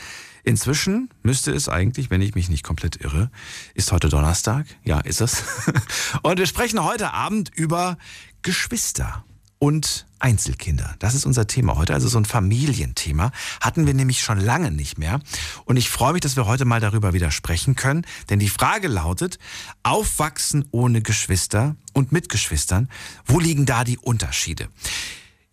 [0.44, 3.30] inzwischen, müsste es eigentlich, wenn ich mich nicht komplett irre,
[3.74, 4.66] ist heute Donnerstag.
[4.84, 5.42] Ja, ist es.
[6.22, 7.98] Und wir sprechen heute Abend über
[8.42, 9.24] Geschwister
[9.60, 10.96] und Einzelkinder.
[10.98, 13.30] Das ist unser Thema heute, also so ein Familienthema.
[13.60, 15.20] Hatten wir nämlich schon lange nicht mehr.
[15.66, 18.06] Und ich freue mich, dass wir heute mal darüber wieder sprechen können.
[18.30, 19.38] Denn die Frage lautet,
[19.82, 22.88] aufwachsen ohne Geschwister und mit Geschwistern,
[23.26, 24.68] wo liegen da die Unterschiede?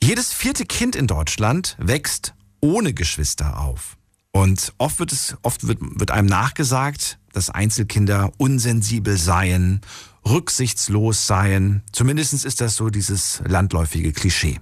[0.02, 3.98] Jedes vierte Kind in Deutschland wächst ohne Geschwister auf.
[4.38, 9.82] Und oft wird es, oft wird, wird einem nachgesagt, dass Einzelkinder unsensibel seien,
[10.24, 11.82] rücksichtslos seien.
[11.92, 14.60] Zumindest ist das so dieses landläufige Klischee.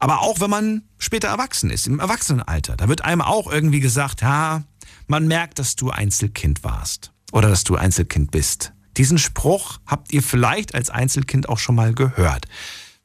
[0.00, 4.20] Aber auch wenn man später erwachsen ist, im Erwachsenenalter, da wird einem auch irgendwie gesagt,
[4.20, 4.64] ja,
[5.06, 8.74] man merkt, dass du Einzelkind warst oder dass du Einzelkind bist.
[8.98, 12.48] Diesen Spruch habt ihr vielleicht als Einzelkind auch schon mal gehört.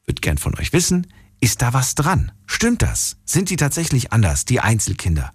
[0.04, 1.06] Würde gern von euch wissen,
[1.40, 2.32] ist da was dran?
[2.46, 3.16] Stimmt das?
[3.24, 5.32] Sind die tatsächlich anders, die Einzelkinder?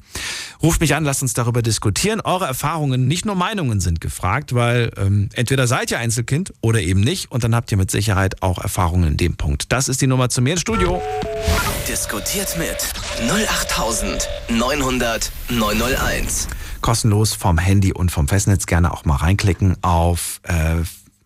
[0.64, 2.22] Ruft mich an, lasst uns darüber diskutieren.
[2.22, 7.02] Eure Erfahrungen, nicht nur Meinungen sind gefragt, weil ähm, entweder seid ihr Einzelkind oder eben
[7.02, 9.72] nicht und dann habt ihr mit Sicherheit auch Erfahrungen in dem Punkt.
[9.72, 11.02] Das ist die Nummer zu mir ins Studio.
[11.88, 12.78] Diskutiert mit
[13.30, 16.48] 08900 901.
[16.82, 20.78] Kostenlos vom Handy und vom Festnetz gerne auch mal reinklicken auf äh,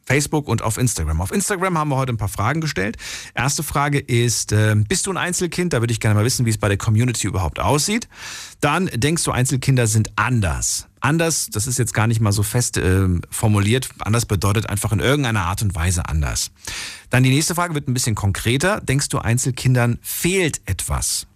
[0.05, 1.19] Facebook und auf Instagram.
[1.21, 2.97] Auf Instagram haben wir heute ein paar Fragen gestellt.
[3.33, 5.73] Erste Frage ist, äh, bist du ein Einzelkind?
[5.73, 8.07] Da würde ich gerne mal wissen, wie es bei der Community überhaupt aussieht.
[8.61, 10.87] Dann denkst du, Einzelkinder sind anders.
[10.99, 13.89] Anders, das ist jetzt gar nicht mal so fest äh, formuliert.
[13.99, 16.51] Anders bedeutet einfach in irgendeiner Art und Weise anders.
[17.09, 18.81] Dann die nächste Frage wird ein bisschen konkreter.
[18.81, 21.27] Denkst du, Einzelkindern fehlt etwas?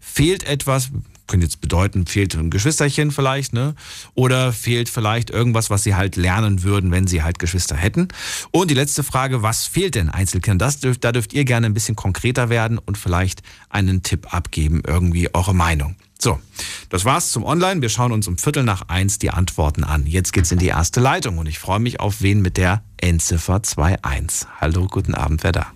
[0.00, 0.90] Fehlt etwas,
[1.26, 3.74] könnte jetzt bedeuten, fehlt ein Geschwisterchen vielleicht, ne?
[4.14, 8.08] Oder fehlt vielleicht irgendwas, was sie halt lernen würden, wenn sie halt Geschwister hätten.
[8.50, 10.58] Und die letzte Frage, was fehlt denn Einzelkindern?
[10.58, 14.82] Das dürft, da dürft ihr gerne ein bisschen konkreter werden und vielleicht einen Tipp abgeben,
[14.86, 15.96] irgendwie eure Meinung.
[16.20, 16.40] So,
[16.88, 17.82] das war's zum Online.
[17.82, 20.06] Wir schauen uns um Viertel nach eins die Antworten an.
[20.06, 23.60] Jetzt geht's in die erste Leitung und ich freue mich auf wen mit der Endziffer
[23.76, 24.48] 21.
[24.60, 25.72] Hallo, guten Abend, wer da?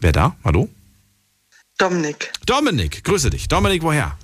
[0.00, 0.36] Wer da?
[0.44, 0.68] Hallo?
[1.78, 2.32] Dominik.
[2.46, 3.48] Dominik, grüße dich.
[3.48, 4.16] Dominik, woher?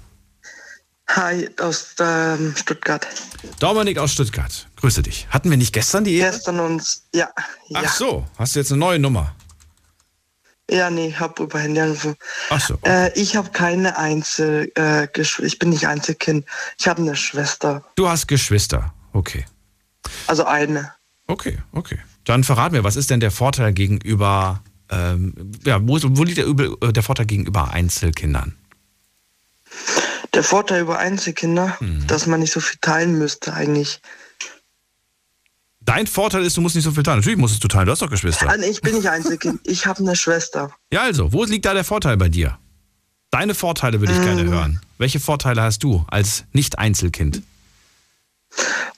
[1.09, 3.07] Hi, aus ähm, Stuttgart.
[3.59, 5.27] Dominik aus Stuttgart, grüße dich.
[5.31, 6.31] Hatten wir nicht gestern die Ehre?
[6.31, 7.29] Gestern uns, ja.
[7.75, 7.89] Ach ja.
[7.89, 9.35] so, hast du jetzt eine neue Nummer?
[10.71, 12.15] Ja, nee, hab über Handy angerufen.
[12.51, 12.79] Ach so.
[12.87, 16.47] Äh, ich habe keine Einzel, äh, ich bin nicht Einzelkind.
[16.79, 17.85] Ich habe eine Schwester.
[17.97, 18.95] Du hast Geschwister.
[19.13, 19.45] Okay.
[20.29, 20.95] Also eine.
[21.27, 21.99] Okay, okay.
[22.25, 26.47] Dann verrat mir, was ist denn der Vorteil gegenüber, ähm, ja, wo, wo liegt der,
[26.47, 28.57] Übel, äh, der Vorteil gegenüber Einzelkindern?
[30.35, 32.07] Der Vorteil über Einzelkinder, Mhm.
[32.07, 34.01] dass man nicht so viel teilen müsste eigentlich.
[35.81, 37.19] Dein Vorteil ist, du musst nicht so viel teilen.
[37.19, 38.55] Natürlich musstest du teilen, du hast doch Geschwister.
[38.59, 39.61] Nee, ich bin nicht Einzelkind.
[39.65, 40.71] ich habe eine Schwester.
[40.93, 42.59] Ja, also, wo liegt da der Vorteil bei dir?
[43.31, 44.81] Deine Vorteile würde ich gerne hören.
[44.99, 47.43] Welche Vorteile hast du als Nicht-Einzelkind?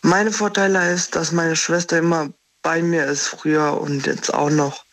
[0.00, 2.30] Meine Vorteile ist, dass meine Schwester immer
[2.62, 4.84] bei mir ist, früher und jetzt auch noch.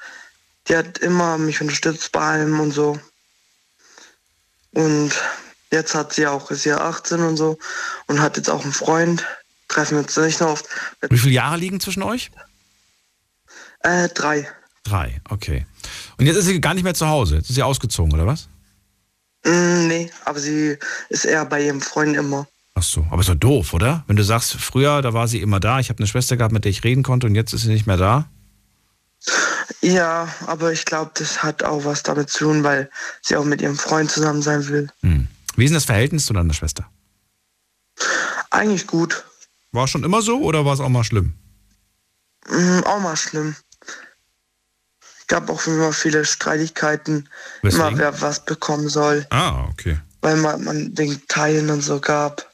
[0.68, 3.00] Die hat immer mich unterstützt bei allem und so.
[4.72, 5.12] Und
[5.72, 7.58] jetzt hat sie auch, ist ja 18 und so
[8.08, 9.26] und hat jetzt auch einen Freund.
[9.68, 10.66] Treffen wir uns nicht noch oft.
[11.10, 12.32] Wie viele Jahre liegen zwischen euch?
[13.82, 14.50] Äh, drei.
[14.84, 15.66] Drei, okay.
[16.18, 17.36] Und jetzt ist sie gar nicht mehr zu Hause.
[17.36, 18.50] Jetzt ist sie ausgezogen, oder was?
[19.46, 20.78] Mm, nee, aber sie
[21.10, 22.48] ist eher bei ihrem Freund immer.
[22.76, 24.04] Ach so, aber ist doch doof, oder?
[24.08, 26.64] Wenn du sagst, früher, da war sie immer da, ich habe eine Schwester gehabt, mit
[26.64, 28.30] der ich reden konnte und jetzt ist sie nicht mehr da.
[29.82, 32.90] Ja, aber ich glaube, das hat auch was damit zu tun, weil
[33.22, 34.90] sie auch mit ihrem Freund zusammen sein will.
[35.02, 35.28] Hm.
[35.56, 36.90] Wie ist denn das Verhältnis zu deiner Schwester?
[38.50, 39.24] Eigentlich gut.
[39.72, 41.34] War es schon immer so oder war es auch mal schlimm?
[42.48, 43.56] Mm, auch mal schlimm.
[45.02, 47.30] Es gab auch immer viele Streitigkeiten,
[47.62, 47.88] Weswegen?
[47.90, 50.00] immer wer was bekommen soll, Ah, okay.
[50.22, 52.50] weil man, man wegen Teilen und so gab.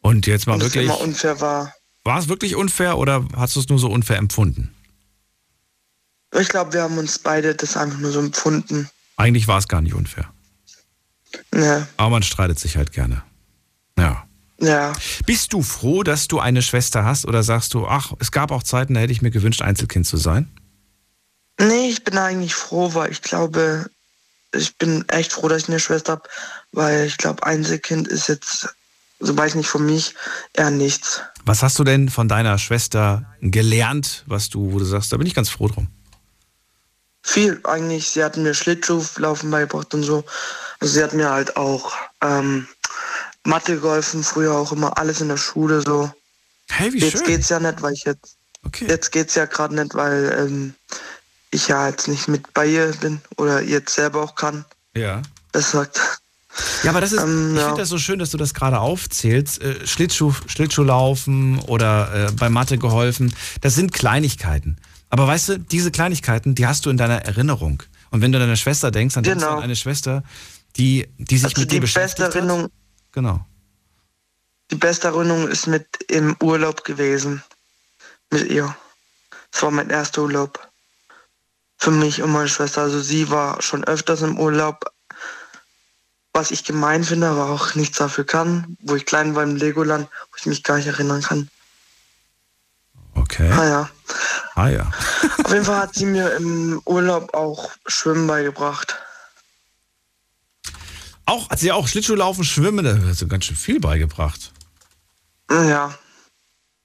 [0.00, 1.74] Und jetzt mal und es wirklich, immer unfair war.
[2.04, 4.74] war es wirklich unfair oder hast du es nur so unfair empfunden?
[6.38, 8.88] Ich glaube, wir haben uns beide das einfach nur so empfunden.
[9.16, 10.32] Eigentlich war es gar nicht unfair.
[11.54, 13.22] Ja, Aber man streitet sich halt gerne.
[13.98, 14.26] Ja.
[14.60, 14.92] ja.
[15.26, 18.62] Bist du froh, dass du eine Schwester hast oder sagst du, ach, es gab auch
[18.62, 20.50] Zeiten, da hätte ich mir gewünscht, Einzelkind zu sein?
[21.58, 23.90] Nee, ich bin eigentlich froh, weil ich glaube,
[24.52, 26.28] ich bin echt froh, dass ich eine Schwester habe,
[26.72, 28.74] weil ich glaube, Einzelkind ist jetzt
[29.20, 30.14] also weiß nicht von mich,
[30.54, 31.20] eher nichts.
[31.44, 35.26] Was hast du denn von deiner Schwester gelernt, was du, wo du sagst, da bin
[35.26, 35.88] ich ganz froh drum?
[37.22, 38.08] Viel eigentlich.
[38.10, 40.24] Sie hat mir Schlittschuhlaufen beigebracht und so.
[40.80, 42.66] Also sie hat mir halt auch ähm,
[43.44, 46.10] Mathe geholfen, früher auch immer alles in der Schule so.
[46.70, 47.26] Hey, wie jetzt schön.
[47.26, 48.86] geht's ja nicht, weil ich jetzt Okay.
[48.88, 50.74] jetzt geht's ja gerade nicht, weil ähm,
[51.50, 54.66] ich ja jetzt nicht mit bei ihr bin oder jetzt selber auch kann.
[54.94, 55.22] Ja.
[55.52, 55.98] Das sagt.
[56.82, 57.66] Ja, aber das ist, Ähm, ich ja.
[57.68, 59.62] finde das so schön, dass du das gerade aufzählst.
[59.62, 63.34] Äh, Schlittschuh, Schlittschuhlaufen oder äh, bei Mathe geholfen.
[63.62, 64.76] Das sind Kleinigkeiten.
[65.10, 67.82] Aber weißt du, diese Kleinigkeiten, die hast du in deiner Erinnerung.
[68.10, 69.58] Und wenn du an deine Schwester denkst, dann denkst du Genau.
[69.58, 70.22] an eine Schwester,
[70.76, 72.70] die, die sich Also mit die dir beste beschäftigt Erinnerung, hat.
[73.12, 73.46] Genau.
[74.70, 77.42] die beste Erinnerung ist mit im Urlaub gewesen.
[78.30, 78.74] Mit ihr.
[79.50, 80.68] Das war mein erster Urlaub.
[81.76, 82.82] Für mich und meine Schwester.
[82.82, 84.92] Also sie war schon öfters im Urlaub.
[86.32, 88.76] Was ich gemein finde, aber auch nichts dafür kann.
[88.82, 91.48] Wo ich klein war im Legoland, wo ich mich gar nicht erinnern kann.
[93.14, 93.48] Okay.
[93.48, 93.90] Naja.
[94.54, 94.90] Ah ja.
[95.44, 98.96] Auf jeden Fall hat sie mir im Urlaub auch Schwimmen beigebracht.
[101.26, 104.52] Auch, hat sie auch Schlittschuhlaufen, Schwimmen, da hast du ganz schön viel beigebracht.
[105.48, 105.94] Ja.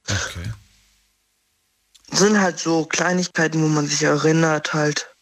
[0.07, 0.51] Okay.
[2.11, 5.14] Sind halt so Kleinigkeiten, wo man sich erinnert halt.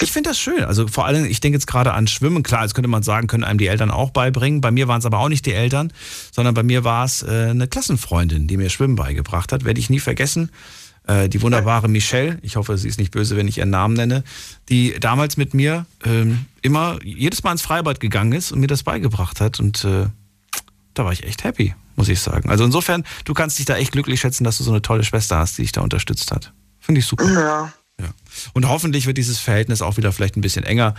[0.00, 0.64] Ich finde das schön.
[0.64, 2.42] Also vor allem, ich denke jetzt gerade an Schwimmen.
[2.42, 4.60] Klar, jetzt könnte man sagen, können einem die Eltern auch beibringen.
[4.60, 5.92] Bei mir waren es aber auch nicht die Eltern,
[6.32, 9.64] sondern bei mir war es äh, eine Klassenfreundin, die mir Schwimmen beigebracht hat.
[9.64, 10.50] Werde ich nie vergessen.
[11.06, 14.24] Äh, die wunderbare Michelle, ich hoffe, sie ist nicht böse, wenn ich ihren Namen nenne,
[14.70, 18.82] die damals mit mir ähm, immer jedes Mal ins Freibad gegangen ist und mir das
[18.82, 19.60] beigebracht hat.
[19.60, 20.06] Und äh,
[20.94, 22.48] da war ich echt happy, muss ich sagen.
[22.48, 25.36] Also insofern, du kannst dich da echt glücklich schätzen, dass du so eine tolle Schwester
[25.36, 26.54] hast, die dich da unterstützt hat.
[26.80, 27.30] Finde ich super.
[27.30, 27.72] Ja.
[28.00, 28.08] Ja.
[28.52, 30.94] Und hoffentlich wird dieses Verhältnis auch wieder vielleicht ein bisschen enger.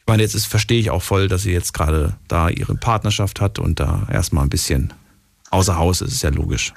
[0.00, 3.40] Ich meine, jetzt ist, verstehe ich auch voll, dass sie jetzt gerade da ihre Partnerschaft
[3.40, 4.92] hat und da erstmal ein bisschen
[5.50, 6.72] außer Haus ist, ist ja logisch.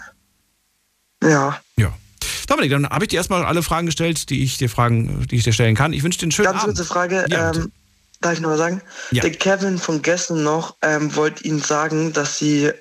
[1.23, 1.59] Ja.
[1.77, 1.93] Ja.
[2.47, 5.43] Dominik, dann habe ich dir erstmal alle Fragen gestellt, die ich dir fragen, die ich
[5.43, 5.93] dir stellen kann.
[5.93, 6.75] Ich wünsche dir einen schönen Ganz Abend.
[6.75, 7.25] kurze Frage.
[7.29, 7.71] Ja, ähm,
[8.21, 8.81] darf ich noch mal sagen?
[9.11, 9.21] Ja.
[9.21, 12.71] Der Kevin von gestern noch ähm, wollte Ihnen sagen, dass Sie,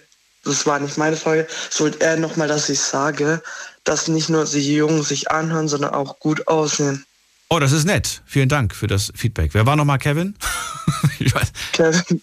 [0.45, 3.43] das war nicht meine Frage, das wollte er nochmal, dass ich sage,
[3.89, 7.07] dass nicht nur die Jungs sich anhören, sondern auch gut aussehen.
[7.49, 8.23] Oh, das ist nett.
[8.27, 9.55] Vielen Dank für das Feedback.
[9.55, 10.35] Wer war nochmal Kevin?
[11.19, 11.51] ich weiß.
[11.73, 12.23] Kevin,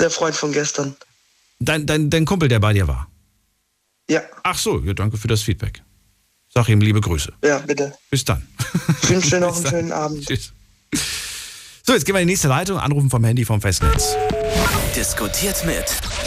[0.00, 0.96] der Freund von gestern.
[1.60, 3.06] Dein, dein, dein Kumpel, der bei dir war.
[4.10, 5.82] Ja, Ach so, ja, danke für das Feedback.
[6.52, 7.32] Sag ihm liebe Grüße.
[7.44, 7.96] ja, bitte.
[8.10, 8.44] Bis dann.
[9.02, 10.26] Ich wünsche dir noch einen schönen Abend.
[10.26, 10.52] Tschüss.
[11.86, 12.78] So, jetzt gehen wir in die nächste Leitung.
[12.78, 14.16] Anrufen vom Handy vom Festnetz.
[14.96, 15.84] Diskutiert mit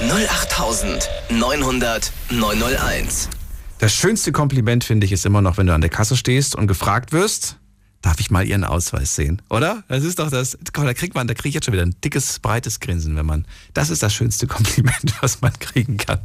[0.10, 3.30] 08900 901.
[3.80, 6.66] Das schönste Kompliment, finde ich, ist immer noch, wenn du an der Kasse stehst und
[6.66, 7.60] gefragt wirst,
[8.02, 9.40] darf ich mal Ihren Ausweis sehen?
[9.52, 9.84] Oder?
[9.88, 10.58] Das ist doch das.
[10.76, 13.28] Mal, da kriegt man, da kriege ich jetzt schon wieder ein dickes, breites Grinsen, wenn
[13.28, 13.46] man.
[13.76, 16.22] Das ist das schönste Kompliment, was man kriegen kann.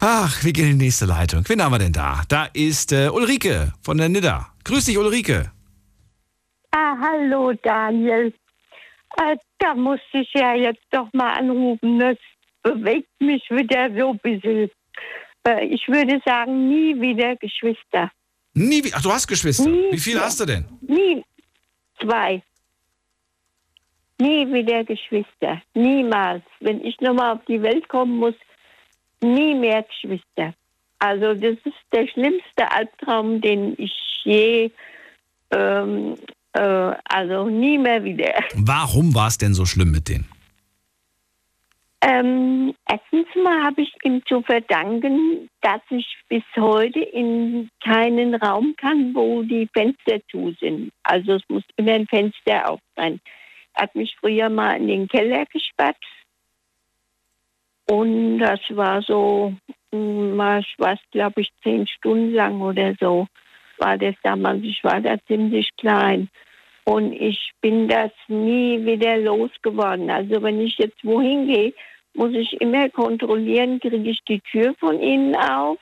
[0.00, 1.44] Ach, wir gehen in die nächste Leitung.
[1.46, 2.22] Wen haben wir denn da?
[2.28, 4.48] Da ist äh, Ulrike von der Nidda.
[4.64, 5.50] Grüß dich, Ulrike.
[6.70, 8.32] Ah, hallo Daniel.
[9.18, 11.98] Äh, da muss ich ja jetzt doch mal anrufen.
[11.98, 12.16] Das
[12.62, 14.70] bewegt mich wieder so ein bisschen.
[15.48, 18.10] Äh, ich würde sagen, nie wieder Geschwister.
[18.54, 19.68] Nie, wie- ach, du hast Geschwister.
[19.70, 19.92] Nie.
[19.92, 20.64] Wie viele hast du denn?
[20.80, 21.24] Nie.
[22.00, 22.42] Zwei.
[24.20, 25.62] Nie wieder Geschwister.
[25.74, 26.42] Niemals.
[26.60, 28.34] Wenn ich nochmal auf die Welt kommen muss,
[29.22, 30.54] nie mehr Geschwister.
[30.98, 33.92] Also das ist der schlimmste Albtraum, den ich
[34.24, 34.70] je,
[35.52, 36.16] ähm,
[36.52, 36.60] äh,
[37.04, 38.34] also nie mehr wieder.
[38.54, 40.26] Warum war es denn so schlimm mit denen?
[42.00, 48.74] Ähm, erstens mal habe ich ihm zu verdanken, dass ich bis heute in keinen Raum
[48.76, 50.92] kann, wo die Fenster zu sind.
[51.02, 53.20] Also es muss immer ein Fenster auf sein.
[53.74, 55.96] Er hat mich früher mal in den Keller gesperrt.
[57.90, 59.54] Und das war so,
[59.90, 63.26] ich weiß, glaube ich, zehn Stunden lang oder so
[63.78, 64.62] war das damals.
[64.62, 66.28] Ich war da ziemlich klein.
[66.88, 70.08] Und ich bin das nie wieder losgeworden.
[70.08, 71.74] Also wenn ich jetzt wohin gehe,
[72.14, 75.78] muss ich immer kontrollieren, kriege ich die Tür von innen auf.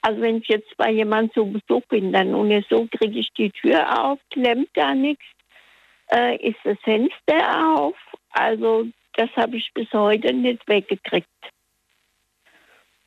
[0.00, 3.50] Also wenn ich jetzt bei jemandem zu Besuch bin, dann und so kriege ich die
[3.50, 5.26] Tür auf, klemmt da nichts,
[6.10, 7.96] äh, ist das Fenster auf.
[8.30, 11.28] Also das habe ich bis heute nicht weggekriegt.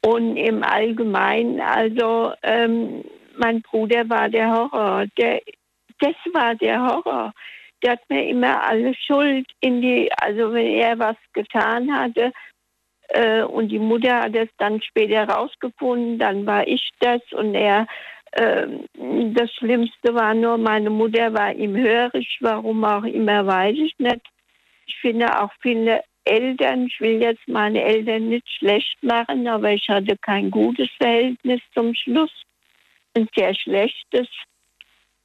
[0.06, 3.04] Und im Allgemeinen, also ähm,
[3.40, 5.08] mein Bruder war der Horror.
[5.18, 5.42] Der,
[6.00, 7.34] das war der Horror.
[7.84, 12.34] Der hat mir immer alle Schuld in die, also wenn er was getan hatte
[13.10, 17.88] äh, und die Mutter hat es dann später rausgefunden, dann war ich das und er,
[18.34, 18.68] äh,
[19.34, 24.22] das Schlimmste war nur, meine Mutter war ihm hörig, warum auch immer, weiß ich nicht.
[24.86, 29.88] Ich finde auch viele Eltern, ich will jetzt meine Eltern nicht schlecht machen, aber ich
[29.90, 32.32] hatte kein gutes Verhältnis zum Schluss,
[33.16, 34.28] ein sehr schlechtes.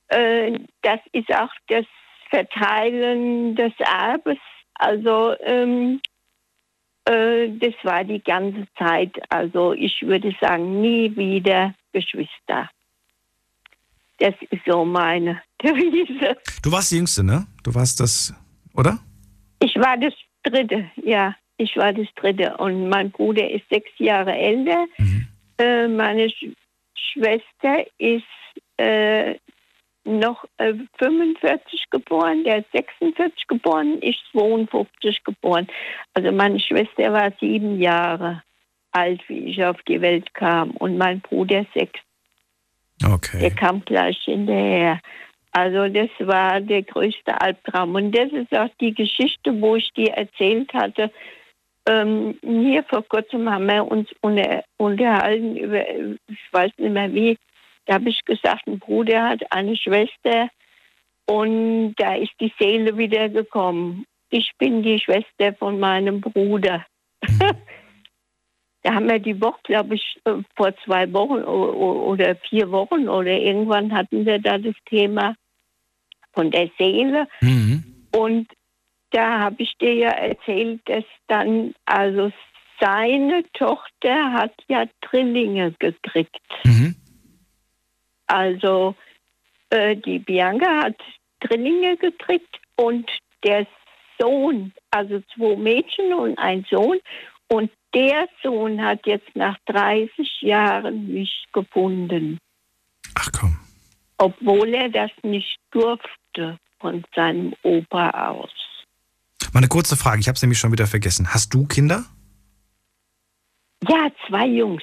[0.09, 1.85] Äh, das ist auch das
[2.31, 4.39] Verteilen des Erbes.
[4.75, 6.01] Also ähm,
[7.05, 9.13] äh, das war die ganze Zeit.
[9.29, 12.71] Also ich würde sagen, nie wieder Geschwister.
[14.19, 16.37] Das ist so meine Devise.
[16.63, 17.47] Du warst die Jüngste, ne?
[17.63, 18.35] Du warst das,
[18.75, 18.99] oder?
[19.61, 21.35] Ich war das Dritte, ja.
[21.57, 22.57] Ich war das Dritte.
[22.57, 24.87] Und mein Bruder ist sechs Jahre älter.
[24.99, 25.29] Mhm.
[25.59, 26.47] Äh, meine Sch
[26.97, 28.25] Schwester ist
[28.77, 29.37] äh,
[30.05, 35.67] noch äh, 45 geboren, der ist 46 geboren, ich 52 geboren.
[36.13, 38.43] Also meine Schwester war sieben Jahre
[38.93, 42.01] alt, wie ich auf die Welt kam und mein Bruder sechs.
[43.05, 43.41] Okay.
[43.41, 45.01] Der kam gleich hinterher.
[45.51, 47.95] Also das war der größte Albtraum.
[47.95, 51.11] Und das ist auch die Geschichte, wo ich dir erzählt hatte.
[51.87, 55.89] Ähm, hier vor kurzem haben wir uns unter, unterhalten über,
[56.29, 57.39] ich weiß nicht mehr wie,
[57.87, 60.49] da habe ich gesagt, ein Bruder hat eine Schwester
[61.27, 64.07] und da ist die Seele wieder gekommen.
[64.31, 66.85] Ich bin die Schwester von meinem Bruder.
[68.83, 73.33] da haben wir die Woche, glaube ich, äh, vor zwei Wochen oder vier Wochen oder
[73.33, 75.35] irgendwann hatten wir da das Thema
[76.33, 77.27] von der Seele.
[77.41, 77.85] Mhm.
[78.13, 78.49] Und
[79.11, 82.31] da habe ich dir ja erzählt, dass dann, also
[82.81, 86.41] seine Tochter hat ja Drillinge gekriegt.
[86.65, 86.97] Mhm.
[88.27, 88.95] Also
[89.71, 90.97] äh, die Bianca hat
[91.41, 93.11] Drillinge gekriegt und
[93.45, 93.67] der
[94.19, 96.99] Sohn, also zwei Mädchen und ein Sohn.
[97.49, 102.39] Und der Sohn hat jetzt nach 30 Jahren mich gefunden.
[103.15, 103.57] Ach komm.
[104.19, 108.51] Obwohl er das nicht durfte von seinem Opa aus.
[109.53, 111.33] Mal eine kurze Frage, ich habe es nämlich schon wieder vergessen.
[111.33, 112.05] Hast du Kinder?
[113.89, 114.83] Ja, zwei Jungs.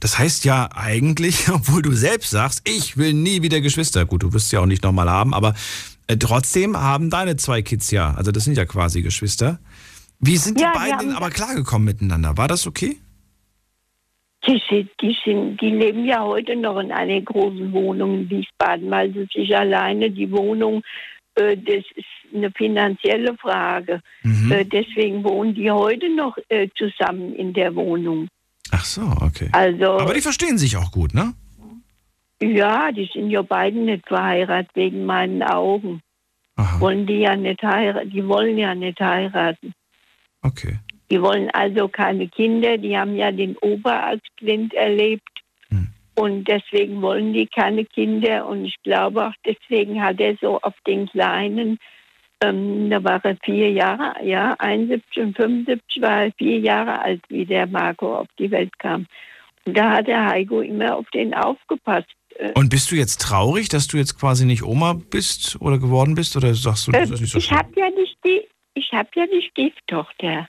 [0.00, 4.04] Das heißt ja eigentlich, obwohl du selbst sagst, ich will nie wieder Geschwister.
[4.06, 5.54] Gut, du wirst sie auch nicht nochmal haben, aber
[6.08, 9.58] äh, trotzdem haben deine zwei Kids ja, also das sind ja quasi Geschwister.
[10.20, 12.36] Wie sind die ja, beiden denn aber klargekommen miteinander?
[12.36, 12.96] War das okay?
[14.46, 18.90] Die, sind, die, sind, die leben ja heute noch in einer großen Wohnung in Wiesbaden,
[18.90, 20.82] weil sie sich alleine die Wohnung,
[21.36, 24.00] äh, das ist eine finanzielle Frage.
[24.22, 24.50] Mhm.
[24.50, 28.28] Äh, deswegen wohnen die heute noch äh, zusammen in der Wohnung.
[28.72, 29.50] Ach so, okay.
[29.52, 31.34] Also, Aber die verstehen sich auch gut, ne?
[32.40, 36.00] Ja, die sind ja beiden nicht verheiratet wegen meinen Augen.
[36.56, 36.80] Aha.
[36.80, 39.74] Wollen die ja nicht heiraten, die wollen ja nicht heiraten.
[40.40, 40.78] Okay.
[41.10, 45.28] Die wollen also keine Kinder, die haben ja den Opa als Kind erlebt.
[45.68, 45.88] Hm.
[46.14, 48.46] Und deswegen wollen die keine Kinder.
[48.46, 51.78] Und ich glaube auch, deswegen hat er so auf den Kleinen
[52.42, 57.22] ähm, da war er vier Jahre, ja, 71 und 75 war er vier Jahre alt,
[57.28, 59.06] wie der Marco auf die Welt kam.
[59.64, 62.08] Und da hat der Heiko immer auf den aufgepasst.
[62.36, 62.52] Äh.
[62.54, 66.36] Und bist du jetzt traurig, dass du jetzt quasi nicht Oma bist oder geworden bist?
[66.36, 68.42] Oder sagst du, das äh, ist nicht so Ich habe ja nicht die,
[68.74, 70.48] ich habe ja die Stieftochter.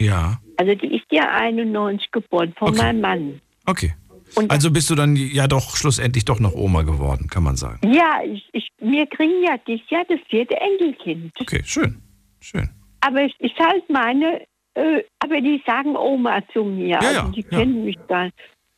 [0.00, 0.40] Ja.
[0.56, 2.78] Also die ist ja 91 geboren von okay.
[2.78, 3.40] meinem Mann.
[3.66, 3.94] Okay.
[4.34, 7.80] Und also bist du dann ja doch schlussendlich doch noch Oma geworden, kann man sagen.
[7.92, 11.32] Ja, ich, ich, wir kriegen ja dieses Jahr das vierte Enkelkind.
[11.40, 12.00] Okay, schön,
[12.40, 12.68] schön.
[13.00, 14.42] Aber es ist halt meine,
[14.74, 17.58] äh, aber die sagen Oma zu mir, ja, also die ja.
[17.58, 18.30] kennen mich dann.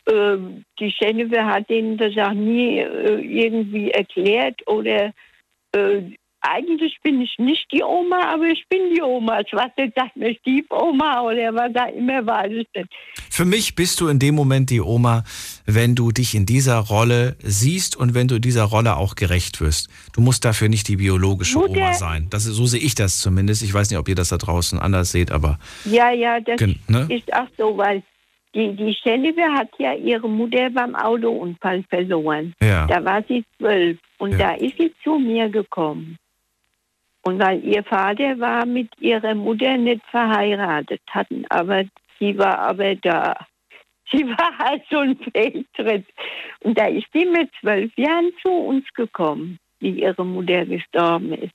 [0.06, 0.36] Äh,
[0.78, 5.12] die Jennifer hat ihnen das auch nie äh, irgendwie erklärt oder
[5.72, 6.02] äh,
[6.44, 9.40] eigentlich bin ich nicht die Oma, aber ich bin die Oma.
[9.52, 12.44] Was jetzt sagt mir Stiefoma oder was da immer war.
[13.30, 15.24] Für mich bist du in dem Moment die Oma,
[15.64, 19.88] wenn du dich in dieser Rolle siehst und wenn du dieser Rolle auch gerecht wirst.
[20.12, 21.72] Du musst dafür nicht die biologische Mutter.
[21.72, 22.26] Oma sein.
[22.30, 23.62] Das so sehe ich das zumindest.
[23.62, 25.58] Ich weiß nicht, ob ihr das da draußen anders seht, aber.
[25.84, 27.06] Ja, ja, das ne?
[27.08, 28.02] ist auch so, weil
[28.54, 32.54] die, die Jennifer hat ja ihre Mutter beim Autounfall verloren.
[32.62, 32.86] Ja.
[32.86, 34.38] Da war sie zwölf und ja.
[34.38, 36.16] da ist sie zu mir gekommen.
[37.24, 41.84] Und weil ihr Vater war mit ihrer Mutter nicht verheiratet hatten, aber
[42.18, 43.34] sie war aber da.
[44.12, 46.04] Sie war halt so ein Fehltritt.
[46.60, 51.54] Und da ist sie mit zwölf Jahren zu uns gekommen, wie ihre Mutter gestorben ist.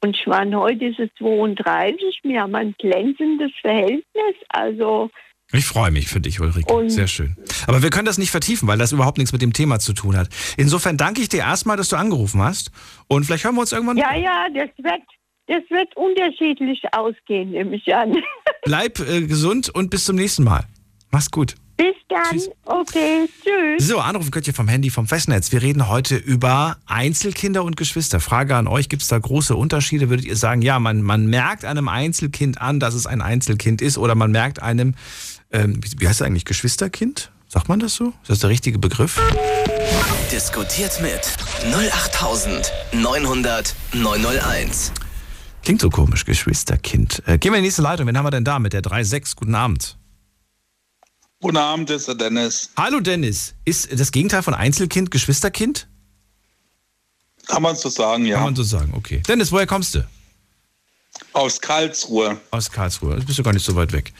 [0.00, 2.20] Und Schwan, heute ist es 32.
[2.22, 4.36] Wir haben ein glänzendes Verhältnis.
[4.48, 5.10] Also
[5.52, 6.72] ich freue mich für dich, Ulrike.
[6.72, 7.36] Und Sehr schön.
[7.66, 10.16] Aber wir können das nicht vertiefen, weil das überhaupt nichts mit dem Thema zu tun
[10.16, 10.28] hat.
[10.58, 12.70] Insofern danke ich dir erstmal, dass du angerufen hast.
[13.08, 13.96] Und vielleicht hören wir uns irgendwann.
[13.96, 15.02] Ja, ja, das wird,
[15.46, 18.14] das wird unterschiedlich ausgehen, nehme ich an.
[18.64, 20.64] Bleib äh, gesund und bis zum nächsten Mal.
[21.10, 21.54] Mach's gut.
[21.78, 22.24] Bis dann.
[22.32, 22.50] Tschüss.
[22.64, 23.86] Okay, tschüss.
[23.86, 25.52] So, anrufen könnt ihr vom Handy vom Festnetz.
[25.52, 28.18] Wir reden heute über Einzelkinder und Geschwister.
[28.18, 30.10] Frage an euch, gibt es da große Unterschiede?
[30.10, 33.96] Würdet ihr sagen, ja, man, man merkt einem Einzelkind an, dass es ein Einzelkind ist
[33.96, 34.96] oder man merkt einem,
[35.52, 37.30] ähm, wie, wie heißt das eigentlich, Geschwisterkind?
[37.48, 38.08] Sagt man das so?
[38.22, 39.18] Ist das der richtige Begriff?
[40.30, 41.20] Diskutiert mit
[41.64, 44.92] 08900 901.
[45.62, 47.22] Klingt so komisch, Geschwisterkind.
[47.26, 48.06] Äh, gehen wir in die nächste Leitung.
[48.06, 49.36] Wen haben wir denn da mit der 3.6?
[49.36, 49.96] Guten Abend.
[51.40, 52.70] Guten Abend, ist der Dennis.
[52.76, 53.54] Hallo Dennis.
[53.64, 55.88] Ist das Gegenteil von Einzelkind Geschwisterkind?
[57.46, 58.36] Kann man so sagen, ja.
[58.36, 59.22] Kann man so sagen, okay.
[59.26, 60.06] Dennis, woher kommst du?
[61.32, 62.40] Aus Karlsruhe.
[62.50, 63.16] Aus Karlsruhe.
[63.16, 64.12] Das bist du gar nicht so weit weg.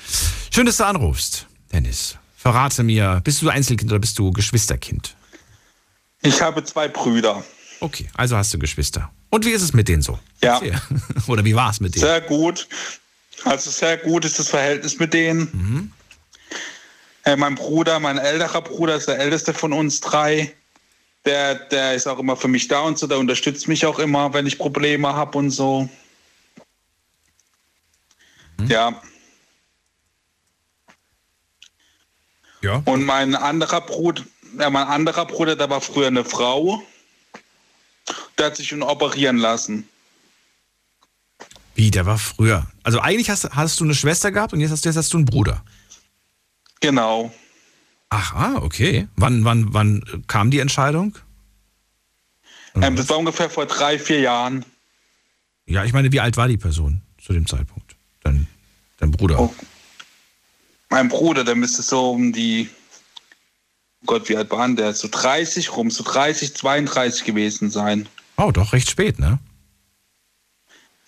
[0.50, 2.16] Schön, dass du anrufst, Dennis.
[2.36, 5.16] Verrate mir, bist du Einzelkind oder bist du Geschwisterkind?
[6.22, 7.44] Ich habe zwei Brüder.
[7.80, 9.10] Okay, also hast du Geschwister.
[9.30, 10.18] Und wie ist es mit denen so?
[10.42, 10.60] Ja.
[11.26, 12.04] Oder wie war es mit denen?
[12.04, 12.66] Sehr gut.
[13.44, 15.92] Also sehr gut ist das Verhältnis mit denen.
[17.24, 20.54] Äh, mein Bruder, mein älterer Bruder ist der älteste von uns drei.
[21.24, 24.32] Der, der ist auch immer für mich da und so, der unterstützt mich auch immer,
[24.32, 25.88] wenn ich Probleme habe und so.
[28.66, 29.00] Ja.
[32.60, 32.82] Ja.
[32.84, 34.24] Und mein anderer Bruder,
[34.58, 36.82] ja, mein anderer Bruder, der war früher eine Frau.
[38.36, 39.88] Der hat sich schon operieren lassen.
[41.74, 42.66] Wie, der war früher.
[42.82, 45.26] Also eigentlich hast, hast du eine Schwester gehabt und jetzt hast, jetzt hast du einen
[45.26, 45.62] Bruder.
[46.80, 47.32] Genau.
[48.10, 49.06] Ach, ah, okay.
[49.16, 51.16] Wann, wann, wann kam die Entscheidung?
[52.74, 54.64] Ähm, das war ungefähr vor drei, vier Jahren.
[55.66, 57.87] Ja, ich meine, wie alt war die Person zu dem Zeitpunkt?
[58.24, 58.46] Dein,
[58.98, 59.40] dein Bruder.
[59.40, 59.54] Oh.
[60.90, 62.68] Mein Bruder, der müsste so um die,
[64.02, 64.94] oh Gott, wie alt war der?
[64.94, 68.08] So 30 rum, so 30, 32 gewesen sein.
[68.36, 69.38] Oh, doch, recht spät, ne?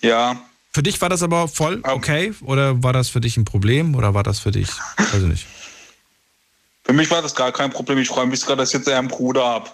[0.01, 0.41] Ja,
[0.73, 2.33] Für dich war das aber voll okay?
[2.43, 3.95] Oder war das für dich ein Problem?
[3.95, 5.47] Oder war das für dich, weiß ich nicht.
[6.85, 7.99] für mich war das gar kein Problem.
[7.99, 9.71] Ich freue mich sogar, dass ich jetzt einen Bruder habe.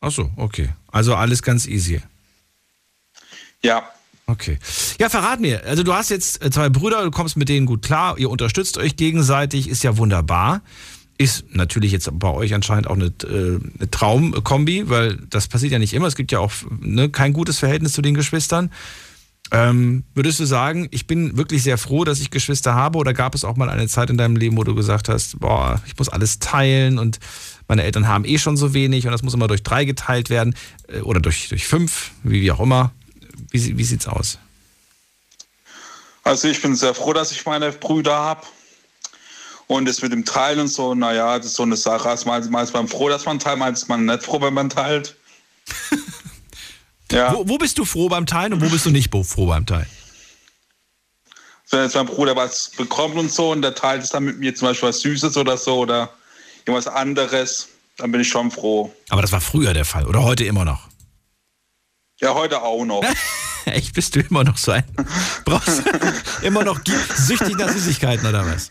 [0.00, 0.70] Ach so, okay.
[0.90, 2.02] Also alles ganz easy.
[3.62, 3.88] Ja,
[4.32, 4.58] Okay.
[4.98, 5.62] Ja, verrat mir.
[5.66, 8.78] Also du hast jetzt äh, zwei Brüder, du kommst mit denen gut klar, ihr unterstützt
[8.78, 10.62] euch gegenseitig, ist ja wunderbar.
[11.18, 15.78] Ist natürlich jetzt bei euch anscheinend auch eine, äh, eine Traumkombi, weil das passiert ja
[15.78, 16.06] nicht immer.
[16.06, 18.70] Es gibt ja auch ne, kein gutes Verhältnis zu den Geschwistern.
[19.50, 22.96] Ähm, würdest du sagen, ich bin wirklich sehr froh, dass ich Geschwister habe?
[22.96, 25.82] Oder gab es auch mal eine Zeit in deinem Leben, wo du gesagt hast, boah,
[25.84, 27.18] ich muss alles teilen und
[27.68, 30.54] meine Eltern haben eh schon so wenig und das muss immer durch drei geteilt werden
[30.88, 32.92] äh, oder durch, durch fünf, wie, wie auch immer.
[33.50, 34.38] Wie, wie sieht's aus?
[36.24, 38.46] also ich bin sehr froh, dass ich meine Brüder habe.
[39.66, 42.08] Und das mit dem Teilen und so, naja, das ist so eine Sache.
[42.08, 44.54] Also mal, mal ist man froh, dass man teilt, mal ist man nicht froh, wenn
[44.54, 45.16] man teilt.
[47.12, 49.66] ja, Wo, wo bist du froh beim Teilen und wo bist du nicht froh beim
[49.66, 49.86] Teilen?
[51.70, 54.54] wenn jetzt mein Bruder was bekommt und so und der teilt es dann mit mir
[54.54, 56.10] zum Beispiel was Süßes oder so oder
[56.66, 58.94] irgendwas anderes, dann bin ich schon froh.
[59.08, 60.88] Aber das war früher der Fall oder heute immer noch?
[62.22, 63.02] Ja, heute auch noch.
[63.64, 64.84] Echt, bist du immer noch so ein?
[65.44, 66.80] Brauchst du immer noch
[67.16, 68.70] süchtig nach Süßigkeiten oder was?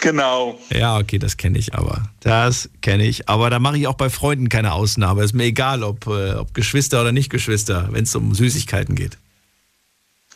[0.00, 0.58] genau.
[0.70, 2.10] Ja, okay, das kenne ich aber.
[2.20, 3.28] Das kenne ich.
[3.28, 5.22] Aber da mache ich auch bei Freunden keine Ausnahme.
[5.22, 9.18] Ist mir egal, ob, äh, ob Geschwister oder nicht Geschwister, wenn es um Süßigkeiten geht.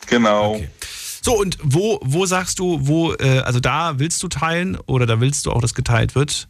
[0.07, 0.55] Genau.
[0.55, 0.69] Okay.
[1.21, 5.19] So, und wo, wo sagst du, wo, äh, also da willst du teilen oder da
[5.19, 6.47] willst du auch, dass geteilt wird?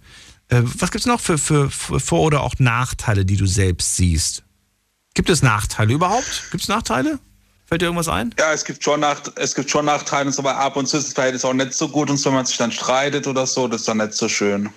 [0.49, 3.95] Äh, was gibt es noch für, für, für Vor- oder auch Nachteile, die du selbst
[3.95, 4.43] siehst?
[5.13, 6.47] Gibt es Nachteile überhaupt?
[6.51, 7.19] Gibt es Nachteile?
[7.65, 8.33] Fällt dir irgendwas ein?
[8.37, 10.97] Ja, es gibt schon nach, es gibt schon Nachteile und so, aber ab und zu
[10.97, 13.47] ist das Verhältnis auch nicht so gut und so, wenn man sich dann streitet oder
[13.47, 14.69] so, das ist dann nicht so schön.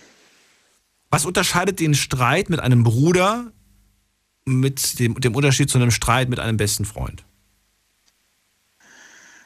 [1.10, 3.52] Was unterscheidet den Streit mit einem Bruder
[4.44, 7.24] mit dem, dem Unterschied zu einem Streit mit einem besten Freund?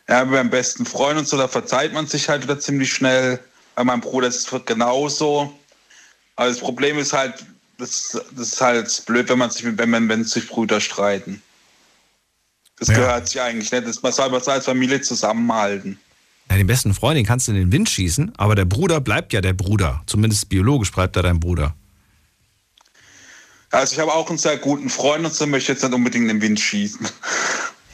[0.08, 3.38] Ja, beim besten Freund und so, da verzeiht man sich halt wieder ziemlich schnell.
[3.76, 5.56] Bei meinem Bruder ist es genauso.
[6.36, 7.46] Aber das Problem ist halt,
[7.80, 11.42] das, das ist halt blöd, wenn man sich, wenn man, wenn sich Brüder streiten.
[12.78, 12.94] Das Ja.
[12.94, 13.86] gehört sich eigentlich nicht.
[13.86, 15.98] Das, man soll man soll als Familie zusammenhalten.
[16.48, 19.32] Ja, den besten Freund, den kannst du in den Wind schießen, aber der Bruder bleibt
[19.32, 20.02] ja der Bruder.
[20.06, 21.74] Zumindest biologisch bleibt er dein Bruder.
[23.70, 26.24] Also ich habe auch einen sehr guten Freund und so möchte ich jetzt nicht unbedingt
[26.24, 27.06] in den Wind schießen.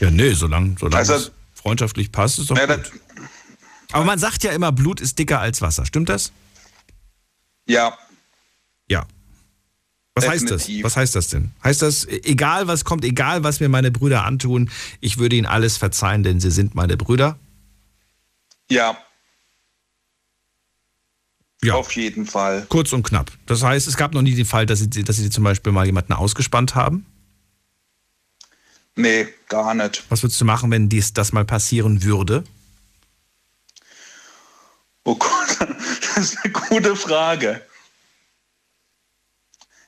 [0.01, 2.93] Ja, nee, solange, solange Also- es freundschaftlich passt, ist doch Ja, gut.
[3.93, 5.85] Aber man sagt ja immer, Blut ist dicker als Wasser.
[5.87, 6.33] Stimmt das?
[7.67, 7.97] ja,
[8.89, 9.07] Ja.
[10.17, 10.69] Was heißt das?
[10.83, 11.53] Was heißt das denn?
[11.63, 15.77] Heißt das, egal was kommt, egal was mir meine Brüder antun, ich würde ihnen alles
[15.77, 17.39] verzeihen, denn sie sind meine Brüder?
[18.69, 18.97] ja,
[21.63, 21.75] Ja.
[21.75, 22.65] auf jeden Fall.
[22.69, 23.31] Kurz und knapp.
[23.47, 25.85] Das heißt, es gab noch nie den Fall, dass sie, dass sie zum Beispiel mal
[25.87, 27.05] jemanden ausgespannt haben.
[28.95, 30.05] Nee, gar nicht.
[30.09, 32.43] Was würdest du machen, wenn dies das mal passieren würde?
[35.05, 35.33] Oh Gott.
[36.17, 37.61] Das ist eine gute Frage.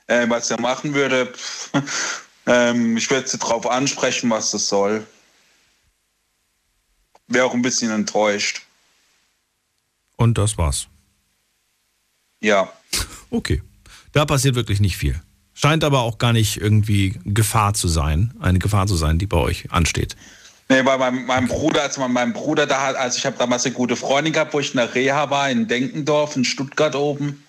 [0.09, 1.33] Äh, was er machen würde,
[2.47, 5.07] ähm, ich würde sie darauf ansprechen, was das soll.
[7.29, 8.62] Wäre auch ein bisschen enttäuscht.
[10.16, 10.88] Und das war's.
[12.40, 12.73] Ja.
[13.31, 13.62] Okay.
[14.12, 15.21] Da passiert wirklich nicht viel.
[15.53, 19.37] Scheint aber auch gar nicht irgendwie Gefahr zu sein, eine Gefahr zu sein, die bei
[19.37, 20.16] euch ansteht.
[20.68, 23.75] Nee, bei meinem, meinem Bruder, also mein Bruder, da hat, also ich habe damals eine
[23.75, 27.42] gute Freundin gehabt, wo ich in der Reha war, in Denkendorf, in Stuttgart oben.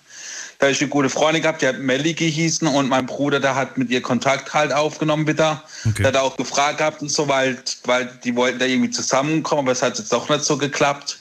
[0.60, 3.54] Da habe ich eine gute Freundin gehabt, die hat Melli gehießen und mein Bruder, der
[3.54, 5.64] hat mit ihr Kontakt halt aufgenommen wieder.
[5.86, 6.02] Okay.
[6.02, 9.72] Der hat auch gefragt gehabt und so, weil, weil die wollten da irgendwie zusammenkommen, aber
[9.72, 11.20] es hat jetzt doch nicht so geklappt.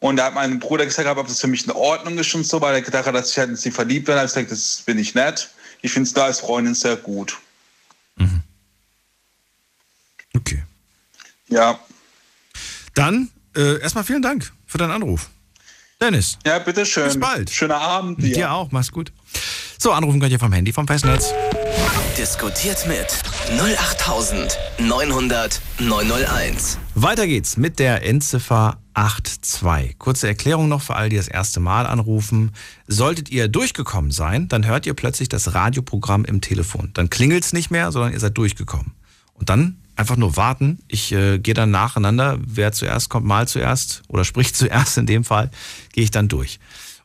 [0.00, 2.60] Und da hat mein Bruder gesagt, ob das für mich in Ordnung ist und so,
[2.60, 4.18] weil er gedacht hat, dass ich halt in sie verliebt werde.
[4.18, 5.50] Da habe ich gesagt, das bin ich nett.
[5.80, 7.38] Ich finde es da als Freundin sehr gut.
[10.36, 10.62] Okay.
[11.48, 11.80] Ja.
[12.92, 15.30] Dann äh, erstmal vielen Dank für deinen Anruf.
[16.00, 16.38] Dennis.
[16.46, 17.02] Ja, bitteschön.
[17.04, 17.50] Bis bald.
[17.50, 18.52] Schöner Abend Dir dir.
[18.52, 19.12] auch, mach's gut.
[19.78, 21.32] So, anrufen könnt ihr vom Handy, vom Festnetz.
[22.16, 23.06] Diskutiert mit
[23.60, 26.78] 08900 901.
[26.94, 29.98] Weiter geht's mit der Endziffer 82.
[29.98, 32.52] Kurze Erklärung noch für all die das erste Mal anrufen.
[32.86, 36.90] Solltet ihr durchgekommen sein, dann hört ihr plötzlich das Radioprogramm im Telefon.
[36.94, 38.92] Dann klingelt's nicht mehr, sondern ihr seid durchgekommen.
[39.34, 40.78] Und dann einfach nur warten.
[40.88, 42.38] Ich äh, gehe dann nacheinander.
[42.40, 45.50] Wer zuerst kommt, mal zuerst oder spricht zuerst in dem Fall,
[45.92, 46.58] gehe ich dann durch.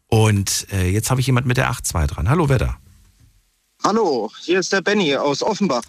[0.08, 2.30] Und äh, jetzt habe ich jemand mit der 82 dran.
[2.30, 2.78] Hallo, wer da?
[3.84, 5.84] Hallo, hier ist der Benny aus Offenbach.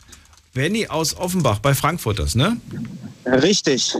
[0.53, 2.57] Benny aus Offenbach bei Frankfurters, ne?
[3.27, 3.95] Richtig.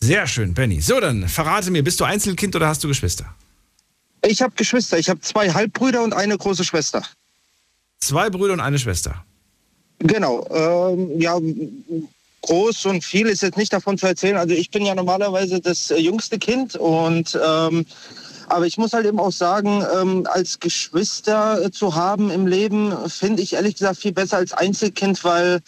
[0.00, 0.80] Sehr schön, Benny.
[0.80, 3.34] So, dann verrate mir, bist du Einzelkind oder hast du Geschwister?
[4.22, 4.98] Ich habe Geschwister.
[4.98, 7.02] Ich habe zwei Halbbrüder und eine große Schwester.
[8.00, 9.24] Zwei Brüder und eine Schwester.
[9.98, 10.46] Genau.
[10.50, 11.38] Ähm, ja,
[12.42, 14.36] groß und viel ist jetzt nicht davon zu erzählen.
[14.36, 17.86] Also ich bin ja normalerweise das äh, jüngste Kind und ähm,
[18.48, 22.94] aber ich muss halt eben auch sagen, ähm, als Geschwister äh, zu haben im Leben,
[23.08, 25.60] finde ich ehrlich gesagt viel besser als Einzelkind, weil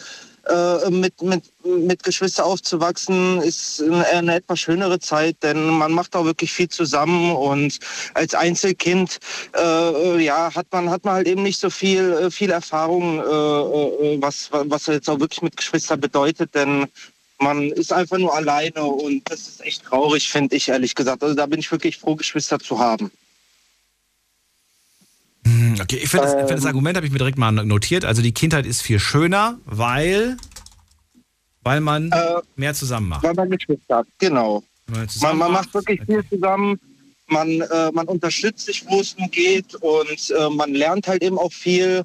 [0.48, 6.24] äh, mit, mit, mit Geschwister aufzuwachsen ist eine, etwas schönere Zeit, denn man macht auch
[6.24, 7.78] wirklich viel zusammen und
[8.14, 9.18] als Einzelkind
[9.56, 13.22] äh, ja, hat man hat man halt eben nicht so viel äh, viel Erfahrung, äh,
[13.22, 16.86] äh, was was jetzt auch wirklich mit Geschwistern bedeutet, denn
[17.40, 21.22] man ist einfach nur alleine und das ist echt traurig, finde ich ehrlich gesagt.
[21.22, 23.10] Also da bin ich wirklich froh, Geschwister zu haben.
[25.48, 28.04] Hm, Okay, ich finde das, find das Argument habe ich mir direkt mal notiert.
[28.04, 30.36] Also die Kindheit ist viel schöner, weil,
[31.62, 33.22] weil man Äh, mehr zusammen macht.
[33.24, 34.62] Weil man Geschwister hat, genau.
[35.20, 36.12] Man man macht wirklich Okay.
[36.22, 36.78] viel zusammen.
[37.30, 41.38] Man, äh, man unterstützt sich, wo es nur geht und äh, man lernt halt eben
[41.38, 42.04] auch viel.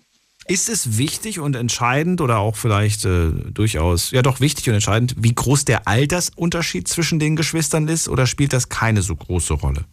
[0.49, 5.15] Ist es wichtig und entscheidend oder auch vielleicht äh, durchaus, ja doch wichtig und entscheidend,
[5.17, 9.85] wie groß der Altersunterschied zwischen den Geschwistern ist oder spielt das keine so große Rolle?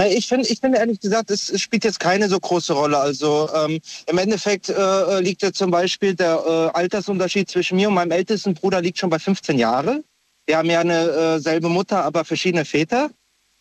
[0.00, 2.96] Na, ich finde, ich finde ehrlich gesagt, es, es spielt jetzt keine so große Rolle.
[2.96, 7.94] Also ähm, im Endeffekt äh, liegt ja zum Beispiel der äh, Altersunterschied zwischen mir und
[7.96, 10.02] meinem ältesten Bruder liegt schon bei 15 Jahren.
[10.46, 13.10] Wir haben ja eine äh, selbe Mutter, aber verschiedene Väter.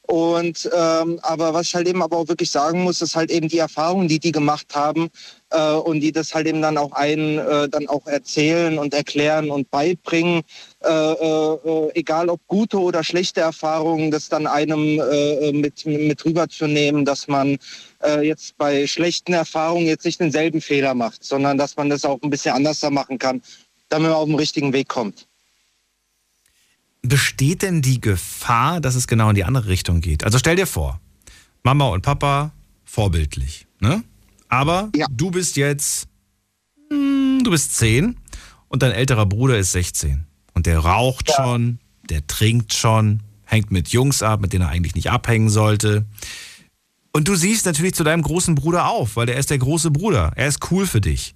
[0.10, 3.48] Und ähm, aber was ich halt eben aber auch wirklich sagen muss, ist halt eben
[3.48, 5.10] die Erfahrungen, die die gemacht haben
[5.52, 9.52] äh, und die das halt eben dann auch einen äh, dann auch erzählen und erklären
[9.52, 10.42] und beibringen,
[10.84, 16.26] äh, äh, äh, egal ob gute oder schlechte Erfahrungen, das dann einem äh, mit mit
[16.26, 17.60] rüberzunehmen, dass man
[18.04, 22.20] äh, jetzt bei schlechten Erfahrungen jetzt nicht denselben Fehler macht, sondern dass man das auch
[22.24, 23.44] ein bisschen anders machen kann,
[23.90, 25.29] damit man auf den richtigen Weg kommt.
[27.02, 30.24] Besteht denn die Gefahr, dass es genau in die andere Richtung geht?
[30.24, 31.00] Also stell dir vor,
[31.64, 32.52] Mama und Papa
[32.84, 34.04] vorbildlich, ne?
[34.50, 35.06] Aber Ja.
[35.10, 36.08] du bist jetzt,
[36.90, 38.18] hm, du bist 10
[38.68, 43.90] und dein älterer Bruder ist 16 und der raucht schon, der trinkt schon, hängt mit
[43.90, 46.06] Jungs ab, mit denen er eigentlich nicht abhängen sollte.
[47.14, 50.32] Und du siehst natürlich zu deinem großen Bruder auf, weil der ist der große Bruder.
[50.36, 51.34] Er ist cool für dich.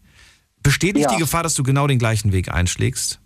[0.62, 1.12] Besteht nicht Ja.
[1.16, 3.20] die Gefahr, dass du genau den gleichen Weg einschlägst?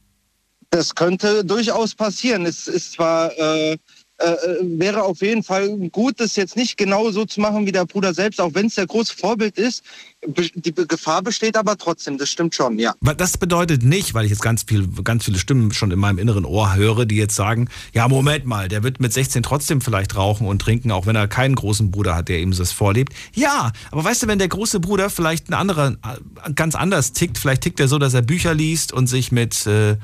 [0.69, 2.45] Das könnte durchaus passieren.
[2.45, 3.77] Es ist zwar äh,
[4.19, 7.85] äh, wäre auf jeden Fall gut, das jetzt nicht genau so zu machen wie der
[7.85, 9.83] Bruder selbst, auch wenn es der große Vorbild ist.
[10.25, 12.17] Die Gefahr besteht aber trotzdem.
[12.17, 12.95] Das stimmt schon, ja.
[13.17, 16.45] Das bedeutet nicht, weil ich jetzt ganz, viel, ganz viele Stimmen schon in meinem inneren
[16.45, 20.47] Ohr höre, die jetzt sagen, ja, Moment mal, der wird mit 16 trotzdem vielleicht rauchen
[20.47, 23.13] und trinken, auch wenn er keinen großen Bruder hat, der ihm das vorlebt.
[23.35, 27.37] Ja, aber weißt du, wenn der große Bruder vielleicht ein anderer, äh, ganz anders tickt,
[27.37, 29.97] vielleicht tickt er so, dass er Bücher liest und sich mit äh,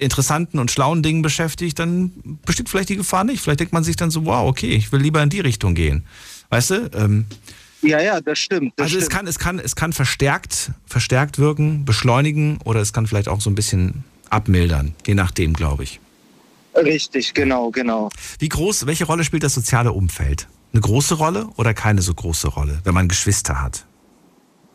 [0.00, 3.40] interessanten und schlauen Dingen beschäftigt, dann besteht vielleicht die Gefahr nicht.
[3.40, 6.04] Vielleicht denkt man sich dann so, wow, okay, ich will lieber in die Richtung gehen.
[6.48, 6.90] Weißt du?
[6.94, 7.26] Ähm,
[7.82, 8.72] Ja, ja, das stimmt.
[8.76, 9.16] Das also es stimmt.
[9.16, 13.50] kann, es kann, es kann verstärkt, verstärkt wirken, beschleunigen oder es kann vielleicht auch so
[13.50, 16.00] ein bisschen abmildern, je nachdem, glaube ich.
[16.74, 18.10] Richtig, genau, genau.
[18.38, 20.46] Wie groß, welche Rolle spielt das soziale Umfeld?
[20.72, 23.86] eine große Rolle oder keine so große Rolle, wenn man Geschwister hat?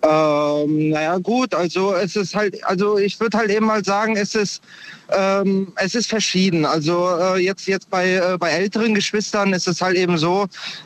[0.07, 4.35] Ähm, naja gut, also es ist halt, also ich würde halt eben mal sagen, es
[4.35, 4.61] ist,
[5.09, 6.63] ähm, es ist verschieden.
[6.63, 10.45] Also äh, jetzt, jetzt bei, äh, bei älteren Geschwistern ist es halt eben so,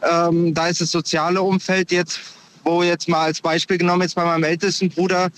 [0.10, 2.20] ähm, da ist das soziale Umfeld jetzt,
[2.64, 5.30] wo jetzt mal als Beispiel genommen, jetzt bei meinem ältesten Bruder,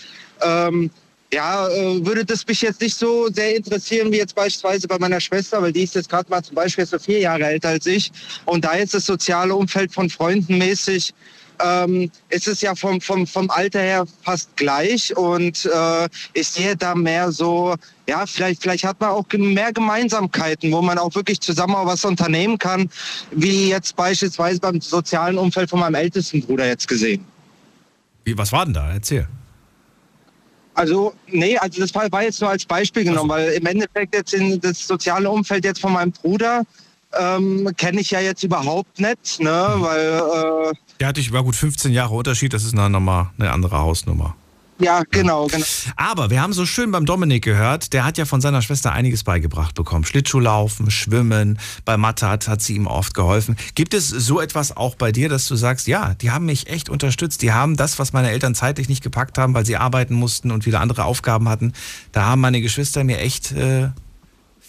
[0.43, 0.91] ähm,
[1.33, 5.21] ja, äh, würde das mich jetzt nicht so sehr interessieren wie jetzt beispielsweise bei meiner
[5.21, 8.11] Schwester, weil die ist jetzt gerade mal zum Beispiel so vier Jahre älter als ich.
[8.45, 11.13] Und da ist das soziale Umfeld von Freunden mäßig
[11.63, 16.75] ähm, ist es ja vom, vom, vom Alter her fast gleich und äh, ich sehe
[16.75, 17.75] da mehr so,
[18.07, 22.05] ja, vielleicht, vielleicht hat man auch mehr Gemeinsamkeiten, wo man auch wirklich zusammen auch was
[22.05, 22.89] unternehmen kann,
[23.31, 27.25] wie jetzt beispielsweise beim sozialen Umfeld von meinem ältesten Bruder jetzt gesehen.
[28.23, 28.91] Wie, was war denn da?
[28.91, 29.27] Erzähl.
[30.73, 33.45] Also, nee, also das war jetzt nur als Beispiel genommen, also.
[33.45, 36.63] weil im Endeffekt jetzt in das soziale Umfeld jetzt von meinem Bruder
[37.19, 41.55] ähm, kenne ich ja jetzt überhaupt nicht, ne, weil äh, der hatte ich über gut
[41.55, 44.35] 15 Jahre Unterschied, das ist eine, nochmal eine andere Hausnummer.
[44.81, 45.65] Ja, genau, genau.
[45.95, 49.23] Aber wir haben so schön beim Dominik gehört, der hat ja von seiner Schwester einiges
[49.23, 50.05] beigebracht bekommen.
[50.05, 53.57] Schlittschuhlaufen, Schwimmen, bei Mathe hat, hat sie ihm oft geholfen.
[53.75, 56.89] Gibt es so etwas auch bei dir, dass du sagst, ja, die haben mich echt
[56.89, 60.49] unterstützt, die haben das, was meine Eltern zeitlich nicht gepackt haben, weil sie arbeiten mussten
[60.49, 61.73] und wieder andere Aufgaben hatten,
[62.11, 63.89] da haben meine Geschwister mir echt äh,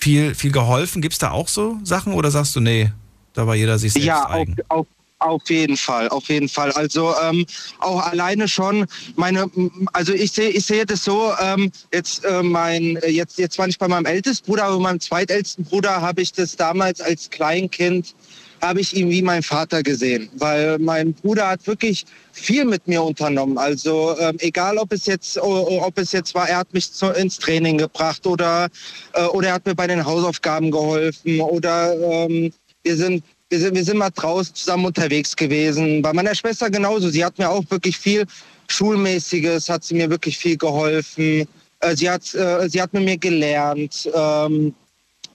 [0.03, 1.01] viel, viel geholfen.
[1.01, 2.91] Gibt es da auch so Sachen oder sagst du, nee,
[3.35, 4.57] da war jeder sich selbst ja, eigen?
[4.59, 4.87] Ja, auf,
[5.21, 6.73] auf jeden Fall, auf jeden Fall.
[6.73, 7.47] Also ähm,
[7.79, 9.49] auch alleine schon meine,
[9.93, 11.33] also ich sehe, ich sehe das so.
[11.41, 15.01] Ähm, jetzt äh, mein, jetzt jetzt war nicht bei meinem ältesten Bruder, aber bei meinem
[15.01, 18.17] zweitältesten Bruder habe ich das damals als Kleinkind
[18.63, 23.03] habe ich ihn wie mein Vater gesehen, weil mein Bruder hat wirklich viel mit mir
[23.03, 23.59] unternommen.
[23.59, 27.39] Also ähm, egal, ob es jetzt, ob es jetzt war, er hat mich zu, ins
[27.39, 28.69] Training gebracht oder
[29.15, 32.53] äh, oder er hat mir bei den Hausaufgaben geholfen oder ähm,
[32.85, 36.01] wir sind wir sind, wir sind mal draußen zusammen unterwegs gewesen.
[36.01, 37.11] Bei meiner Schwester genauso.
[37.11, 38.25] Sie hat mir auch wirklich viel
[38.69, 41.47] Schulmäßiges, hat sie mir wirklich viel geholfen.
[41.81, 44.11] Äh, sie, hat, äh, sie hat mit mir gelernt.
[44.15, 44.75] Ähm,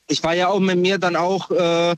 [0.08, 1.96] ich war ja auch mit mir dann auch äh,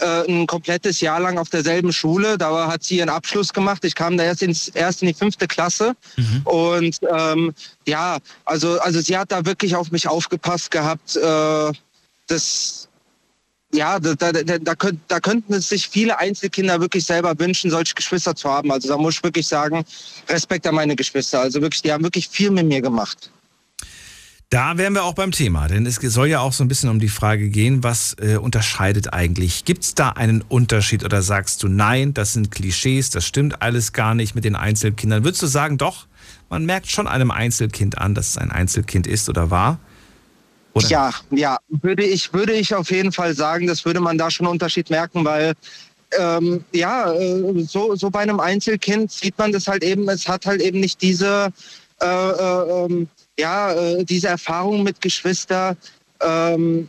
[0.00, 2.38] ein komplettes Jahr lang auf derselben Schule.
[2.38, 3.84] Da hat sie ihren Abschluss gemacht.
[3.84, 5.94] Ich kam da erst, ins, erst in die fünfte Klasse.
[6.16, 6.42] Mhm.
[6.44, 7.54] Und ähm,
[7.86, 11.16] ja, also, also sie hat da wirklich auf mich aufgepasst gehabt.
[11.16, 11.72] Äh,
[12.26, 12.88] das,
[13.72, 17.94] ja, da, da, da, könnt, da könnten es sich viele Einzelkinder wirklich selber wünschen, solche
[17.94, 18.70] Geschwister zu haben.
[18.70, 19.84] Also da muss ich wirklich sagen,
[20.28, 21.40] Respekt an meine Geschwister.
[21.40, 23.30] Also wirklich, die haben wirklich viel mit mir gemacht.
[24.52, 27.00] Da wären wir auch beim Thema, denn es soll ja auch so ein bisschen um
[27.00, 29.64] die Frage gehen, was äh, unterscheidet eigentlich?
[29.64, 33.94] Gibt es da einen Unterschied oder sagst du, nein, das sind Klischees, das stimmt alles
[33.94, 35.24] gar nicht mit den Einzelkindern?
[35.24, 36.06] Würdest du sagen, doch,
[36.50, 39.78] man merkt schon einem Einzelkind an, dass es ein Einzelkind ist oder war?
[40.74, 40.86] Oder?
[40.86, 44.44] Ja, ja, würde ich, würde ich auf jeden Fall sagen, das würde man da schon
[44.44, 45.54] einen Unterschied merken, weil
[46.18, 50.44] ähm, ja, äh, so, so bei einem Einzelkind sieht man das halt eben, es hat
[50.44, 51.50] halt eben nicht diese,
[52.02, 53.08] äh, äh, ähm,
[53.42, 55.76] ja, äh, diese Erfahrung mit Geschwister,
[56.20, 56.88] ähm,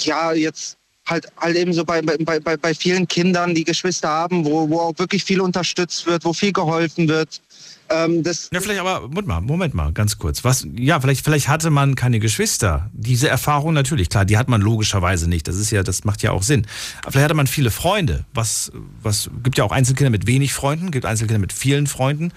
[0.00, 4.44] ja, jetzt halt, halt eben so bei, bei, bei, bei vielen Kindern, die Geschwister haben,
[4.46, 7.42] wo, wo auch wirklich viel unterstützt wird, wo viel geholfen wird.
[7.90, 10.42] Ähm, das ja, vielleicht aber, Moment mal, Moment mal, ganz kurz.
[10.42, 12.88] Was, ja, vielleicht, vielleicht hatte man keine Geschwister.
[12.94, 15.48] Diese Erfahrung natürlich, klar, die hat man logischerweise nicht.
[15.48, 16.66] Das ist ja, das macht ja auch Sinn.
[17.02, 18.24] Aber vielleicht hatte man viele Freunde.
[18.32, 22.32] Was, was, gibt ja auch Einzelkinder mit wenig Freunden, gibt Einzelkinder mit vielen Freunden.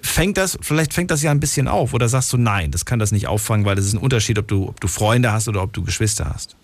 [0.00, 2.98] Fängt das, vielleicht fängt das ja ein bisschen auf, oder sagst du, nein, das kann
[2.98, 5.62] das nicht auffangen, weil es ist ein Unterschied, ob du, ob du Freunde hast oder
[5.62, 6.56] ob du Geschwister hast?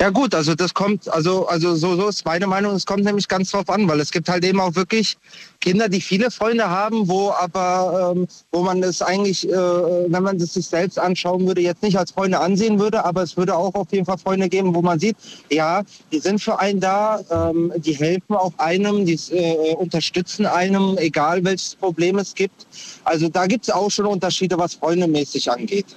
[0.00, 3.28] Ja gut, also das kommt, also, also so, so ist meine Meinung, es kommt nämlich
[3.28, 5.18] ganz drauf an, weil es gibt halt eben auch wirklich
[5.60, 10.38] Kinder, die viele Freunde haben, wo aber, ähm, wo man es eigentlich, äh, wenn man
[10.38, 13.74] das sich selbst anschauen würde, jetzt nicht als Freunde ansehen würde, aber es würde auch
[13.74, 15.18] auf jeden Fall Freunde geben, wo man sieht,
[15.50, 20.96] ja, die sind für einen da, ähm, die helfen auch einem, die äh, unterstützen einem,
[20.96, 22.66] egal welches Problem es gibt.
[23.04, 25.94] Also da gibt es auch schon Unterschiede, was freundemäßig angeht.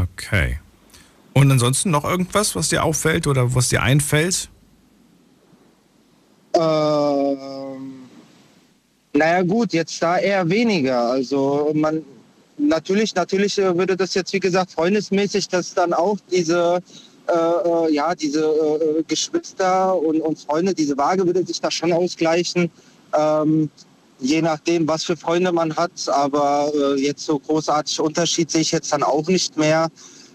[0.00, 0.60] Okay.
[1.32, 4.48] Und ansonsten noch irgendwas, was dir auffällt oder was dir einfällt?
[6.54, 8.02] Ähm,
[9.12, 11.10] naja gut, jetzt da eher weniger.
[11.10, 12.02] Also man
[12.58, 16.82] natürlich, natürlich äh, würde das jetzt wie gesagt freundesmäßig, dass dann auch diese
[17.28, 21.92] äh, äh, ja diese äh, Geschwister und, und Freunde, diese Waage würde sich da schon
[21.92, 22.70] ausgleichen.
[23.16, 23.70] Ähm,
[24.18, 26.08] je nachdem, was für Freunde man hat.
[26.08, 29.88] Aber äh, jetzt so großartig Unterschied sehe ich jetzt dann auch nicht mehr.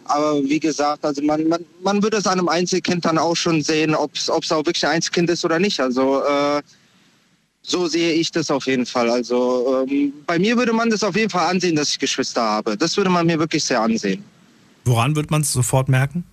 [0.05, 3.61] Aber wie gesagt, also man, man, man würde es an einem Einzelkind dann auch schon
[3.61, 5.79] sehen, ob es auch wirklich ein Einzelkind ist oder nicht.
[5.79, 6.61] Also äh,
[7.61, 9.09] so sehe ich das auf jeden Fall.
[9.09, 12.77] Also ähm, bei mir würde man das auf jeden Fall ansehen, dass ich Geschwister habe.
[12.77, 14.23] Das würde man mir wirklich sehr ansehen.
[14.85, 16.23] Woran wird man es sofort merken?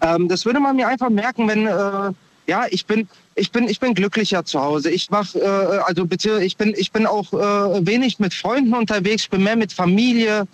[0.00, 2.12] Ähm, das würde man mir einfach merken, wenn, äh,
[2.46, 4.90] ja, ich bin, ich bin, ich bin glücklicher zu Hause.
[4.90, 9.24] Ich mach, äh, also bitte, ich bin, ich bin auch äh, wenig mit Freunden unterwegs.
[9.24, 10.46] Ich bin mehr mit Familie.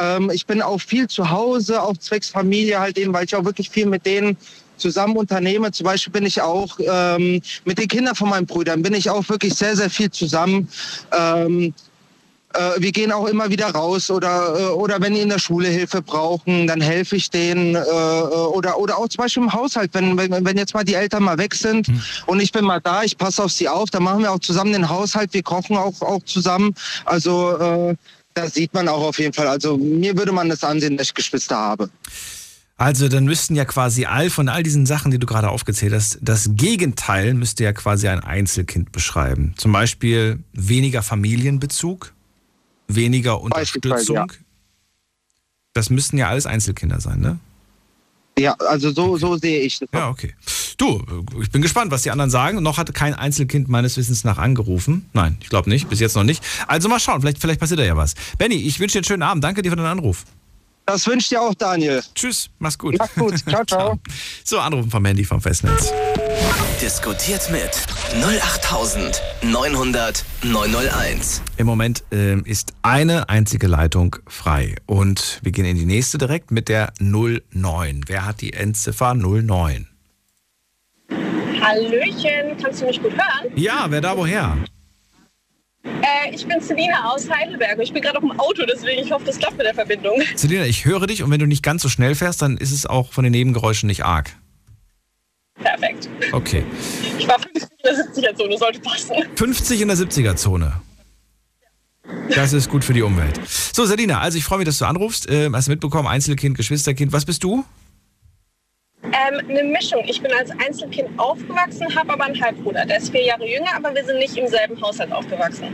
[0.00, 3.44] Ähm, ich bin auch viel zu Hause, auch zwecks Familie halt eben, weil ich auch
[3.44, 4.36] wirklich viel mit denen
[4.76, 5.70] zusammen unternehme.
[5.72, 9.28] Zum Beispiel bin ich auch ähm, mit den Kindern von meinen Brüdern bin ich auch
[9.28, 10.68] wirklich sehr, sehr viel zusammen.
[11.16, 11.74] Ähm,
[12.54, 15.68] äh, wir gehen auch immer wieder raus oder, äh, oder wenn die in der Schule
[15.68, 17.76] Hilfe brauchen, dann helfe ich denen.
[17.76, 21.22] Äh, oder, oder auch zum Beispiel im Haushalt, wenn, wenn, wenn jetzt mal die Eltern
[21.22, 22.02] mal weg sind hm.
[22.26, 24.72] und ich bin mal da, ich passe auf sie auf, dann machen wir auch zusammen
[24.72, 26.74] den Haushalt, wir kochen auch, auch zusammen.
[27.04, 27.96] Also äh,
[28.34, 29.48] das sieht man auch auf jeden Fall.
[29.48, 31.90] Also mir würde man das ansehen, dass ich Geschwister habe.
[32.76, 36.18] Also dann müssten ja quasi all von all diesen Sachen, die du gerade aufgezählt hast,
[36.22, 39.52] das Gegenteil müsste ja quasi ein Einzelkind beschreiben.
[39.58, 42.14] Zum Beispiel weniger Familienbezug,
[42.88, 44.16] weniger Unterstützung.
[44.16, 44.26] Ja.
[45.74, 47.38] Das müssten ja alles Einzelkinder sein, ne?
[48.38, 49.20] Ja, also so, okay.
[49.20, 49.88] so sehe ich das.
[49.92, 50.34] Ja, okay.
[50.78, 51.02] Du,
[51.42, 52.62] ich bin gespannt, was die anderen sagen.
[52.62, 55.10] Noch hat kein Einzelkind meines Wissens nach angerufen.
[55.12, 56.42] Nein, ich glaube nicht, bis jetzt noch nicht.
[56.66, 58.14] Also mal schauen, vielleicht, vielleicht passiert da ja was.
[58.38, 59.44] Benny, ich wünsche dir einen schönen Abend.
[59.44, 60.24] Danke dir für deinen Anruf.
[60.90, 62.02] Das wünsche ich dir auch, Daniel.
[62.16, 62.96] Tschüss, mach's gut.
[62.98, 63.38] Mach's gut.
[63.48, 64.00] Ciao, ciao.
[64.42, 65.92] so, Anrufen vom Handy vom Festnetz.
[66.82, 67.70] Diskutiert mit
[68.20, 71.42] 08900 901.
[71.58, 74.74] Im Moment äh, ist eine einzige Leitung frei.
[74.86, 78.00] Und wir gehen in die nächste direkt mit der 09.
[78.08, 79.86] Wer hat die Endziffer 09?
[81.60, 83.52] Hallöchen, kannst du mich gut hören?
[83.54, 84.58] Ja, wer da woher?
[85.84, 87.78] Äh, ich bin Selina aus Heidelberg.
[87.80, 90.22] Ich bin gerade auf dem Auto, deswegen ich hoffe, das klappt mit der Verbindung.
[90.36, 92.86] Selina, ich höre dich und wenn du nicht ganz so schnell fährst, dann ist es
[92.86, 94.30] auch von den Nebengeräuschen nicht arg.
[95.54, 96.08] Perfekt.
[96.32, 96.64] Okay.
[97.18, 99.14] Ich war 50 in der 70er-Zone, sollte passen.
[99.34, 100.80] 50 in der 70er-Zone.
[102.34, 103.40] Das ist gut für die Umwelt.
[103.46, 105.30] So, Selina, also ich freue mich, dass du anrufst.
[105.30, 107.12] Ähm, hast du mitbekommen, Einzelkind, Geschwisterkind.
[107.12, 107.64] Was bist du?
[109.02, 110.02] Ähm, eine Mischung.
[110.06, 112.84] Ich bin als Einzelkind aufgewachsen, habe aber einen Halbbruder.
[112.84, 115.68] Der ist vier Jahre jünger, aber wir sind nicht im selben Haushalt aufgewachsen.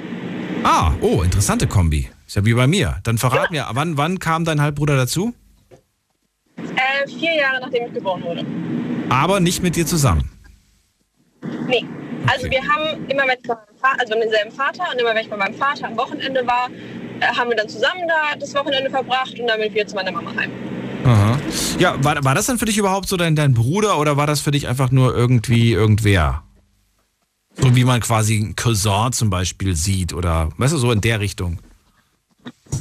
[0.62, 2.08] Ah, oh, interessante Kombi.
[2.26, 2.96] Ist ja wie bei mir.
[3.02, 3.66] Dann verrat ja.
[3.66, 5.34] mir, wann, wann kam dein Halbbruder dazu?
[6.56, 8.44] Äh, vier Jahre nachdem ich geboren wurde.
[9.08, 10.30] Aber nicht mit dir zusammen?
[11.68, 11.84] Nee.
[12.26, 15.22] Also wir haben immer, wenn ich bei meinem Vater, also denselben Vater und immer wenn
[15.22, 16.68] ich bei meinem Vater am Wochenende war,
[17.20, 19.94] äh, haben wir dann zusammen da das Wochenende verbracht und dann bin ich wieder zu
[19.94, 20.50] meiner Mama heim.
[21.06, 21.38] Aha.
[21.78, 24.40] Ja, war, war das dann für dich überhaupt so dein, dein Bruder oder war das
[24.40, 26.42] für dich einfach nur irgendwie irgendwer?
[27.54, 31.20] So wie man quasi ein Cousin zum Beispiel sieht oder, weißt du, so in der
[31.20, 31.58] Richtung.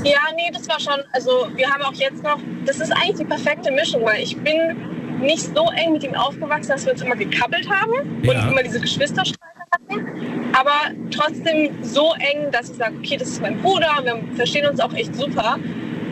[0.04, 3.26] Ja, nee, das war schon, also wir haben auch jetzt noch, das ist eigentlich die
[3.26, 4.76] perfekte Mischung, weil ich bin
[5.22, 8.32] nicht so eng mit ihm aufgewachsen, dass wir uns immer gekappelt haben ja.
[8.32, 10.06] und immer diese Geschwisterstreite hatten,
[10.54, 14.80] aber trotzdem so eng, dass ich sage, okay, das ist mein Bruder, wir verstehen uns
[14.80, 15.58] auch echt super.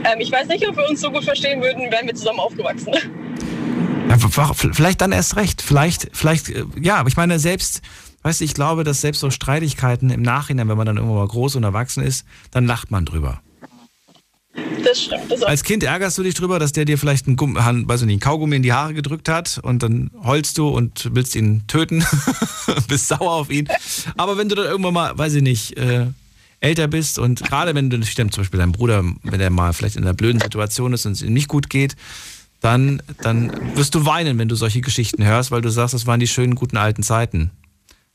[0.03, 2.93] Ähm, ich weiß nicht, ob wir uns so gut verstehen würden, wären wir zusammen aufgewachsen.
[4.73, 5.61] Vielleicht dann erst recht.
[5.61, 7.81] Vielleicht, vielleicht, äh, ja, aber ich meine, selbst,
[8.23, 11.27] weißt du, ich glaube, dass selbst so Streitigkeiten im Nachhinein, wenn man dann irgendwann mal
[11.27, 13.41] groß und erwachsen ist, dann lacht man drüber.
[14.83, 15.31] Das stimmt.
[15.31, 18.11] Das Als Kind ärgerst du dich drüber, dass der dir vielleicht einen, Gumm, weiß nicht,
[18.11, 22.05] einen Kaugummi in die Haare gedrückt hat und dann heulst du und willst ihn töten,
[22.87, 23.67] bist sauer auf ihn.
[24.15, 26.07] Aber wenn du dann irgendwann mal, weiß ich nicht, äh,
[26.63, 30.03] älter bist und gerade wenn du zum Beispiel dein Bruder, wenn er mal vielleicht in
[30.03, 31.95] einer blöden Situation ist und es ihm nicht gut geht,
[32.61, 36.21] dann, dann wirst du weinen, wenn du solche Geschichten hörst, weil du sagst, das waren
[36.21, 37.51] die schönen, guten alten Zeiten.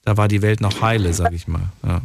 [0.04, 1.68] Da war die Welt noch heile, sag ich mal.
[1.87, 2.00] Ja.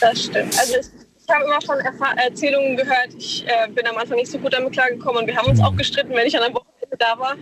[0.00, 0.58] Das stimmt.
[0.58, 4.38] Also ich habe immer von Erfahr Erzählungen gehört, ich äh, bin am Anfang nicht so
[4.38, 7.16] gut damit klargekommen und wir haben uns auch gestritten, wenn ich an einem Wochenende da
[7.18, 7.36] war.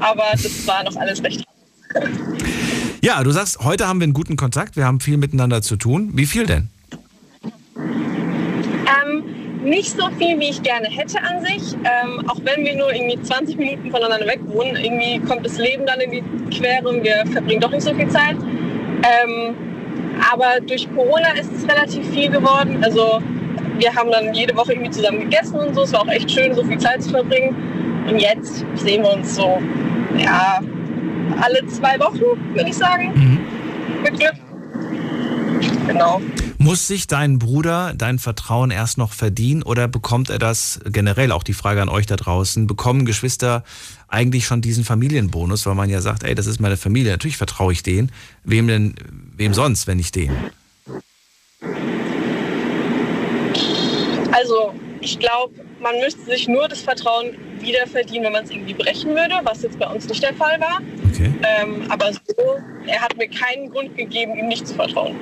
[0.00, 1.42] Aber das war noch alles recht.
[3.00, 6.10] Ja, du sagst, heute haben wir einen guten Kontakt, wir haben viel miteinander zu tun.
[6.12, 6.68] Wie viel denn?
[9.62, 11.74] Nicht so viel, wie ich gerne hätte an sich.
[11.84, 15.84] Ähm, auch wenn wir nur irgendwie 20 Minuten voneinander weg wohnen, irgendwie kommt das Leben
[15.86, 16.22] dann in die
[16.56, 18.36] Quere und wir verbringen doch nicht so viel Zeit.
[18.36, 19.56] Ähm,
[20.32, 22.82] aber durch Corona ist es relativ viel geworden.
[22.82, 23.20] Also
[23.78, 25.82] wir haben dann jede Woche irgendwie zusammen gegessen und so.
[25.82, 28.04] Es war auch echt schön, so viel Zeit zu verbringen.
[28.08, 29.60] Und jetzt sehen wir uns so,
[30.16, 30.60] ja,
[31.40, 33.12] alle zwei Wochen, würde ich sagen.
[33.14, 34.02] Mhm.
[34.02, 34.34] Mit Glück.
[35.86, 36.20] Genau.
[36.68, 41.42] Muss sich dein Bruder dein Vertrauen erst noch verdienen oder bekommt er das generell, auch
[41.42, 43.64] die Frage an euch da draußen, bekommen Geschwister
[44.06, 47.72] eigentlich schon diesen Familienbonus, weil man ja sagt, ey, das ist meine Familie, natürlich vertraue
[47.72, 48.12] ich denen.
[48.44, 48.96] Wem denn,
[49.34, 50.36] wem sonst, wenn nicht denen?
[54.32, 57.28] Also, ich glaube, man müsste sich nur das Vertrauen
[57.60, 60.60] wieder verdienen, wenn man es irgendwie brechen würde, was jetzt bei uns nicht der Fall
[60.60, 60.80] war.
[61.10, 61.32] Okay.
[61.42, 65.16] Ähm, aber so, er hat mir keinen Grund gegeben, ihm nicht zu vertrauen.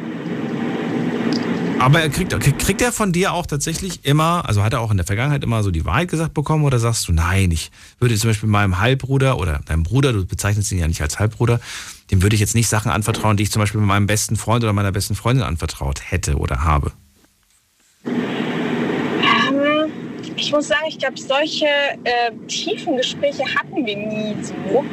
[1.86, 4.96] Aber er kriegt, kriegt er von dir auch tatsächlich immer, also hat er auch in
[4.96, 7.70] der Vergangenheit immer so die Wahrheit gesagt bekommen oder sagst du, nein, ich
[8.00, 11.60] würde zum Beispiel meinem Halbbruder oder deinem Bruder, du bezeichnest ihn ja nicht als Halbbruder,
[12.10, 14.72] dem würde ich jetzt nicht Sachen anvertrauen, die ich zum Beispiel meinem besten Freund oder
[14.72, 16.90] meiner besten Freundin anvertraut hätte oder habe?
[18.04, 19.92] Ähm,
[20.34, 21.66] ich muss sagen, ich glaube, solche
[22.02, 24.84] äh, tiefen Gespräche hatten wir nie so.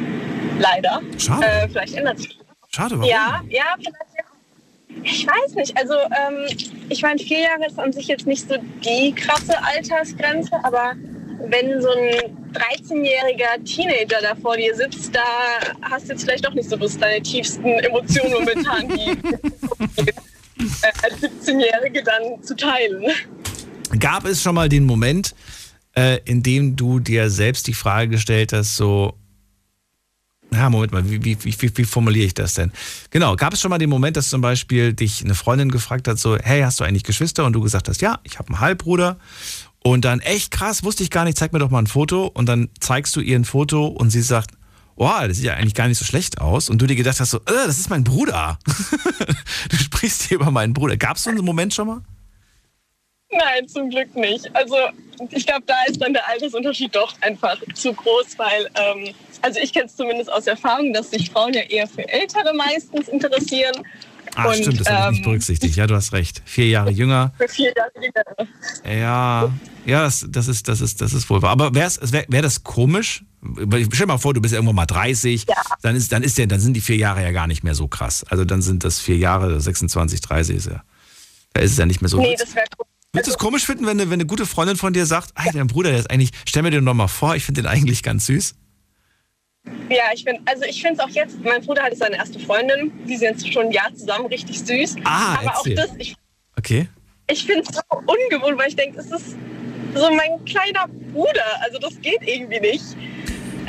[0.60, 1.00] Leider.
[1.18, 1.44] Schade.
[1.44, 2.38] Äh, vielleicht ändert sich.
[2.70, 3.10] Schade, warum?
[3.10, 4.13] Ja, ja, vielleicht.
[5.02, 5.76] Ich weiß nicht.
[5.76, 6.46] Also, ähm,
[6.88, 10.94] ich meine, vier Jahre ist an sich jetzt nicht so die krasse Altersgrenze, aber
[11.48, 15.20] wenn so ein 13-jähriger Teenager da vor dir sitzt, da
[15.82, 19.10] hast du jetzt vielleicht doch nicht so Lust, deine tiefsten Emotionen momentan, die
[20.02, 23.04] äh, als 17-Jährige dann zu teilen.
[23.98, 25.34] Gab es schon mal den Moment,
[25.94, 29.14] äh, in dem du dir selbst die Frage gestellt hast, so,
[30.54, 32.72] ja, Moment mal, wie, wie, wie, wie, formuliere ich das denn?
[33.10, 36.18] Genau, gab es schon mal den Moment, dass zum Beispiel dich eine Freundin gefragt hat,
[36.18, 37.44] so, hey, hast du eigentlich Geschwister?
[37.44, 39.18] Und du gesagt hast, ja, ich habe einen Halbbruder.
[39.82, 42.26] Und dann, echt krass, wusste ich gar nicht, zeig mir doch mal ein Foto.
[42.26, 44.52] Und dann zeigst du ihr ein Foto und sie sagt,
[44.96, 46.68] wow, das sieht ja eigentlich gar nicht so schlecht aus.
[46.68, 48.58] Und du dir gedacht hast, so, äh, das ist mein Bruder.
[49.68, 50.96] du sprichst hier über meinen Bruder.
[50.96, 52.00] Gab es so einen Moment schon mal?
[53.36, 54.54] Nein, zum Glück nicht.
[54.54, 54.76] Also
[55.30, 59.72] ich glaube, da ist dann der Altersunterschied doch einfach zu groß, weil, ähm, also ich
[59.72, 63.74] kenne es zumindest aus Erfahrung, dass sich Frauen ja eher für Ältere meistens interessieren.
[64.36, 65.76] Ach, und, stimmt, das habe ich nicht ähm, berücksichtigt.
[65.76, 66.42] Ja, du hast recht.
[66.44, 67.32] Vier Jahre jünger.
[67.38, 68.98] Für vier Jahre jünger.
[68.98, 69.52] Ja,
[69.86, 71.50] ja, das, das, ist, das, ist, das ist wohl wahr.
[71.50, 71.90] Aber wäre
[72.28, 73.24] wär das komisch?
[73.56, 75.54] Stell dir mal vor, du bist irgendwann mal 30, ja.
[75.82, 77.86] dann, ist, dann, ist der, dann sind die vier Jahre ja gar nicht mehr so
[77.88, 78.24] krass.
[78.30, 80.82] Also dann sind das vier Jahre, 26, 30 ist ja,
[81.52, 82.18] da ist es ja nicht mehr so.
[82.18, 82.93] Nee, das wäre komisch.
[83.14, 85.52] Würdest du es komisch finden, wenn eine, wenn eine gute Freundin von dir sagt, ey,
[85.52, 88.02] dein Bruder, der ist eigentlich, stell mir den doch mal vor, ich finde den eigentlich
[88.02, 88.56] ganz süß?
[89.88, 92.92] Ja, ich finde, also ich finde es auch jetzt, mein Bruder hatte seine erste Freundin,
[93.06, 94.96] die sind jetzt schon ein Jahr zusammen, richtig süß.
[95.04, 95.78] Ah, Aber erzähl.
[95.78, 96.16] auch das, ich,
[96.58, 96.88] okay.
[97.28, 99.36] ich finde es so ungewohnt, weil ich denke, es ist
[99.94, 102.84] so mein kleiner Bruder, also das geht irgendwie nicht.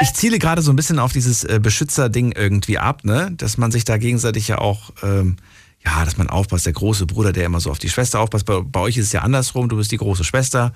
[0.01, 3.31] Ich ziele gerade so ein bisschen auf dieses äh, Beschützerding irgendwie ab, ne?
[3.37, 5.37] Dass man sich da gegenseitig ja auch ähm,
[5.85, 8.45] ja, dass man aufpasst, der große Bruder, der immer so auf die Schwester aufpasst.
[8.45, 10.73] Bei, bei euch ist es ja andersrum, du bist die große Schwester.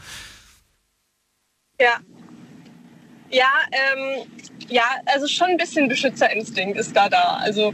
[1.80, 1.98] Ja.
[3.32, 4.28] Ja, ähm,
[4.70, 7.40] ja, also schon ein bisschen Beschützerinstinkt ist da da.
[7.42, 7.74] Also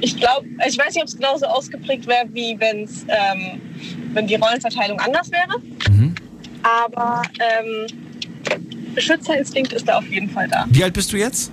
[0.00, 3.60] ich glaube, ich weiß nicht, ob es genauso ausgeprägt wäre, wie wenn's, ähm,
[4.12, 5.58] wenn die Rollenverteilung anders wäre.
[5.90, 6.14] Mhm.
[6.62, 10.66] Aber ähm, Beschützerinstinkt ist da auf jeden Fall da.
[10.68, 11.52] Wie alt bist du jetzt?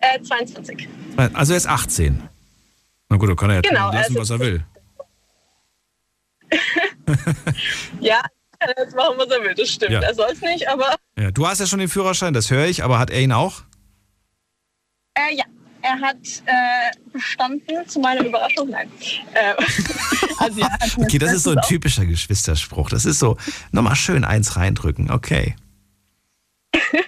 [0.00, 0.88] Äh, 22.
[1.34, 2.22] Also er ist 18.
[3.08, 4.64] Na gut, da kann er ja genau, lassen, also, was er will.
[8.00, 8.22] ja,
[8.58, 9.92] er kann jetzt machen, was er will, das stimmt.
[9.92, 10.00] Ja.
[10.00, 10.96] Er soll es nicht, aber.
[11.18, 13.62] Ja, du hast ja schon den Führerschein, das höre ich, aber hat er ihn auch?
[15.14, 15.44] Äh, ja.
[15.82, 18.90] Er hat äh, bestanden, zu meiner Überraschung, nein.
[19.34, 19.54] Äh,
[20.38, 22.90] also, ja, okay, das ist so ein typischer Geschwisterspruch.
[22.90, 23.36] Das ist so,
[23.70, 25.54] nochmal schön eins reindrücken, okay.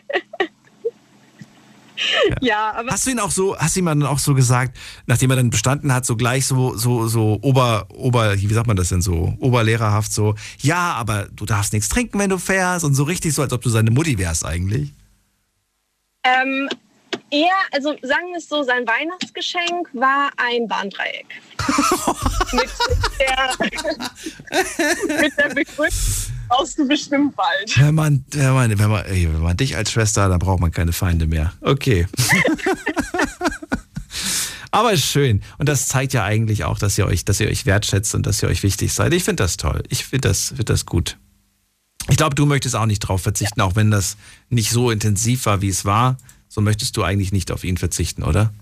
[2.28, 2.36] Ja.
[2.40, 2.90] ja, aber.
[2.90, 4.76] Hast du ihn auch so, hast du ihm dann auch so gesagt,
[5.06, 8.76] nachdem er dann bestanden hat, so gleich so, so, so ober, ober, wie sagt man
[8.76, 12.94] das denn so, oberlehrerhaft so, ja, aber du darfst nichts trinken, wenn du fährst und
[12.94, 14.92] so richtig so, als ob du seine Mutti wärst eigentlich?
[16.24, 16.68] Ähm,
[17.30, 21.26] eher, also sagen wir es so, sein Weihnachtsgeschenk war ein Bahndreieck.
[22.52, 22.70] mit
[23.20, 23.56] der,
[25.20, 27.78] mit der Begründung brauchst du bestimmt bald.
[27.78, 30.70] Wenn man, wenn man, wenn man, wenn man dich als Schwester hat, dann braucht man
[30.70, 31.52] keine Feinde mehr.
[31.60, 32.06] Okay.
[34.70, 35.42] Aber schön.
[35.58, 38.42] Und das zeigt ja eigentlich auch, dass ihr euch, dass ihr euch wertschätzt und dass
[38.42, 39.12] ihr euch wichtig seid.
[39.14, 39.82] Ich finde das toll.
[39.88, 41.16] Ich finde das, find das gut.
[42.08, 43.66] Ich glaube, du möchtest auch nicht drauf verzichten, ja.
[43.66, 44.16] auch wenn das
[44.48, 46.16] nicht so intensiv war, wie es war.
[46.48, 48.52] So möchtest du eigentlich nicht auf ihn verzichten, oder?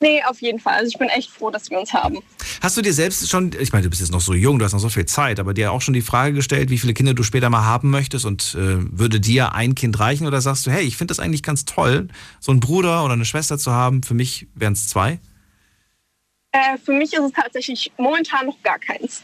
[0.00, 0.74] Nee, auf jeden Fall.
[0.74, 2.18] Also ich bin echt froh, dass wir uns haben.
[2.60, 4.72] Hast du dir selbst schon, ich meine, du bist jetzt noch so jung, du hast
[4.72, 7.22] noch so viel Zeit, aber dir auch schon die Frage gestellt, wie viele Kinder du
[7.22, 10.84] später mal haben möchtest und äh, würde dir ein Kind reichen oder sagst du, hey,
[10.84, 12.08] ich finde das eigentlich ganz toll,
[12.40, 15.18] so einen Bruder oder eine Schwester zu haben, für mich wären es zwei?
[16.52, 19.22] Äh, für mich ist es tatsächlich momentan noch gar keins.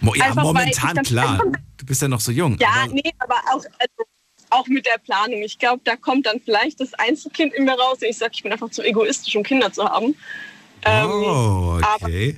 [0.00, 1.40] Mo ja, Einfach, momentan klar.
[1.76, 2.56] Du bist ja noch so jung.
[2.60, 4.04] Ja, aber nee, aber auch, also
[4.54, 5.42] auch mit der Planung.
[5.42, 7.98] Ich glaube, da kommt dann vielleicht das Einzelkind in mir raus.
[8.00, 10.14] Ich sage, ich bin einfach zu egoistisch, um Kinder zu haben.
[10.84, 12.36] Ähm, oh, okay.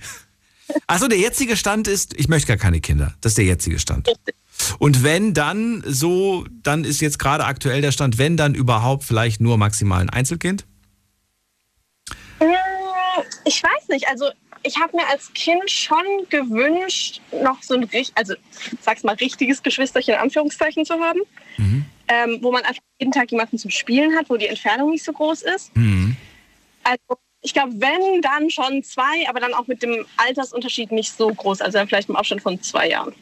[0.86, 3.14] Also der jetzige Stand ist, ich möchte gar keine Kinder.
[3.20, 4.10] Das ist der jetzige Stand.
[4.78, 9.40] Und wenn dann so, dann ist jetzt gerade aktuell der Stand, wenn dann überhaupt vielleicht
[9.40, 10.64] nur maximal ein Einzelkind?
[12.38, 12.48] Hm,
[13.44, 14.08] ich weiß nicht.
[14.08, 14.26] Also
[14.62, 18.34] ich habe mir als Kind schon gewünscht, noch so ein, also
[18.80, 21.20] sag's mal, richtiges Geschwisterchen in Anführungszeichen zu haben.
[21.58, 25.04] Mhm ähm, wo man einfach jeden Tag jemanden zum Spielen hat, wo die Entfernung nicht
[25.04, 25.76] so groß ist.
[25.76, 26.16] Mhm.
[26.84, 31.32] Also ich glaube, wenn, dann schon zwei, aber dann auch mit dem Altersunterschied nicht so
[31.32, 31.60] groß.
[31.60, 33.12] Also dann vielleicht im Abstand von zwei Jahren.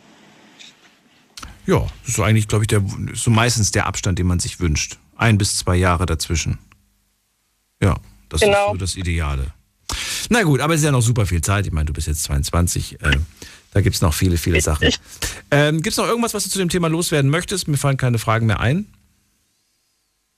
[1.67, 2.83] Ja, das ist so eigentlich, glaube ich, der,
[3.15, 4.99] so meistens der Abstand, den man sich wünscht.
[5.17, 6.59] Ein bis zwei Jahre dazwischen.
[7.83, 7.97] Ja,
[8.29, 8.67] das genau.
[8.67, 9.53] ist so das Ideale.
[10.31, 11.67] Na gut, aber es ist ja noch super viel Zeit.
[11.67, 13.01] Ich meine, du bist jetzt 22.
[13.03, 13.19] Äh,
[13.75, 14.89] da gibt es noch viele, viele Sachen.
[15.51, 17.67] Ähm, gibt es noch irgendwas, was du zu dem Thema loswerden möchtest?
[17.67, 18.87] Mir fallen keine Fragen mehr ein.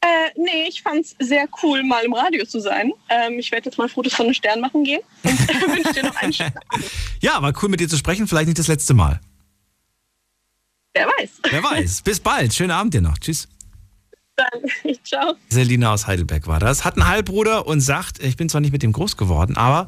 [0.00, 0.06] Äh,
[0.36, 2.92] nee, ich fand es sehr cool, mal im Radio zu sein.
[3.10, 5.32] Ähm, ich werde jetzt mal Fotos von den Sternen machen gehen und
[5.76, 6.54] wünsche dir noch einen schönen
[7.20, 8.26] Ja, war cool mit dir zu sprechen.
[8.26, 9.20] Vielleicht nicht das letzte Mal.
[10.94, 11.30] Wer weiß.
[11.50, 12.02] Wer weiß.
[12.02, 12.54] Bis bald.
[12.54, 13.18] Schönen Abend dir noch.
[13.18, 13.48] Tschüss.
[14.36, 15.34] Dann, ciao.
[15.48, 16.84] Selina aus Heidelberg war das.
[16.84, 19.86] Hat einen Halbbruder und sagt, ich bin zwar nicht mit ihm groß geworden, aber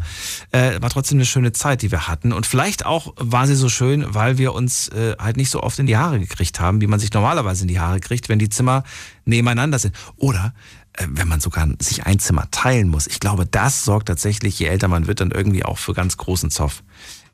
[0.53, 2.33] äh, war trotzdem eine schöne Zeit, die wir hatten.
[2.33, 5.79] Und vielleicht auch war sie so schön, weil wir uns äh, halt nicht so oft
[5.79, 8.49] in die Haare gekriegt haben, wie man sich normalerweise in die Haare kriegt, wenn die
[8.49, 8.85] Zimmer
[9.27, 9.95] nebeneinander sind.
[10.17, 10.55] Oder
[10.95, 13.07] äh, wenn man sogar sich ein Zimmer teilen muss.
[13.07, 16.51] Ich glaube, das sorgt tatsächlich, je älter man wird, dann irgendwie auch für ganz großen
[16.51, 16.83] Zoff.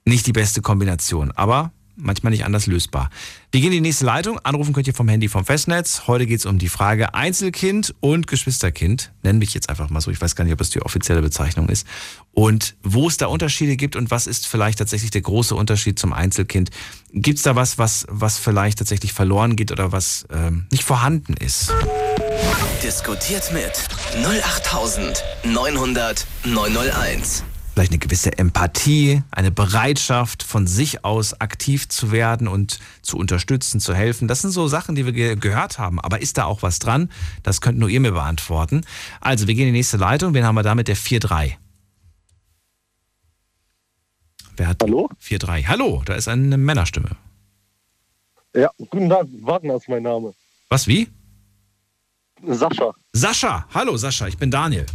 [0.05, 3.11] Nicht die beste Kombination, aber manchmal nicht anders lösbar.
[3.53, 4.39] Wir gehen in die nächste Leitung.
[4.41, 6.03] Anrufen könnt ihr vom Handy vom Festnetz.
[6.07, 9.13] Heute geht es um die Frage Einzelkind und Geschwisterkind.
[9.23, 10.11] Nennen mich jetzt einfach mal so.
[10.11, 11.87] Ich weiß gar nicht, ob das die offizielle Bezeichnung ist.
[12.33, 16.13] Und wo es da Unterschiede gibt und was ist vielleicht tatsächlich der große Unterschied zum
[16.13, 16.71] Einzelkind?
[17.13, 21.35] Gibt es da was, was, was vielleicht tatsächlich verloren geht oder was ähm, nicht vorhanden
[21.35, 21.73] ist?
[22.83, 23.73] Diskutiert mit
[24.25, 27.45] 08900 901
[27.75, 33.81] vielleicht eine gewisse Empathie, eine Bereitschaft, von sich aus aktiv zu werden und zu unterstützen,
[33.81, 34.29] zu helfen.
[34.29, 36.01] Das sind so Sachen, die wir ge gehört haben.
[36.01, 37.11] Aber ist da auch was dran?
[37.43, 38.87] Das könnt nur ihr mir beantworten.
[39.21, 40.35] Also, wir gehen in die nächste Leitung.
[40.35, 41.55] Wen haben wir da mit der 4-3?
[44.57, 45.11] Wer hat Hallo?
[45.21, 45.67] 4-3.
[45.67, 47.11] Hallo, da ist eine Männerstimme.
[48.55, 50.33] Ja, guten Tag, Wagner ist mein Name.
[50.69, 51.09] Was, wie?
[52.47, 52.93] Sascha.
[53.13, 54.87] Sascha, hallo Sascha, ich bin Daniel.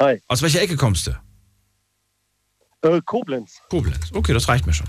[0.00, 0.20] Hi.
[0.26, 1.25] Aus welcher Ecke kommst du?
[2.82, 3.60] Äh, Koblenz.
[3.70, 4.12] Koblenz.
[4.12, 4.88] Okay, das reicht mir schon.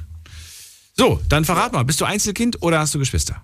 [0.94, 3.44] So, dann verrat mal, bist du Einzelkind oder hast du Geschwister?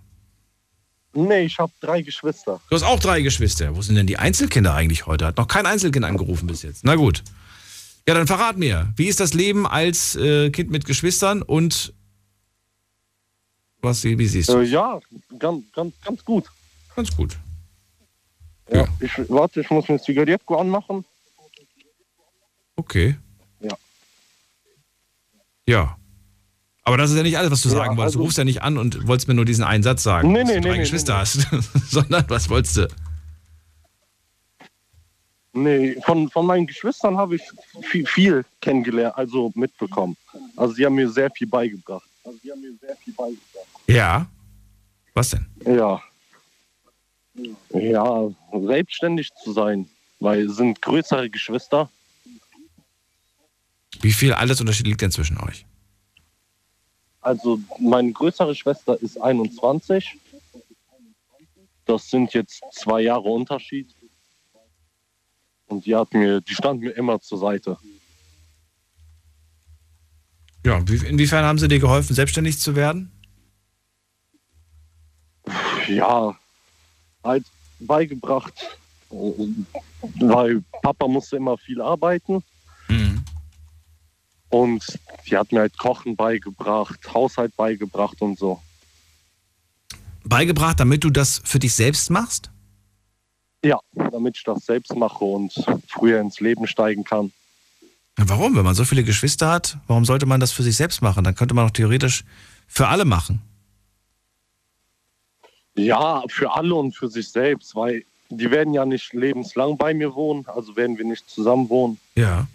[1.13, 2.59] Nee, ich habe drei Geschwister.
[2.69, 3.75] Du hast auch drei Geschwister.
[3.75, 5.27] Wo sind denn die Einzelkinder eigentlich heute?
[5.27, 6.83] Hat noch kein Einzelkind angerufen bis jetzt.
[6.83, 7.23] Na gut.
[8.07, 11.93] Ja, dann verrat mir, wie ist das Leben als äh, Kind mit Geschwistern und
[13.81, 14.59] was, wie siehst du?
[14.59, 14.99] Äh, ja,
[15.37, 16.45] ganz, ganz, ganz gut.
[16.95, 17.37] Ganz gut.
[18.69, 18.87] Ja, ja.
[18.99, 21.05] Ich, warte, ich muss mir Zigaretto anmachen.
[22.75, 23.17] Okay.
[25.67, 25.97] Ja.
[26.83, 28.15] Aber das ist ja nicht alles, was du sagen ja, wolltest.
[28.15, 30.39] Du also rufst ja nicht an und wolltest mir nur diesen einen Satz sagen, nee,
[30.39, 31.47] dass nee, du drei nee, Geschwister nee, hast.
[31.89, 32.87] Sondern was wolltest du?
[35.53, 37.43] Nee, von, von meinen Geschwistern habe ich
[37.83, 40.17] viel, viel, kennengelernt, also mitbekommen.
[40.57, 42.07] Also sie haben mir sehr viel beigebracht.
[42.23, 43.67] Also sie haben mir sehr viel beigebracht.
[43.87, 44.25] Ja.
[45.13, 45.45] Was denn?
[45.65, 46.01] Ja.
[47.69, 49.87] Ja, selbstständig zu sein,
[50.19, 51.89] weil es sind größere Geschwister
[54.01, 55.65] wie viel Altersunterschied liegt denn zwischen euch?
[57.21, 60.17] Also meine größere Schwester ist 21.
[61.85, 63.93] Das sind jetzt zwei Jahre Unterschied.
[65.67, 67.77] Und die hat mir, die stand mir immer zur Seite.
[70.65, 73.11] Ja, inwiefern haben sie dir geholfen, selbstständig zu werden?
[75.87, 76.37] Ja,
[77.23, 77.45] halt
[77.79, 78.77] beigebracht,
[79.09, 82.43] weil Papa musste immer viel arbeiten.
[84.53, 88.61] Und die hat mir halt Kochen beigebracht, Haushalt beigebracht und so.
[90.23, 92.51] Beigebracht, damit du das für dich selbst machst?
[93.65, 95.53] Ja, damit ich das selbst mache und
[95.87, 97.33] früher ins Leben steigen kann.
[98.15, 98.55] Warum?
[98.55, 101.23] Wenn man so viele Geschwister hat, warum sollte man das für sich selbst machen?
[101.23, 102.23] Dann könnte man doch theoretisch
[102.67, 103.41] für alle machen.
[105.73, 110.13] Ja, für alle und für sich selbst, weil die werden ja nicht lebenslang bei mir
[110.13, 111.99] wohnen, also werden wir nicht zusammen wohnen.
[112.13, 112.45] Ja.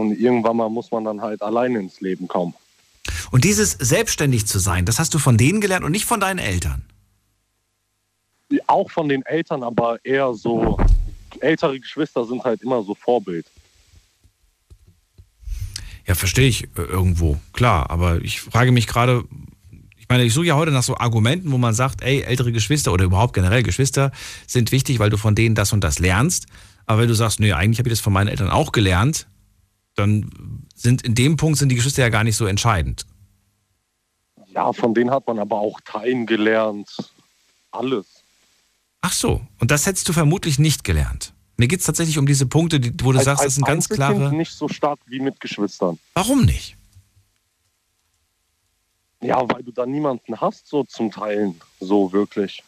[0.00, 2.54] Und irgendwann mal muss man dann halt alleine ins Leben kommen.
[3.30, 6.38] Und dieses selbstständig zu sein, das hast du von denen gelernt und nicht von deinen
[6.38, 6.82] Eltern?
[8.66, 10.78] Auch von den Eltern, aber eher so,
[11.40, 13.44] ältere Geschwister sind halt immer so Vorbild.
[16.06, 17.90] Ja, verstehe ich äh, irgendwo, klar.
[17.90, 19.24] Aber ich frage mich gerade,
[19.98, 22.92] ich meine, ich suche ja heute nach so Argumenten, wo man sagt, ey, ältere Geschwister
[22.92, 24.12] oder überhaupt generell Geschwister
[24.46, 26.46] sind wichtig, weil du von denen das und das lernst.
[26.86, 29.26] Aber wenn du sagst, nee, eigentlich habe ich das von meinen Eltern auch gelernt,
[30.00, 33.06] dann sind in dem Punkt sind die Geschwister ja gar nicht so entscheidend.
[34.48, 36.90] Ja, von denen hat man aber auch teilen gelernt.
[37.70, 38.06] Alles.
[39.00, 41.32] Ach so, und das hättest du vermutlich nicht gelernt.
[41.56, 43.88] Mir geht es tatsächlich um diese Punkte, die, wo du als, sagst, das sind ganz
[43.88, 44.34] klare.
[44.34, 45.98] nicht so stark wie mit Geschwistern.
[46.14, 46.76] Warum nicht?
[49.22, 52.62] Ja, weil du da niemanden hast, so zum Teilen, so wirklich.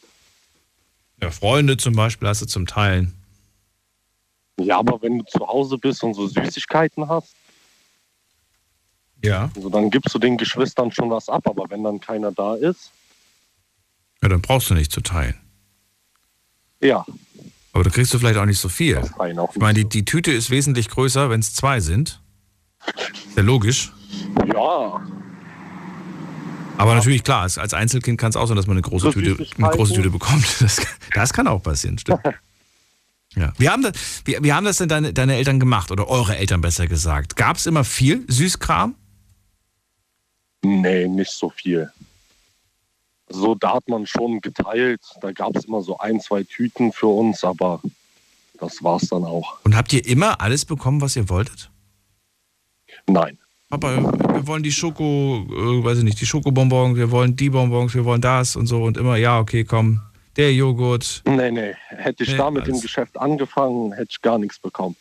[1.23, 3.15] Ja, Freunde zum Beispiel hast du zum Teilen.
[4.59, 7.35] Ja, aber wenn du zu Hause bist und so Süßigkeiten hast,
[9.25, 9.51] Ja.
[9.57, 11.47] also dann gibst du den Geschwistern schon was ab.
[11.49, 12.91] Aber wenn dann keiner da ist,
[14.23, 15.35] Ja, dann brauchst du nicht zu teilen.
[16.81, 17.05] ja,
[17.73, 19.01] Aber da kriegst du vielleicht auch nicht so viel.
[19.03, 22.21] Ich meine, die, die Tüte ist wesentlich größer, wenn es zwei sind.
[23.29, 23.91] Ist ja logisch.
[24.53, 25.01] Ja,
[26.77, 29.71] Aber natürlich, klar, als, Einzelkind kann es auch sein, dass man eine große, Tüte, eine
[29.71, 30.45] große Tüte bekommt.
[30.61, 30.81] Das,
[31.15, 32.21] das kann auch passieren, stimmt.
[33.35, 33.53] Ja.
[33.59, 33.93] Wie, haben das,
[34.25, 35.91] wie, wie haben das denn deine, deine Eltern gemacht?
[35.91, 37.37] Oder eure Eltern besser gesagt?
[37.37, 38.95] Gab es immer viel Süßkram?
[40.65, 41.91] nee, nicht so viel.
[43.29, 45.01] So, da hat man schon geteilt.
[45.21, 47.81] Da gab es immer so ein, zwei Tüten für uns, aber
[48.59, 49.59] das war's dann auch.
[49.65, 51.71] Und habt ihr immer alles bekommen, was ihr wolltet?
[53.07, 53.39] Nein.
[53.71, 57.95] Papa, wir wollen die Schoko, äh, weiß ich nicht, die Schokobonbons, wir wollen die Bonbons,
[57.95, 60.03] wir wollen das und so und immer, ja, okay, komm,
[60.37, 61.23] der Joghurt.
[61.27, 61.75] Nee, nee.
[61.89, 62.81] Hätte ich Nee, da mit dem.
[62.81, 64.97] Geschäft angefangen, hätte ich gar nichts bekommen.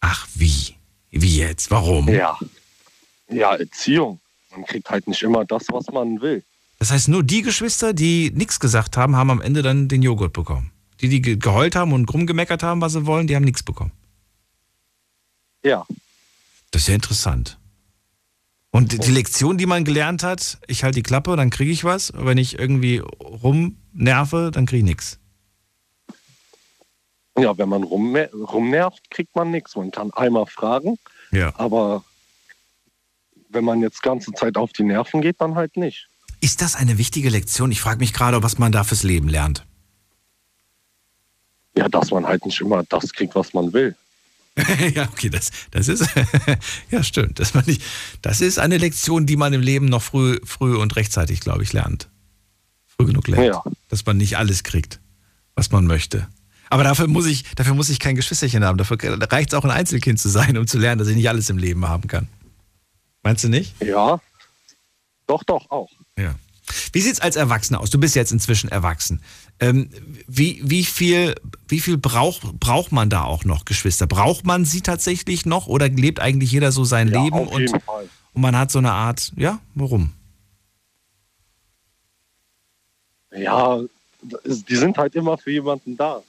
[0.00, 0.74] Ach, wie?
[1.10, 1.70] Wie jetzt?
[1.70, 2.08] Warum?
[2.08, 2.38] Ja.
[3.30, 4.20] Ja, Erziehung.
[4.50, 6.42] Man kriegt halt nicht immer das, was man will.
[6.78, 10.32] Das heißt, nur die Geschwister, die nichts gesagt haben, haben am Ende dann den Joghurt
[10.34, 10.70] bekommen.
[11.00, 13.92] Die, die ge- geheult haben und rumgemeckert haben, was sie wollen, die haben nichts bekommen.
[15.64, 15.86] Ja.
[16.70, 17.58] Das ist ja interessant.
[18.70, 22.12] Und die- Lektion, die man gelernt hat, ich halte die Klappe, dann kriege ich was.
[22.14, 23.02] Wenn ich irgendwie
[24.06, 25.18] rumnerve, dann kriege ich nichts.
[27.38, 29.76] Ja, wenn man rumne- rumnervt, kriegt man nichts.
[29.76, 30.98] Man kann einmal fragen,
[31.32, 31.52] Ja.
[31.58, 32.04] aber
[33.50, 36.08] wenn man jetzt ganze Zeit auf die Nerven geht, dann halt nicht.
[36.40, 37.70] Ist das eine wichtige Lektion?
[37.72, 39.64] Ich frage mich gerade, was man da fürs Leben lernt.
[41.76, 43.94] Ja, dass man halt nicht immer das kriegt, was man will.
[44.94, 46.08] ja, okay, das, das ist,
[46.90, 47.38] ja, stimmt.
[47.38, 47.82] Das, man nicht,
[48.22, 51.74] das ist eine Lektion, die man im Leben noch früh, früh und rechtzeitig, glaube ich,
[51.74, 52.08] lernt.
[52.98, 53.46] Früh genug lernt.
[53.46, 53.62] Ja.
[53.88, 55.00] Dass man nicht alles kriegt,
[55.54, 56.28] was man möchte.
[56.70, 58.78] Aber dafür muss ich, dafür muss ich kein Geschwisterchen haben.
[58.78, 61.48] Dafür reicht es auch ein Einzelkind zu sein, um zu lernen, dass ich nicht alles
[61.50, 62.28] im Leben haben kann.
[63.22, 63.80] Meinst du nicht?
[63.82, 64.20] Ja.
[65.26, 65.90] Doch, doch, auch.
[66.18, 66.34] Ja.
[66.92, 67.90] Wie sieht's als Erwachsener aus?
[67.90, 69.20] Du bist jetzt inzwischen erwachsen.
[69.60, 69.90] Ähm,
[70.26, 71.34] wie, wie viel,
[71.68, 74.06] wie viel braucht, braucht man da auch noch, Geschwister?
[74.06, 77.72] Braucht man sie tatsächlich noch oder lebt eigentlich jeder so sein Ja, Leben und,
[78.32, 80.12] und man hat so eine Art, ja, warum?
[83.36, 83.80] Ja,
[84.22, 86.22] die sind halt immer für jemanden da.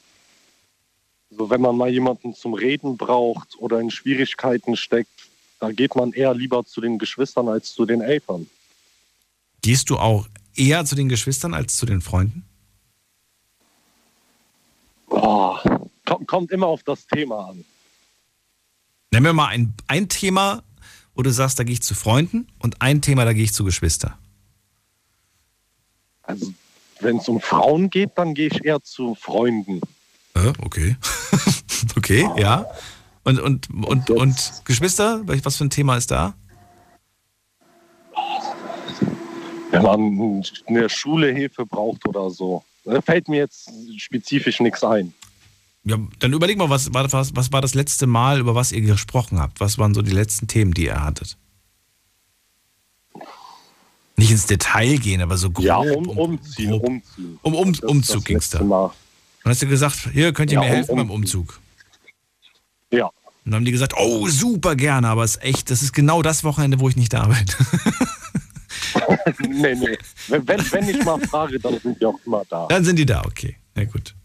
[1.29, 5.09] So, wenn man mal jemanden zum Reden braucht oder in Schwierigkeiten steckt,
[5.59, 8.47] da geht man eher lieber zu den Geschwistern als zu den Eltern.
[9.61, 12.45] Gehst du auch eher zu den Geschwistern als zu den Freunden?
[15.07, 15.61] Boah,
[16.05, 17.65] kommt, kommt immer auf das Thema an.
[19.11, 20.63] Nenn mir mal ein, ein Thema,
[21.15, 23.63] wo du sagst, da gehe ich zu Freunden und ein Thema, da gehe ich zu
[23.63, 24.17] Geschwister.
[26.21, 26.53] Also,
[27.01, 29.81] wenn es um Frauen geht, dann gehe ich eher zu Freunden.
[30.35, 30.95] Äh, okay.
[31.97, 32.65] okay, ja.
[33.23, 36.33] Und, und, und, und Geschwister, was für ein Thema ist da?
[39.71, 42.63] Wenn man in der Schule Hilfe braucht oder so.
[42.85, 45.13] Da fällt mir jetzt spezifisch nichts ein.
[45.83, 49.39] Ja, dann überleg mal, was was, was war das letzte Mal, über was ihr gesprochen
[49.39, 49.59] habt?
[49.59, 51.37] Was waren so die letzten Themen, die ihr hattet?
[54.17, 55.65] Nicht ins Detail gehen, aber so grob.
[55.65, 56.83] Ja, um, umziehen, grob.
[56.83, 57.39] umziehen.
[57.43, 58.63] Um, um, Umzug das ging's da.
[58.63, 58.91] Mal.
[59.43, 61.41] Dann hast du gesagt, hier könnt ihr Ja, mir um- helfen beim umziehen.
[61.41, 61.59] Umzug.
[62.91, 63.05] Ja.
[63.05, 63.13] Und
[63.51, 66.43] dann haben die gesagt, oh, super gerne, aber es ist echt, das ist genau das
[66.43, 67.45] Wochenende, wo ich nicht da bin.
[69.49, 69.97] nee, nee.
[70.27, 72.67] Wenn, wenn, ich mal frage, dann sind die auch immer da.
[72.67, 73.55] Dann sind die da, okay.
[73.75, 74.15] Na gut.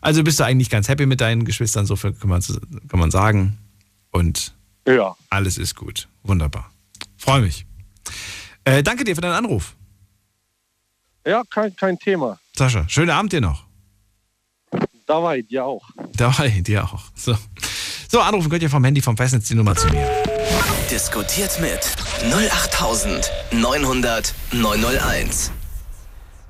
[0.00, 2.42] Also bist du eigentlich ganz happy mit deinen Geschwistern, so viel kann man,
[2.88, 3.58] kann man sagen.
[4.10, 4.54] Und
[4.86, 5.16] Ja.
[5.30, 6.08] alles ist gut.
[6.24, 6.70] Wunderbar.
[7.16, 7.64] Freue mich.
[8.68, 9.74] Äh, danke dir für deinen Anruf.
[11.26, 12.38] Ja, kein, kein Thema.
[12.54, 13.64] Sascha, schönen Abend dir noch.
[15.06, 15.88] Dabei, dir auch.
[16.14, 17.04] Dabei, dir auch.
[17.14, 17.34] So.
[18.10, 20.06] so, anrufen könnt ihr vom Handy vom Festnetz die Nummer zu mir.
[20.90, 21.80] Diskutiert mit
[22.30, 25.50] 08900 901.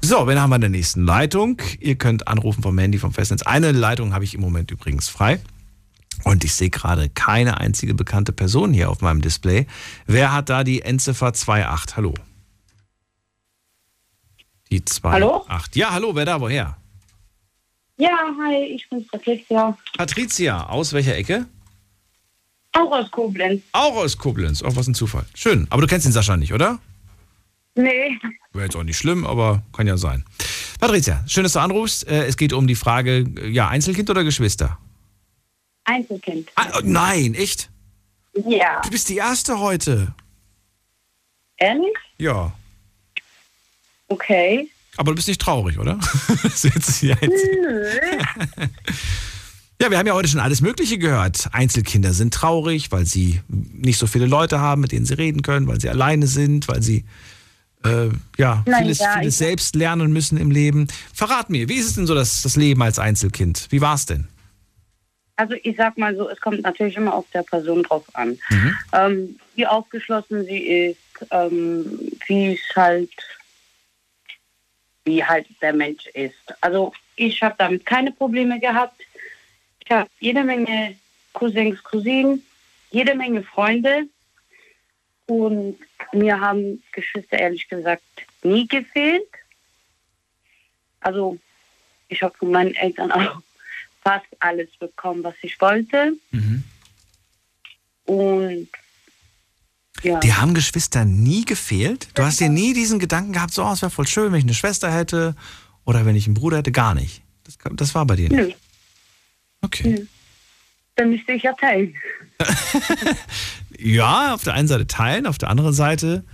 [0.00, 1.62] So, wen haben wir in der nächsten Leitung?
[1.78, 3.42] Ihr könnt anrufen vom Handy vom Festnetz.
[3.42, 5.38] Eine Leitung habe ich im Moment übrigens frei.
[6.24, 9.66] Und ich sehe gerade keine einzige bekannte Person hier auf meinem Display.
[10.06, 11.96] Wer hat da die Endziffer 28?
[11.96, 12.14] Hallo.
[14.70, 15.02] Die 28.
[15.12, 15.46] Hallo?
[15.74, 16.40] Ja, hallo, wer da?
[16.40, 16.76] Woher?
[17.96, 18.10] Ja,
[18.40, 19.76] hi, ich bin Patricia.
[19.96, 21.46] Patricia, aus welcher Ecke?
[22.72, 23.62] Auch aus Koblenz.
[23.72, 24.62] Auch aus Koblenz.
[24.62, 25.24] Oh, was ein Zufall.
[25.34, 25.66] Schön.
[25.70, 26.78] Aber du kennst den Sascha nicht, oder?
[27.74, 28.18] Nee.
[28.52, 30.24] Wäre jetzt auch nicht schlimm, aber kann ja sein.
[30.78, 32.06] Patricia, schön, dass du anrufst.
[32.06, 34.78] Äh, Es geht um die Frage, äh, ja, Einzelkind oder Geschwister?
[35.88, 36.50] Einzelkind.
[36.54, 37.70] Ah, oh, nein, echt?
[38.46, 38.80] Ja.
[38.82, 40.14] Du bist die Erste heute.
[41.56, 41.96] Ehrlich?
[42.18, 42.52] Ja.
[44.08, 44.68] Okay.
[44.96, 45.94] Aber du bist nicht traurig, oder?
[47.02, 48.00] Nö.
[49.80, 51.48] Ja, wir haben ja heute schon alles Mögliche gehört.
[51.52, 55.68] Einzelkinder sind traurig, weil sie nicht so viele Leute haben, mit denen sie reden können,
[55.68, 57.04] weil sie alleine sind, weil sie
[57.84, 60.88] äh, ja, Nein, vieles, ja, vieles selbst lernen müssen im Leben.
[61.14, 63.68] Verrat mir, wie ist es denn so das, das Leben als Einzelkind?
[63.70, 64.26] Wie war es denn?
[65.38, 68.40] Also ich sag mal so, es kommt natürlich immer auf der Person drauf an.
[68.50, 68.78] Mhm.
[68.92, 70.98] Ähm, wie aufgeschlossen sie ist,
[71.30, 73.12] ähm, wie es halt,
[75.04, 76.34] wie halt der Mensch ist.
[76.60, 79.00] Also ich habe damit keine Probleme gehabt.
[79.84, 80.96] Ich habe jede Menge
[81.34, 82.44] Cousins, Cousinen,
[82.90, 84.08] jede Menge Freunde.
[85.26, 85.78] Und
[86.12, 88.02] mir haben Geschwister ehrlich gesagt
[88.42, 89.28] nie gefehlt.
[90.98, 91.38] Also
[92.08, 93.40] ich habe von meinen Eltern auch
[94.02, 96.14] fast alles bekommen, was ich wollte.
[98.04, 98.68] Und
[100.02, 100.20] ja.
[100.20, 102.08] Die haben Geschwister nie gefehlt?
[102.14, 104.44] Du hast dir nie diesen Gedanken gehabt, so, oh, es wäre voll schön, wenn ich
[104.44, 105.34] eine Schwester hätte
[105.84, 106.70] oder wenn ich einen Bruder hätte?
[106.70, 107.22] Gar nicht.
[107.44, 108.38] Das, das war bei dir nicht.
[108.38, 108.52] Nö.
[109.62, 109.88] Okay.
[109.88, 110.06] Nö.
[110.94, 111.94] Dann müsste ich ja teilen.
[113.80, 116.24] Ja, auf der einen Seite teilen, auf der anderen Seite,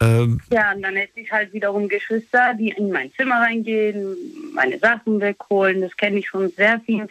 [0.00, 4.16] ähm, Ja, und dann hätte ich halt wiederum Geschwister, die in mein Zimmer reingehen,
[4.54, 5.80] meine Sachen wegholen.
[5.80, 7.08] Das kenne ich von sehr vielen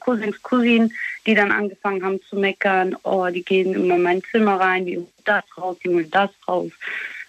[0.00, 0.92] Cousins, Cousinen,
[1.26, 2.96] die dann angefangen haben zu meckern.
[3.02, 6.30] Oh, die gehen immer in mein Zimmer rein, die holen das raus, die holen das
[6.48, 6.72] raus.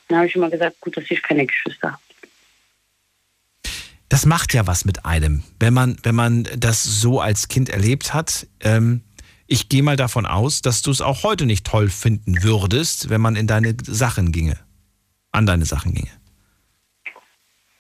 [0.08, 2.01] Dann habe ich immer gesagt, gut, dass ich keine Geschwister habe.
[4.10, 8.14] das macht ja was mit einem, wenn man, wenn man das so als Kind erlebt
[8.14, 8.47] hat.
[8.62, 9.01] Ähm,
[9.47, 13.22] ich gehe mal davon aus, dass du es auch heute nicht toll finden würdest, wenn
[13.22, 14.58] man in deine Sachen ginge.
[15.36, 16.12] An deine Sachen ginge.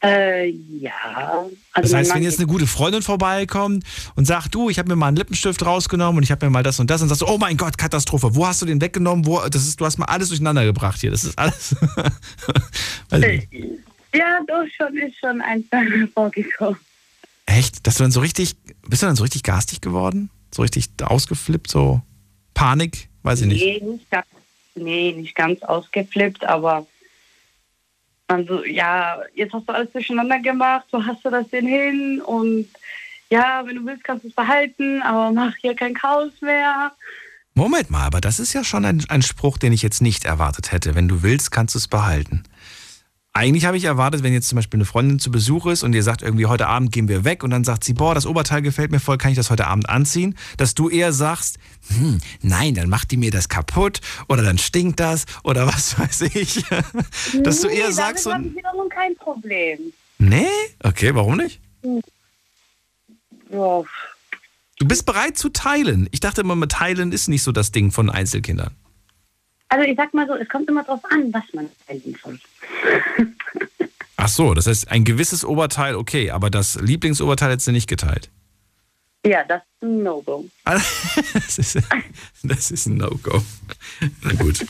[0.03, 1.45] Äh, ja.
[1.73, 3.85] Das mein heißt, wenn jetzt eine gute Freundin vorbeikommt
[4.15, 6.63] und sagt, du, ich habe mir mal einen Lippenstift rausgenommen und ich habe mir mal
[6.63, 9.25] das und das und sagst du, oh mein Gott, Katastrophe, wo hast du den weggenommen?
[9.25, 11.11] Wo, das ist, du hast mal alles durcheinander gebracht hier.
[11.11, 11.75] Das ist alles.
[13.11, 13.47] Nicht.
[14.13, 15.63] Ja, doch schon, ist schon ein
[16.13, 16.79] vorgekommen.
[17.45, 17.87] Echt?
[17.87, 20.29] Dass du dann so richtig, bist du dann so richtig garstig geworden?
[20.53, 22.01] So richtig ausgeflippt, so
[22.53, 23.07] Panik?
[23.23, 23.63] Weiß ich nicht.
[23.63, 24.25] Nee, nicht ganz,
[24.75, 26.85] nee, nicht ganz ausgeflippt, aber
[28.27, 32.21] man so, ja, jetzt hast du alles durcheinander gemacht, wo hast du das denn hin?
[32.21, 32.67] Und
[33.29, 36.91] ja, wenn du willst, kannst du es behalten, aber mach hier kein Chaos mehr.
[37.53, 40.71] Moment mal, aber das ist ja schon ein, ein Spruch, den ich jetzt nicht erwartet
[40.71, 40.93] hätte.
[40.93, 42.43] Wenn du willst, kannst du es behalten.
[43.37, 46.03] Eigentlich habe ich erwartet, wenn jetzt zum Beispiel eine Freundin zu Besuch ist und ihr
[46.03, 48.91] sagt irgendwie, heute Abend gehen wir weg und dann sagt sie, boah, das Oberteil gefällt
[48.91, 50.37] mir voll, kann ich das heute Abend anziehen?
[50.55, 51.57] Dass du eher sagst,
[51.89, 56.21] hm, nein, dann macht die mir das kaputt oder dann stinkt das oder was weiß
[56.21, 56.63] ich.
[57.43, 59.79] Dass du eher nee, sagst, damit habe ich wiederum kein Problem.
[60.17, 60.47] nee?
[60.81, 61.59] Okay, warum nicht?
[63.51, 63.83] Ja,
[64.77, 66.07] Du bist bereit zu teilen.
[66.11, 68.75] Ich dachte immer, mit teilen ist nicht so das Ding von Einzelkindern.
[69.75, 72.39] Also ich sag mal so, es kommt immer drauf an, was man teilen soll.
[74.17, 78.29] Ach so, das heißt, ein gewisses Oberteil, okay, aber das Lieblingsoberteil hättest du nicht geteilt.
[79.25, 80.45] Ja, das ist ein No-Go.
[81.33, 81.77] Das ist,
[82.43, 83.43] das ist ein No-Go.
[84.21, 84.65] Na gut.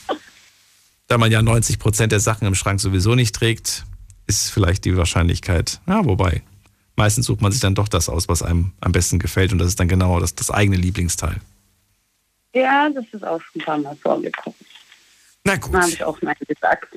[1.08, 3.86] Da man ja 90 Prozent der Sachen im Schrank sowieso nicht trägt,
[4.26, 6.42] ist vielleicht die Wahrscheinlichkeit, ja, wobei.
[6.96, 9.68] Meistens sucht man sich dann doch das aus, was einem am besten gefällt und das
[9.68, 11.40] ist dann genau das, das eigene Lieblingsteil.
[12.54, 14.58] Ja, das ist auch schon ein paar Mal vorgekommen.
[15.46, 15.74] Na gut.
[15.74, 16.94] Habe ich auch Nein gesagt.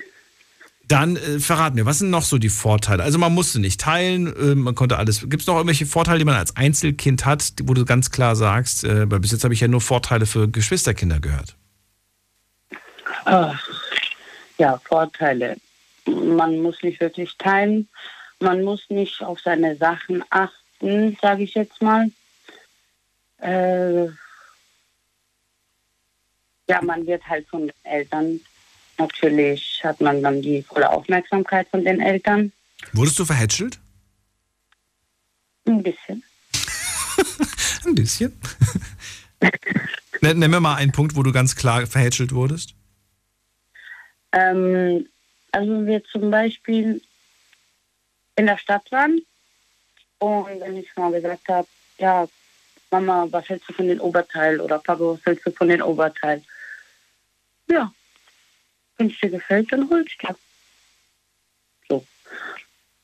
[0.88, 3.03] Dann äh, verrat mir, was sind noch so die Vorteile?
[3.03, 5.20] Also man musste nicht teilen, äh, man konnte alles.
[5.20, 8.84] Gibt es noch irgendwelche Vorteile, die man als Einzelkind hat, wo du ganz klar sagst,
[8.84, 11.57] äh, weil bis jetzt habe ich ja nur Vorteile für Geschwisterkinder gehört.
[13.26, 13.68] Ach,
[14.57, 15.59] ja, Vorteile.
[16.07, 17.88] Man muss nicht wirklich teilen.
[18.40, 22.11] Man muss nicht auf seine Sachen achten, sage ich jetzt mal.
[23.40, 24.09] Äh,
[26.68, 28.40] ja, man wird halt von den Eltern,
[28.98, 32.52] natürlich hat man dann die volle Aufmerksamkeit von den Eltern.
[32.92, 33.78] Wurdest du verhätschelt?
[35.66, 36.22] Ein bisschen.
[37.86, 38.40] Ein bisschen.
[40.20, 42.74] Nenn mir mal einen Punkt, wo du ganz klar verhätschelt wurdest.
[44.32, 45.06] Ähm,
[45.52, 47.00] also wir zum Beispiel
[48.36, 49.20] in der Stadt waren
[50.18, 52.26] und wenn ich mal gesagt habe, ja,
[52.90, 56.42] Mama, was hältst du von den Oberteil oder Papa, was hältst du von den Oberteil?
[57.68, 57.92] Ja,
[58.96, 60.34] wenn es dir gefällt, dann hol ich dir.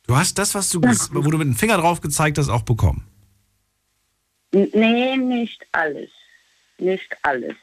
[0.06, 2.62] Du hast das, was du, ges- wo du mit dem Finger drauf gezeigt hast, auch
[2.62, 3.06] bekommen.
[4.52, 6.10] Nee, nicht alles.
[6.78, 7.56] Nicht alles.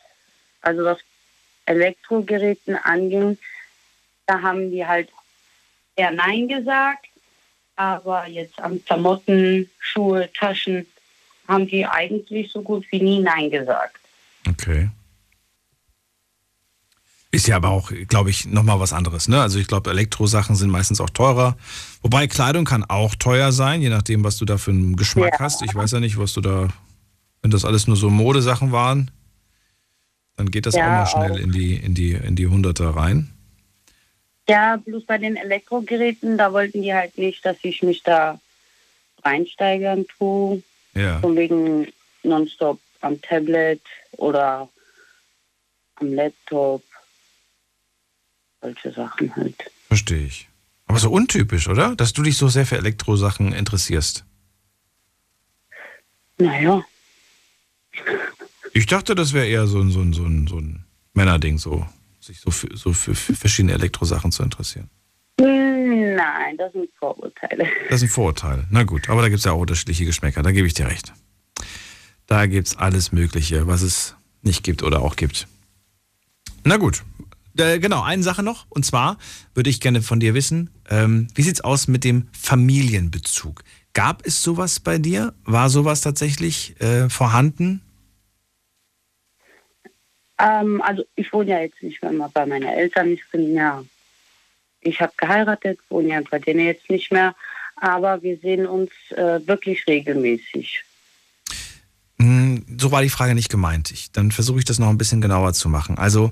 [0.61, 0.97] Also was
[1.65, 3.37] Elektrogeräten anging,
[4.25, 5.09] da haben die halt
[5.95, 7.05] eher Nein gesagt.
[7.75, 10.85] Aber jetzt an Klamotten, Schuhe, Taschen
[11.47, 13.97] haben die eigentlich so gut wie nie Nein gesagt.
[14.49, 14.89] Okay.
[17.33, 19.29] Ist ja aber auch, glaube ich, nochmal was anderes.
[19.29, 19.41] Ne?
[19.41, 21.55] Also ich glaube, Elektrosachen sind meistens auch teurer.
[22.01, 25.39] Wobei Kleidung kann auch teuer sein, je nachdem, was du da für einen Geschmack Ja.
[25.39, 25.61] hast.
[25.61, 26.67] Ich weiß ja nicht, was du da
[27.41, 29.09] Wenn das alles nur so Modesachen waren,
[30.35, 31.37] dann geht das Ja, auch mal schnell auch.
[31.37, 33.31] in die, in die, in die Hunderter rein.
[34.47, 38.39] Ja, bloß bei den Elektrogeräten, da wollten die halt nicht, dass ich mich da
[39.23, 40.61] reinsteigern tue.
[40.93, 41.19] Ja.
[41.19, 41.87] Von wegen
[42.23, 43.81] nonstop am Tablet
[44.17, 44.69] oder
[45.95, 46.83] am Laptop.
[48.61, 49.55] Solche Sachen halt.
[49.87, 50.47] Verstehe ich.
[50.87, 51.95] Aber so untypisch, oder?
[51.95, 54.25] Dass du dich so sehr für Elektrosachen interessierst.
[56.37, 56.83] Naja,
[58.73, 61.85] Ich dachte, das wäre eher so ein, so ein, so ein, so ein Männerding, so,
[62.19, 64.89] sich so für, so für, für verschiedene Elektrosachen zu interessieren.
[65.39, 67.67] Hm, nein, das sind Vorurteile.
[67.89, 68.65] Das ist ein Vorurteil.
[68.69, 71.13] Na gut, aber da gibt es ja auch unterschiedliche Geschmäcker, da gebe ich dir recht.
[72.27, 75.47] Da gibt es alles Mögliche, was es nicht gibt oder auch gibt.
[76.63, 77.03] Na gut,
[77.57, 78.65] äh, genau, eine Sache noch.
[78.69, 79.17] Und zwar
[79.53, 83.63] würde ich gerne von dir wissen, ähm, wie sieht's aus mit dem Familienbezug?
[83.93, 85.33] Gab es sowas bei dir?
[85.43, 87.81] War sowas tatsächlich äh, vorhanden?
[90.37, 93.09] Ähm, also ich wohne ja jetzt nicht mehr bei meinen Eltern.
[93.11, 93.83] Ich bin ja,
[94.79, 97.35] ich habe geheiratet, wohne ja bei denen jetzt nicht mehr.
[97.75, 100.83] Aber wir sehen uns äh, wirklich regelmäßig.
[102.19, 103.91] Hm, So war die Frage nicht gemeint.
[103.91, 105.97] Ich, dann versuche ich das noch ein bisschen genauer zu machen.
[105.97, 106.31] Also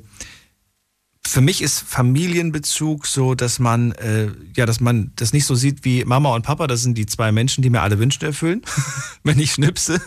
[1.29, 5.85] für mich ist Familienbezug so, dass man äh, ja, dass man das nicht so sieht
[5.85, 6.67] wie Mama und Papa.
[6.67, 8.63] Das sind die zwei Menschen, die mir alle Wünsche erfüllen,
[9.23, 10.01] wenn ich schnipse,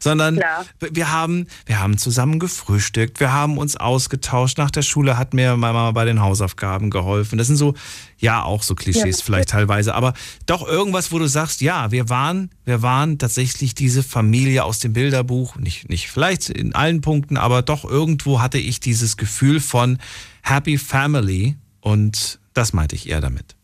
[0.00, 0.64] sondern Klar.
[0.80, 4.58] wir haben wir haben zusammen gefrühstückt, wir haben uns ausgetauscht.
[4.58, 7.38] Nach der Schule hat mir meine Mama bei den Hausaufgaben geholfen.
[7.38, 7.74] Das sind so
[8.18, 9.24] ja auch so Klischees Ja.
[9.24, 10.14] vielleicht teilweise, aber
[10.46, 14.94] doch irgendwas, wo du sagst, ja, wir waren, wir waren tatsächlich diese Familie aus dem
[14.94, 19.98] Bilderbuch, nicht, nicht vielleicht in allen Punkten, aber doch irgendwo hatte ich dieses Gefühl von
[20.44, 23.56] Happy Family und das meinte ich eher damit.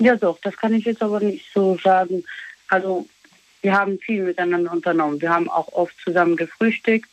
[0.00, 2.24] Ja doch, das kann ich jetzt aber nicht so sagen.
[2.68, 3.06] Also
[3.60, 5.20] wir haben viel miteinander unternommen.
[5.20, 7.10] Wir haben auch oft zusammen gefrühstückt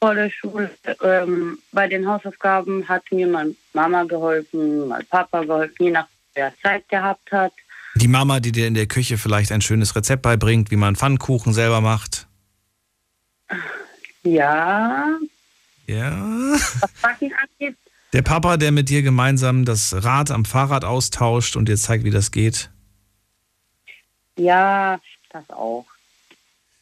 [0.00, 0.70] vor der Schule.
[1.02, 6.52] Ähm, bei den Hausaufgaben hat mir meine Mama geholfen, mein Papa geholfen, je nach wer
[6.62, 7.52] Zeit gehabt hat.
[7.96, 11.52] Die Mama, die dir in der Küche vielleicht ein schönes Rezept beibringt, wie man Pfannkuchen
[11.52, 12.26] selber macht.
[14.22, 15.18] Ja,
[15.86, 16.10] Ja.
[16.80, 17.76] was Backen angeht,
[18.12, 22.10] Der Papa, der mit dir gemeinsam das Rad am Fahrrad austauscht und dir zeigt, wie
[22.10, 22.70] das geht.
[24.36, 24.98] ja,
[25.30, 25.84] das auch.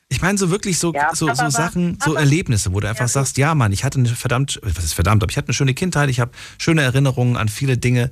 [0.09, 3.39] Ich meine, so wirklich so, Ja, so, so Sachen, so Erlebnisse, wo du einfach sagst,
[3.39, 6.11] ja Mann, ich hatte eine verdammt, was ist verdammt, aber ich hatte eine schöne Kindheit,
[6.11, 8.11] ich habe schöne Erinnerungen an viele Dinge,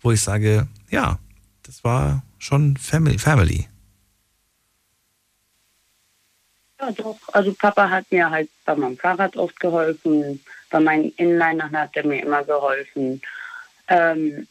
[0.00, 1.18] wo ich sage, ja,
[1.62, 3.18] das war schon Family.
[3.18, 3.68] Family.
[6.82, 7.16] Ja, doch.
[7.32, 10.40] Also Papa hat mir halt bei meinem Fahrrad oft geholfen.
[10.70, 13.22] Bei meinen Inlinern hat er mir immer geholfen.
[13.88, 14.46] Ähm,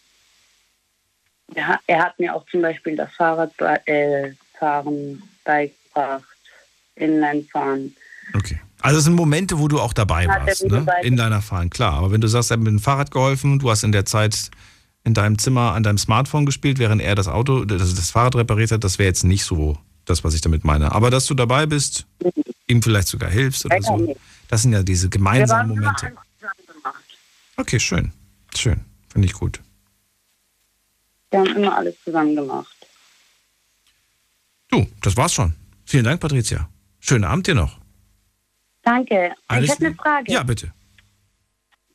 [1.54, 6.24] er, hat- er hat mir auch zum Beispiel das Fahrradfahren äh, beigebracht,
[6.96, 7.96] Inlinefahren.
[8.34, 8.60] Okay.
[8.82, 10.70] Also es sind Momente, wo du auch dabei Hat warst, ne?
[10.86, 11.94] dabei- in deiner Fahren, klar.
[11.94, 14.50] Aber wenn du sagst, er hat mit dem Fahrrad geholfen, du hast in der Zeit
[15.04, 18.72] in deinem Zimmer an deinem Smartphone gespielt, während er das Auto, das, das Fahrrad repariert
[18.72, 20.92] hat, das wäre jetzt nicht so das, was ich damit meine.
[20.92, 22.06] Aber dass du dabei bist,
[22.68, 24.16] ihm vielleicht sogar hilfst oder so,
[24.48, 26.08] das sind ja diese gemeinsamen Momente.
[26.08, 27.04] alles zusammen gemacht.
[27.58, 28.12] Okay, schön.
[28.56, 28.82] Schön.
[29.10, 29.60] Finde ich gut.
[31.30, 32.76] Wir haben immer alles zusammen gemacht.
[34.70, 35.54] Du, das war's schon.
[35.86, 36.70] Vielen Dank, Patricia.
[37.00, 37.78] Schönen Abend dir noch.
[38.84, 39.34] Danke.
[39.48, 39.96] Alles ich hätte eine.
[39.96, 40.32] Frage.
[40.32, 40.74] Ja, bitte.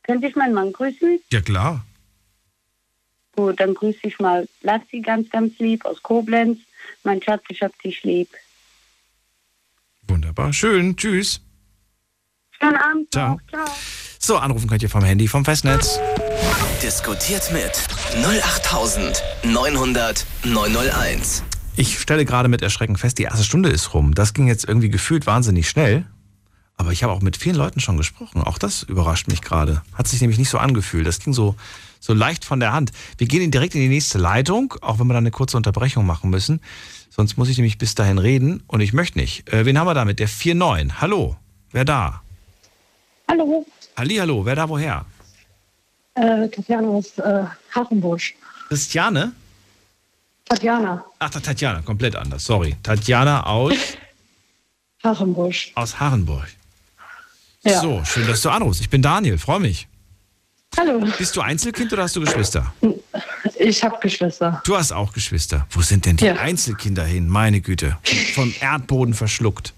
[0.03, 1.19] Könnte ich meinen Mann grüßen?
[1.31, 1.85] Ja, klar.
[3.35, 6.59] Gut, dann grüße ich mal Lassi ganz, ganz lieb aus Koblenz.
[7.03, 8.29] Mein Schatz, ich hab dich lieb.
[10.07, 10.53] Wunderbar.
[10.53, 10.95] Schön.
[10.95, 11.41] Tschüss.
[12.59, 13.33] Schönen Abend Ciao.
[13.33, 13.41] noch.
[13.49, 13.65] Ciao.
[14.19, 15.99] So, anrufen könnt ihr vom Handy, vom Festnetz.
[16.81, 17.71] Diskutiert mit
[18.15, 21.43] 08900 901.
[21.75, 24.15] Ich stelle gerade mit Erschrecken fest, die erste Stunde ist rum.
[24.15, 26.05] Das ging jetzt irgendwie gefühlt wahnsinnig schnell.
[26.75, 28.41] Aber ich habe auch mit vielen Leuten schon gesprochen.
[28.41, 29.81] Auch das überrascht mich gerade.
[29.93, 31.05] Hat sich nämlich nicht so angefühlt.
[31.07, 31.55] Das ging so,
[31.99, 32.91] so leicht von der Hand.
[33.17, 36.29] Wir gehen direkt in die nächste Leitung, auch wenn wir dann eine kurze Unterbrechung machen
[36.29, 36.61] müssen.
[37.09, 39.51] Sonst muss ich nämlich bis dahin reden und ich möchte nicht.
[39.51, 40.19] Äh, wen haben wir da mit?
[40.19, 40.93] Der 4-9.
[41.01, 41.35] Hallo.
[41.71, 42.21] Wer da?
[43.27, 43.65] Hallo,
[43.97, 44.45] Hallihallo.
[44.45, 45.05] Wer da woher?
[46.15, 47.43] äh, Tatjana aus äh,
[47.75, 48.33] Hachenbusch.
[48.69, 49.33] Christiane?
[50.45, 52.45] Tatjana, Ach, Tatjana, komplett anders.
[52.45, 52.75] Sorry.
[52.81, 53.73] Tatjana aus,
[55.03, 55.71] Hachenbusch.
[55.75, 56.47] aus Harrenburg.
[57.63, 57.81] Ja.
[57.81, 58.79] So, schön, dass du anrufst.
[58.81, 59.87] Ich bin Daniel, freue mich.
[60.77, 62.73] Hallo, Bist du Einzelkind oder hast du Geschwister?
[63.59, 64.61] ich habe Geschwister.
[64.65, 65.65] Du hast auch Geschwister.
[65.71, 66.35] Wo sind denn die Ja.
[66.35, 67.27] Einzelkinder hin?
[67.27, 67.97] Meine Güte.
[68.35, 69.73] Vom Erdboden verschluckt.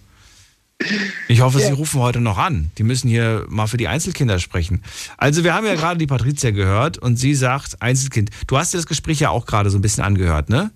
[1.27, 2.71] Ich hoffe, Sie rufen heute noch an.
[2.77, 4.81] Die müssen hier mal für die Einzelkinder sprechen.
[5.17, 8.29] Also, wir haben ja gerade die Patricia gehört und sie sagt, Einzelkind.
[8.47, 10.71] Du hast dir das Gespräch ja auch gerade so ein bisschen angehört, ne?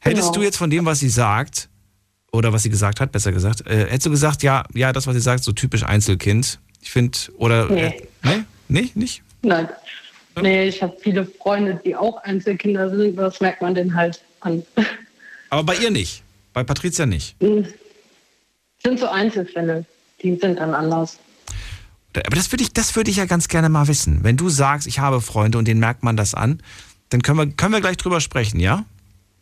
[0.00, 0.34] Hättest Genau.
[0.38, 1.68] du jetzt von dem, was sie sagt,
[2.34, 3.66] Oder was sie gesagt hat, besser gesagt.
[3.66, 6.60] Äh, hättest du gesagt, ja, ja, das, was sie sagt, so typisch Einzelkind.
[6.80, 7.66] Ich finde, oder.
[7.68, 7.82] Nee.
[7.82, 8.44] Äh, nee?
[8.68, 9.22] Nee, nicht?
[9.42, 9.68] Nein.
[10.40, 13.16] Nee, ich habe viele Freunde, die auch Einzelkinder sind.
[13.16, 14.62] Das merkt man denen halt an.
[15.50, 16.22] Aber bei ihr nicht.
[16.52, 17.36] Bei Patricia nicht.
[17.40, 19.84] sind so Einzelfälle.
[20.22, 21.18] Die sind dann anders.
[22.14, 24.22] Aber das würde ich, das würde ich ja ganz gerne mal wissen.
[24.22, 26.62] Wenn du sagst, ich habe Freunde und denen merkt man das an,
[27.08, 28.84] dann können wir, können wir gleich drüber sprechen, ja?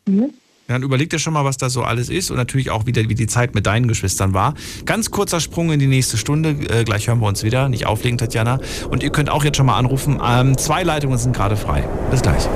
[0.07, 0.33] Mhm.
[0.71, 3.17] Dann überleg dir schon mal, was da so alles ist und natürlich auch wieder, wie
[3.17, 4.55] die Zeit mit deinen Geschwistern war.
[4.87, 6.51] Ganz kurzer Sprung in die nächste Stunde.
[6.51, 7.69] Äh, gleich hören wir uns wieder.
[7.69, 8.61] Nicht auflegen, Tatjana.
[8.89, 10.21] Und ihr könnt auch jetzt schon mal anrufen.
[10.25, 11.83] Ähm, zwei Leitungen sind gerade frei.
[12.13, 12.49] Bis gleich.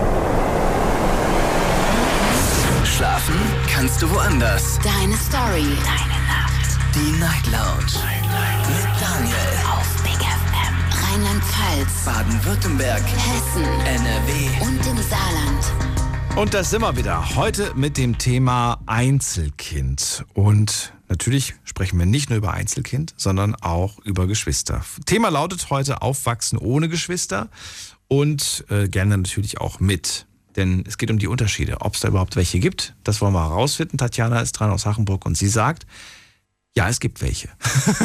[2.84, 3.34] Schlafen
[3.68, 4.78] kannst du woanders.
[4.84, 5.66] Deine Story.
[5.82, 6.78] Deine Nacht.
[6.94, 7.98] Die Night Lounge.
[8.68, 9.34] Mit Daniel.
[9.72, 10.74] Auf Big FM.
[11.02, 12.04] Rheinland-Pfalz.
[12.04, 13.02] Baden-Württemberg.
[13.02, 13.64] Hessen.
[13.86, 14.66] NRW.
[14.68, 15.93] Und im Saarland.
[16.36, 17.36] Und das sind wir wieder.
[17.36, 20.24] Heute mit dem Thema Einzelkind.
[20.34, 24.84] Und natürlich sprechen wir nicht nur über Einzelkind, sondern auch über Geschwister.
[25.06, 27.50] Thema lautet heute Aufwachsen ohne Geschwister
[28.08, 30.26] und äh, gerne natürlich auch mit.
[30.56, 32.96] Denn es geht um die Unterschiede, ob es da überhaupt welche gibt.
[33.04, 33.96] Das wollen wir herausfinden.
[33.96, 35.86] Tatjana ist dran aus Hachenburg und sie sagt,
[36.74, 37.48] ja, es gibt welche.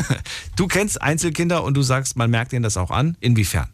[0.56, 3.18] du kennst Einzelkinder und du sagst, man merkt ihnen das auch an.
[3.22, 3.70] Inwiefern?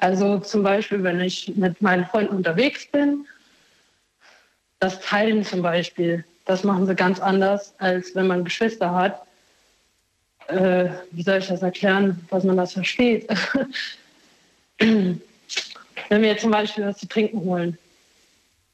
[0.00, 3.26] Also zum Beispiel, wenn ich mit meinen Freunden unterwegs bin,
[4.78, 9.22] das Teilen zum Beispiel, das machen sie ganz anders, als wenn man Geschwister hat.
[10.48, 13.28] Äh, wie soll ich das erklären, dass man das versteht?
[14.78, 15.20] wenn
[16.08, 17.76] wir jetzt zum Beispiel was zu trinken holen.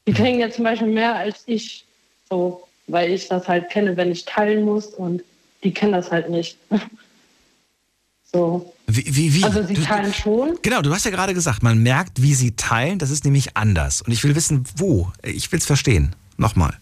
[0.07, 1.85] Die trinken jetzt zum Beispiel mehr als ich,
[2.29, 5.21] so, weil ich das halt kenne, wenn ich teilen muss und
[5.63, 6.57] die kennen das halt nicht.
[8.31, 8.73] so.
[8.89, 9.43] Wie, wie, wie?
[9.43, 10.57] Also sie teilen schon.
[10.61, 12.99] Genau, du hast ja gerade gesagt, man merkt, wie sie teilen.
[12.99, 14.01] Das ist nämlich anders.
[14.01, 15.11] Und ich will wissen, wo.
[15.23, 16.15] Ich will es verstehen.
[16.37, 16.73] Nochmal.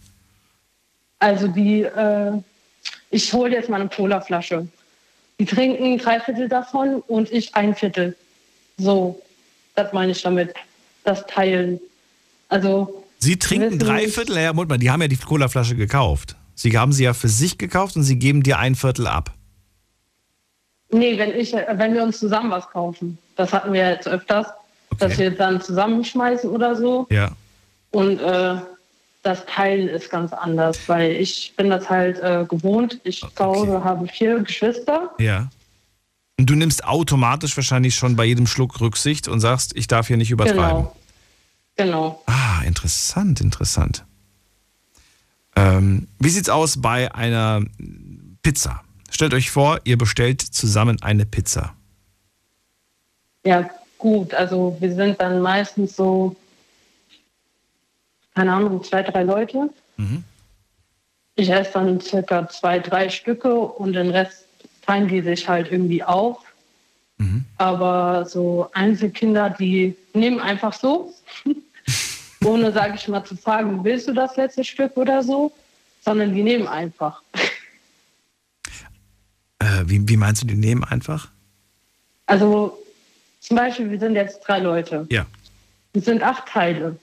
[1.18, 2.32] Also die, äh,
[3.10, 4.68] ich hole jetzt mal eine Colaflasche.
[5.40, 8.16] Die trinken drei Viertel davon und ich ein Viertel.
[8.78, 9.20] So,
[9.74, 10.54] das meine ich damit.
[11.04, 11.80] Das Teilen.
[12.48, 16.36] Also Sie trinken drei Viertel, Moment mal, die haben ja die Colaflasche gekauft.
[16.54, 19.34] Sie haben sie ja für sich gekauft und sie geben dir ein Viertel ab.
[20.90, 23.18] Nee, wenn, ich, wenn wir uns zusammen was kaufen.
[23.36, 24.46] Das hatten wir jetzt öfters,
[24.98, 27.06] dass wir dann zusammenschmeißen oder so.
[27.10, 27.32] Ja.
[27.90, 28.56] Und äh,
[29.22, 33.00] das Teilen ist ganz anders, weil ich bin das halt äh, gewohnt.
[33.04, 35.10] Ich zu Hause habe vier Geschwister.
[35.18, 35.48] Ja.
[36.38, 40.16] Und du nimmst automatisch wahrscheinlich schon bei jedem Schluck Rücksicht und sagst, ich darf hier
[40.16, 40.60] nicht übertreiben.
[40.60, 40.96] Genau.
[41.76, 42.22] Genau.
[42.26, 44.04] Ah, interessant, interessant.
[45.54, 47.62] Ähm, wie sieht's aus bei einer
[48.42, 48.82] Pizza?
[49.10, 51.74] Stellt euch vor, ihr bestellt zusammen eine Pizza.
[53.44, 54.34] Ja, gut.
[54.34, 56.36] Also wir sind dann meistens so,
[58.34, 59.70] keine Ahnung, zwei, drei Leute.
[59.96, 60.24] Mhm.
[61.36, 64.44] Ich esse dann circa zwei, drei Stücke und den Rest
[64.86, 66.46] teilen die sich halt irgendwie auf.
[67.58, 71.12] Aber so Einzelkinder, die nehmen einfach so,
[72.44, 75.52] ohne, sage ich mal, zu fragen, willst du das letzte Stück oder so,
[76.02, 77.22] sondern die nehmen einfach.
[79.66, 81.28] Äh, wie, wie meinst du, die nehmen einfach?
[82.26, 82.78] Also
[83.40, 85.06] zum Beispiel, wir sind jetzt drei Leute.
[85.10, 85.26] Ja.
[85.92, 86.98] Es sind acht Teile.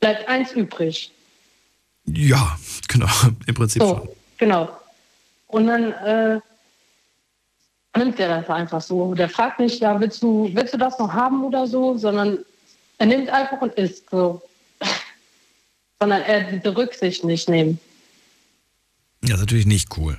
[0.00, 1.10] Bleibt eins übrig.
[2.06, 2.56] Ja,
[2.88, 3.08] genau,
[3.46, 3.88] im Prinzip schon.
[3.88, 4.68] So, genau.
[5.48, 6.40] Und dann äh,
[7.96, 9.14] nimmt er das einfach so.
[9.14, 12.38] Der fragt nicht, ja, willst du, willst du das noch haben oder so, sondern
[12.98, 14.42] er nimmt einfach und isst so.
[16.00, 17.80] sondern er diese Rücksicht nicht nehmen.
[19.24, 20.18] Ja, ist natürlich nicht cool.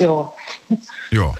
[0.00, 0.32] Ja.
[1.10, 1.34] Ja.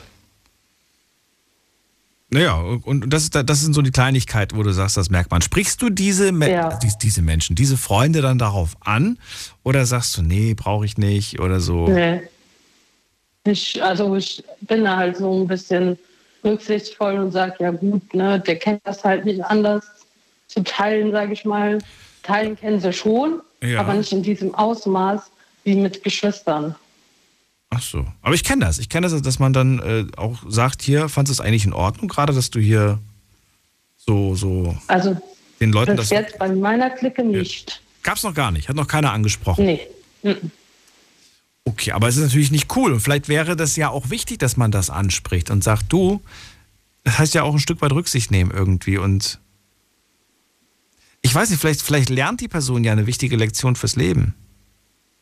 [2.33, 2.55] Naja,
[2.85, 5.43] und das, ist, das sind so die Kleinigkeiten, wo du sagst, das merkt man.
[5.43, 6.79] Sprichst du diese, Me Ja.
[6.79, 9.19] dies- diese Menschen, diese Freunde dann darauf an?
[9.65, 11.89] Oder sagst du, nee, brauche ich nicht oder so?
[11.89, 12.23] Nee.
[13.45, 15.99] Ich, also ich bin da halt so ein bisschen
[16.45, 19.85] rücksichtsvoll und sage, ja gut, ne, der kennt das halt nicht anders
[20.47, 21.79] zu teilen, sage ich mal.
[22.23, 23.81] Teilen kennen sie schon, Ja.
[23.81, 25.23] aber nicht in diesem Ausmaß
[25.65, 26.77] wie mit Geschwistern.
[27.71, 28.05] Ach so.
[28.23, 28.79] Aber ich kenne das.
[28.79, 31.73] Ich kenne das, dass man dann äh, auch sagt, hier, fandest du es eigentlich in
[31.73, 32.99] Ordnung, gerade dass du hier
[33.97, 35.17] so, so Also
[35.61, 36.19] den Leuten bis das.
[36.19, 37.81] jetzt bei meiner Clique nicht.
[38.03, 39.67] Gab's noch gar nicht, hat noch keiner angesprochen.
[39.67, 39.81] Nee.
[40.23, 40.51] Mhm.
[41.65, 42.93] Okay, aber es ist natürlich nicht cool.
[42.93, 46.21] Und vielleicht wäre das ja auch wichtig, dass man das anspricht und sagt, du,
[47.05, 48.99] das heißt ja auch ein Stück weit Rücksicht nehmen irgendwie.
[48.99, 49.39] Und
[51.23, 54.35] ich weiß nicht, vielleicht, vielleicht lernt die Person ja eine wichtige Lektion fürs Leben.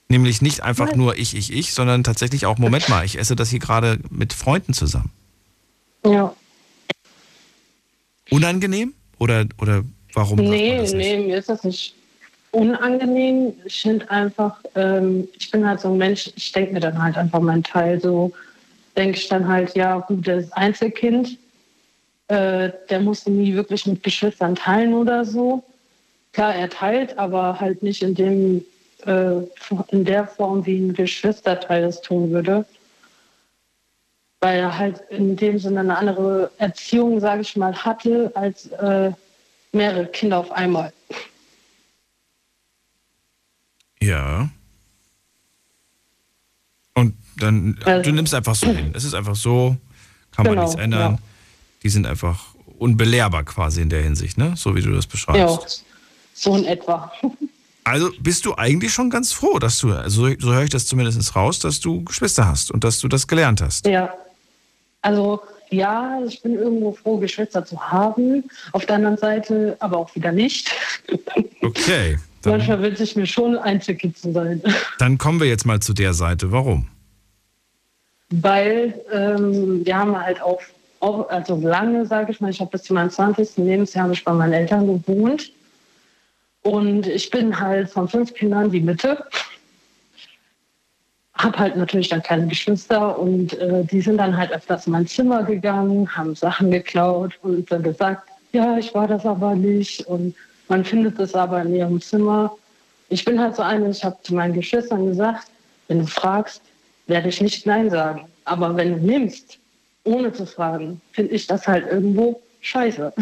[0.09, 3.51] Nämlich nicht einfach nur ich, ich, ich, sondern tatsächlich auch, Moment mal, ich esse das
[3.51, 5.11] hier gerade mit Freunden zusammen.
[6.05, 6.35] Ja.
[8.31, 8.95] Unangenehm?
[9.19, 9.85] Oder, oder
[10.15, 10.39] warum?
[10.39, 11.95] Nee, nee, mir ist das nicht
[12.53, 13.53] unangenehm.
[13.65, 17.17] Ich finde einfach, ähm, ich bin halt so ein Mensch, ich denke mir dann halt
[17.17, 18.01] einfach meinen Teil.
[18.01, 18.33] So
[18.97, 21.39] denke ich dann halt, ja, gut, das ist Einzelkind.
[22.29, 25.63] Äh, der musste nie wirklich mit Geschwistern teilen oder so.
[26.33, 28.65] Klar, er teilt, aber halt nicht in, dem,
[29.07, 29.41] äh,
[29.89, 32.65] in der Form, wie ein Geschwisterteil es tun würde.
[34.41, 39.13] Weil er halt in dem Sinne eine andere Erziehung, sage ich mal, hatte als äh,
[39.73, 40.93] mehrere Kinder auf einmal.
[44.01, 44.49] Ja.
[46.95, 48.93] Und dann, Also- du nimmst einfach so hin.
[48.95, 49.77] Es ist einfach so,
[50.33, 51.13] kann man Genau, nichts ändern.
[51.15, 51.19] ja.
[51.83, 54.55] Die sind einfach unbelehrbar quasi in der Hinsicht, ne?
[54.57, 55.85] So wie du das Ja, beschreibst.
[56.35, 57.13] so in etwa.
[57.89, 61.35] Also bist du eigentlich schon ganz froh, dass du, also so höre ich das zumindest
[61.35, 63.87] raus, dass du Geschwister hast und dass du das gelernt hast.
[63.87, 64.13] Ja.
[65.03, 68.45] Also ja, ich bin irgendwo froh, Geschwister zu haben.
[68.73, 70.71] Auf der anderen Seite aber auch wieder nicht.
[71.61, 74.63] Okay, Manchmal wünsche ich mir schon, Einzelkind zu sein.
[74.99, 76.53] dann kommen wir jetzt mal zu der Seite.
[76.53, 76.87] Warum?
[78.31, 80.61] Weil ähm, wir haben halt auch,
[81.01, 83.57] auch also lange, sage ich mal, ich habe bis zu meinem 20.
[83.57, 85.53] Lebensjahr habe ich bei meinen Eltern gewohnt.
[86.63, 89.25] Und ich bin halt von fünf Kindern die Mitte.
[91.35, 95.07] Hab halt natürlich dann keine Geschwister und äh, die sind dann halt öfters in mein
[95.07, 100.35] Zimmer gegangen, haben Sachen geklaut und dann gesagt, ja, ich war das aber nicht und
[100.69, 102.57] man findet es aber in ihrem Zimmer.
[103.09, 105.49] Ich bin halt so eine, ich habe zu meinen Geschwistern gesagt,
[105.87, 106.61] wenn du fragst,
[107.07, 108.29] werde ich nicht Nein sagen.
[108.45, 109.59] Aber wenn du nimmst,
[110.05, 113.13] ohne zu fragen, finde ich das halt irgendwo scheiße.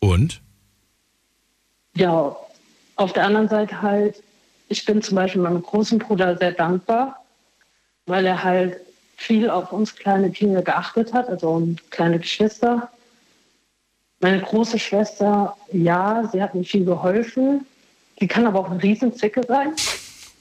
[0.00, 0.40] Und?
[1.94, 2.36] Ja,
[2.96, 4.22] auf der anderen Seite halt,
[4.68, 7.24] ich bin zum Beispiel meinem großen Bruder sehr dankbar,
[8.06, 8.76] weil er halt
[9.16, 12.90] viel auf uns kleine Kinder geachtet hat, also um kleine Geschwister.
[14.20, 17.66] Meine große Schwester, ja, sie hat mir viel geholfen.
[18.20, 19.72] Die kann aber auch eine Riesenzicke sein.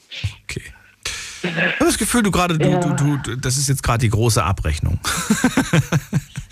[0.09, 2.79] Ich habe das Gefühl, du gerade, du, Ja.
[2.79, 4.99] du, du, das ist jetzt gerade die große Abrechnung.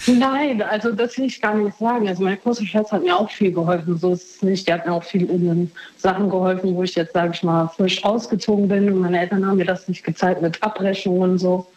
[0.08, 2.08] Nein, also das will ich gar nicht sagen.
[2.08, 3.98] Also meine große Schwester hat mir auch viel geholfen.
[3.98, 4.68] So ist es nicht.
[4.68, 7.68] Die hat mir auch viel in den Sachen geholfen, wo ich jetzt, sage ich mal,
[7.68, 8.92] frisch ausgezogen bin.
[8.92, 11.68] Und meine Eltern haben mir das nicht gezeigt mit Abrechnungen und so.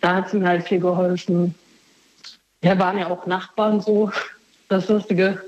[0.00, 1.54] Da hat sie mir halt viel geholfen.
[2.60, 4.10] Wir waren ja auch Nachbarn so.
[4.68, 5.40] Das Lustige.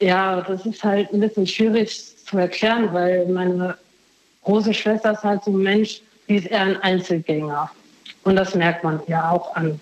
[0.00, 3.76] Ja, das ist halt ein bisschen schwierig zu erklären, weil meine
[4.42, 7.70] große Schwester ist halt so ein Mensch, die ist eher ein Einzelgänger.
[8.24, 9.80] Und das merkt man ja auch an.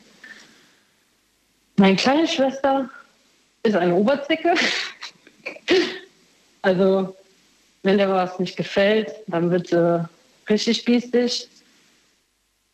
[1.81, 2.91] Meine kleine Schwester
[3.62, 4.55] ist eine Oberzicke.
[6.62, 7.16] Also,
[7.83, 10.07] wenn der was nicht gefällt, dann wird sie
[10.51, 11.49] richtig biestig.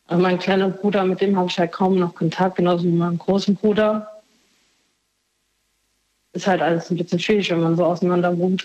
[0.08, 3.16] Und mein kleiner Bruder, mit dem habe ich halt kaum noch Kontakt, genauso wie meinem
[3.16, 4.10] großen Bruder.
[6.32, 8.64] Ist halt alles ein bisschen schwierig, wenn man so auseinander wohnt.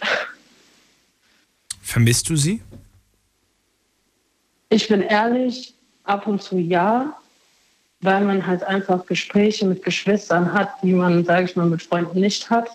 [1.83, 2.63] Vermisst du sie?
[4.69, 7.15] Ich bin ehrlich, ab und zu ja,
[8.01, 12.19] weil man halt einfach Gespräche mit Geschwistern hat, die man, sage ich mal, mit Freunden
[12.19, 12.69] nicht hat.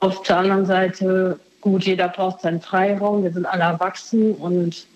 [0.00, 4.86] Auf der anderen Seite, gut, jeder braucht seinen Freiraum, wir sind alle erwachsen und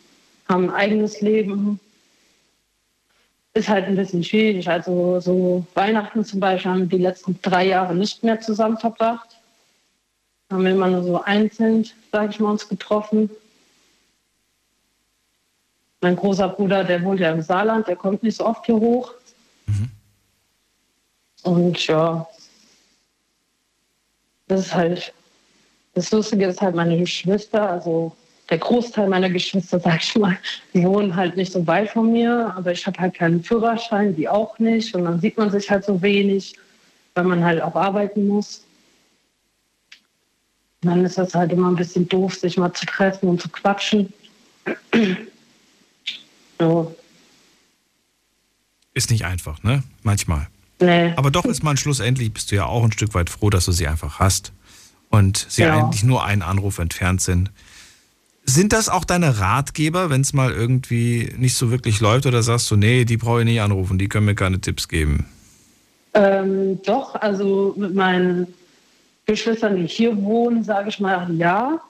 [0.49, 1.78] haben ein eigenes Leben.
[3.53, 4.68] Ist halt ein bisschen schwierig.
[4.68, 9.37] Also so Weihnachten zum Beispiel haben wir die letzten drei Jahre nicht mehr zusammen verbracht.
[10.51, 13.30] Haben wir immer nur so einzeln, sage ich mal, uns getroffen.
[16.05, 19.14] Mein großer Bruder, der wohnt ja im Saarland, der kommt nicht so oft hier hoch.
[21.42, 22.28] Und ja,
[24.46, 25.14] das ist halt,
[25.94, 28.14] das Lustige ist halt meine Geschwister, also
[28.50, 30.36] der Großteil meiner Geschwister, sag ich mal,
[30.74, 34.28] die wohnen halt nicht so weit von mir, aber ich habe halt keinen Führerschein, die
[34.28, 34.94] auch nicht.
[34.94, 36.55] Und dann sieht man sich halt so wenig,
[37.14, 38.62] weil man halt auch arbeiten muss.
[40.82, 43.48] Und dann ist das halt immer ein bisschen doof, sich mal zu treffen und zu
[43.48, 44.12] quatschen.
[46.59, 46.94] so.
[48.94, 49.82] Ist nicht einfach, ne?
[50.02, 50.48] Manchmal.
[50.81, 51.12] Nee.
[51.16, 53.72] Aber doch ist man schlussendlich, bist du ja auch ein Stück weit froh, dass du
[53.72, 54.52] sie einfach hast.
[55.10, 55.74] Und sie Ja.
[55.74, 57.51] eigentlich nur einen Anruf entfernt sind.
[58.44, 62.70] Sind das auch deine Ratgeber, wenn es mal irgendwie nicht so wirklich läuft oder sagst
[62.70, 65.26] du, nee, die brauche ich nicht anrufen, die können mir keine Tipps geben?
[66.12, 68.47] Ähm, doch, also mit meinen
[69.26, 71.81] Geschwistern, die hier wohnen, sage ich mal ja.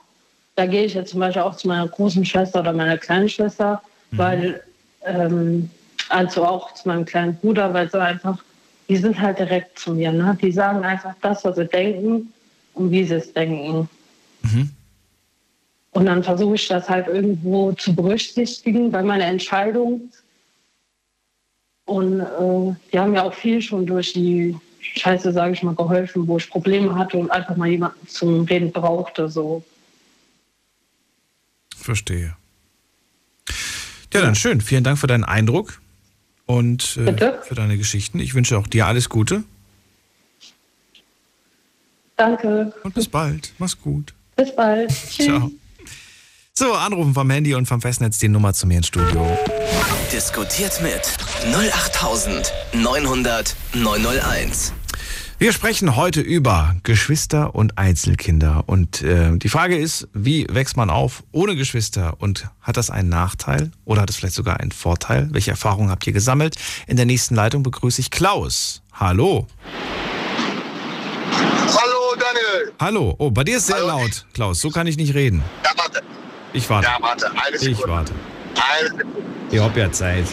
[0.55, 3.81] Da gehe ich jetzt zum Beispiel auch zu meiner großen Schwester oder meiner kleinen Schwester,
[4.11, 4.63] weil,
[5.05, 5.69] ähm,
[6.09, 8.43] also auch zu meinem kleinen Bruder, weil so einfach,
[8.87, 10.11] die sind halt direkt zu mir.
[10.11, 10.37] Ne?
[10.41, 12.31] Die sagen einfach das, was sie denken
[12.73, 13.89] und wie sie es denken.
[15.91, 20.11] Und dann versuche ich das halt irgendwo zu berücksichtigen bei meiner Entscheidung.
[21.85, 26.27] Und äh, die haben ja auch viel schon durch die Scheiße, sage ich mal, geholfen,
[26.27, 29.29] wo ich Probleme hatte und einfach mal jemanden zum Reden brauchte.
[29.29, 29.63] So.
[31.75, 32.35] Verstehe.
[34.15, 34.61] Ja, dann schön.
[34.61, 35.79] Vielen Dank für deinen Eindruck
[36.45, 38.19] und äh, für deine Geschichten.
[38.19, 39.43] Ich wünsche auch dir alles Gute
[42.17, 42.73] Danke.
[42.83, 43.53] und bis bald.
[43.57, 44.13] Mach's gut.
[44.35, 44.89] Bis bald.
[45.09, 45.25] Tschüss.
[45.25, 45.51] Ciao.
[46.53, 49.37] So, anrufen vom Handy und vom Festnetz die Nummer zu mir ins Studio.
[50.13, 51.01] Diskutiert mit
[51.53, 54.71] 08900 901.
[55.37, 58.63] Wir sprechen heute über Geschwister und Einzelkinder.
[58.67, 62.15] Und äh, die Frage ist, wie wächst man auf ohne Geschwister?
[62.19, 65.27] Und hat das einen Nachteil oder hat es vielleicht sogar einen Vorteil?
[65.31, 66.55] Welche Erfahrungen habt ihr gesammelt?
[66.87, 68.81] In der nächsten Leitung begrüße ich Klaus.
[68.93, 69.45] Hallo.
[71.67, 72.71] Hallo Daniel.
[72.79, 73.15] Hallo.
[73.17, 74.61] Oh, bei dir ist sehr laut, Klaus.
[74.61, 75.43] So kann ich nicht reden.
[75.65, 76.01] Ja, warte.
[76.53, 76.87] Ich warte.
[76.87, 77.29] Ja, warte.
[77.31, 77.89] Eine Ich Sekunde.
[77.89, 78.13] warte.
[78.79, 79.17] Eine Sekunde.
[79.51, 80.27] Ich hab ja Zeit.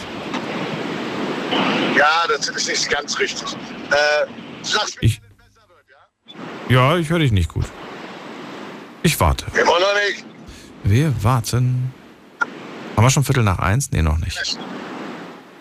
[1.97, 3.51] Ja, das ist nicht ganz richtig.
[3.91, 4.42] Äh,
[5.01, 5.21] Ich.
[6.69, 7.65] Ja, ich höre dich nicht gut.
[9.03, 9.45] Ich warte.
[9.59, 10.25] immer noch nicht.
[10.83, 11.93] Wir warten.
[12.95, 13.91] Haben wir schon Viertel nach eins?
[13.91, 14.57] Nee, noch nicht.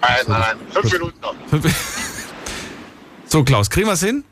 [0.00, 0.56] Nein, nein, nein.
[0.70, 0.92] Fünf Gut.
[0.92, 1.34] Minuten noch.
[3.32, 4.24] So, Klaus, kriegen wir es hin?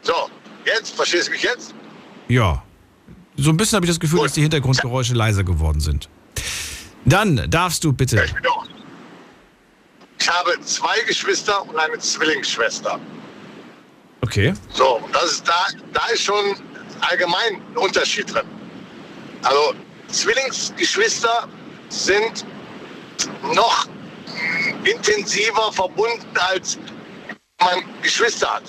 [0.00, 0.14] So,
[0.64, 1.74] jetzt, verstehst du mich jetzt?
[2.28, 2.62] Ja.
[3.36, 6.08] So ein bisschen habe ich das Gefühl, dass die Hintergrundgeräusche leiser geworden sind.
[7.04, 8.24] Dann darfst du bitte.
[8.24, 8.66] Ich bin auch.
[10.18, 12.98] Ich habe zwei Geschwister und eine Zwillingsschwester.
[14.20, 14.52] Okay.
[14.72, 16.56] So, das ist, da, da ist schon
[17.00, 18.46] allgemein ein Unterschied drin.
[19.42, 19.74] Also
[20.08, 21.48] Zwillingsgeschwister
[21.88, 22.44] sind
[23.54, 23.86] noch
[24.84, 26.78] intensiver verbunden, als
[27.60, 28.62] man Geschwister hat.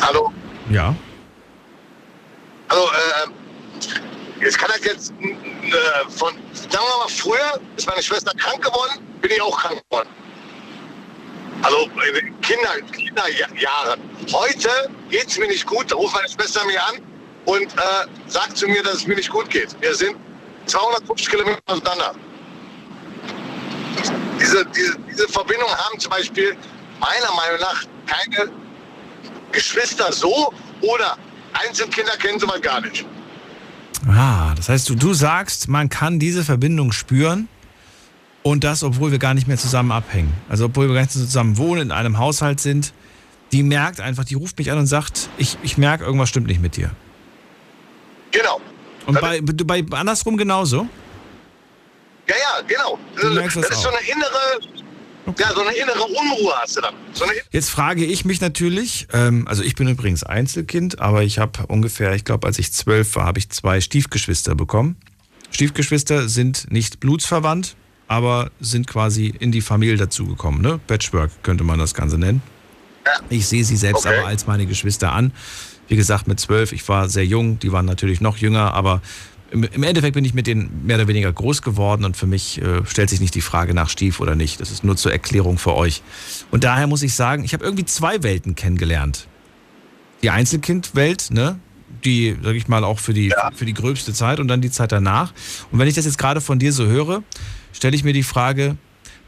[0.00, 0.32] Hallo?
[0.70, 0.94] Ja.
[2.68, 8.32] Also, äh, jetzt kann das jetzt äh, von, sagen wir mal, früher ist meine Schwester
[8.36, 10.08] krank geworden, bin ich auch krank geworden.
[11.62, 14.00] Also äh, Kinder, Kinderjahren.
[14.32, 14.68] Heute
[15.10, 16.96] geht es mir nicht gut, da ruft meine Schwester mir an
[17.44, 19.74] und äh, sagt zu mir, dass es mir nicht gut geht.
[19.80, 20.16] Wir sind
[20.66, 22.14] 250 Kilometer auseinander.
[24.40, 26.56] Diese, diese, diese Verbindung haben zum Beispiel
[27.00, 28.50] meiner Meinung nach keine
[29.52, 30.52] Geschwister so
[30.82, 31.16] oder
[31.54, 33.06] Einzelkinder kennen sie mal gar nicht.
[34.08, 37.48] Ah, das heißt, du, du sagst, man kann diese Verbindung spüren
[38.46, 40.32] und das, obwohl wir gar nicht mehr zusammen abhängen.
[40.48, 42.92] Also, obwohl wir gar nicht zusammen wohnen, in einem Haushalt sind.
[43.50, 46.60] Die merkt einfach, die ruft mich an und sagt, ich, ich merke, irgendwas stimmt nicht
[46.60, 46.90] mit dir.
[48.30, 48.60] Genau.
[49.06, 50.88] Und bei, bei andersrum genauso?
[52.28, 52.98] Ja, ja, genau.
[53.20, 56.82] Du merkst das das ist so eine innere, ja, so eine innere Unruhe hast du
[56.82, 56.94] dann.
[57.14, 61.66] So Jetzt frage ich mich natürlich, ähm, also ich bin übrigens Einzelkind, aber ich habe
[61.66, 64.96] ungefähr, ich glaube, als ich zwölf war, habe ich zwei Stiefgeschwister bekommen.
[65.50, 67.76] Stiefgeschwister sind nicht blutsverwandt,
[68.08, 70.60] aber sind quasi in die Familie dazugekommen.
[70.60, 70.80] Ne?
[70.86, 72.42] Patchwork könnte man das Ganze nennen.
[73.28, 75.32] Ich sehe sie selbst aber als meine Geschwister an.
[75.88, 79.00] Wie gesagt, mit zwölf, ich war sehr jung, die waren natürlich noch jünger, aber
[79.50, 82.84] im, Endeffekt bin ich mit denen mehr oder weniger groß geworden und für mich äh,
[82.84, 84.60] stellt sich nicht die Frage nach Stief oder nicht.
[84.60, 86.02] Das ist nur zur Erklärung für euch.
[86.50, 89.28] Und daher muss ich sagen, ich habe irgendwie zwei Welten kennengelernt.
[90.22, 91.60] Die Einzelkindwelt, ne?
[92.04, 94.90] Die, sag ich mal, auch für die, für die gröbste Zeit und dann die Zeit
[94.90, 95.32] danach.
[95.70, 97.22] Und wenn ich das jetzt gerade von dir so höre,
[97.76, 98.76] stelle ich mir die Frage,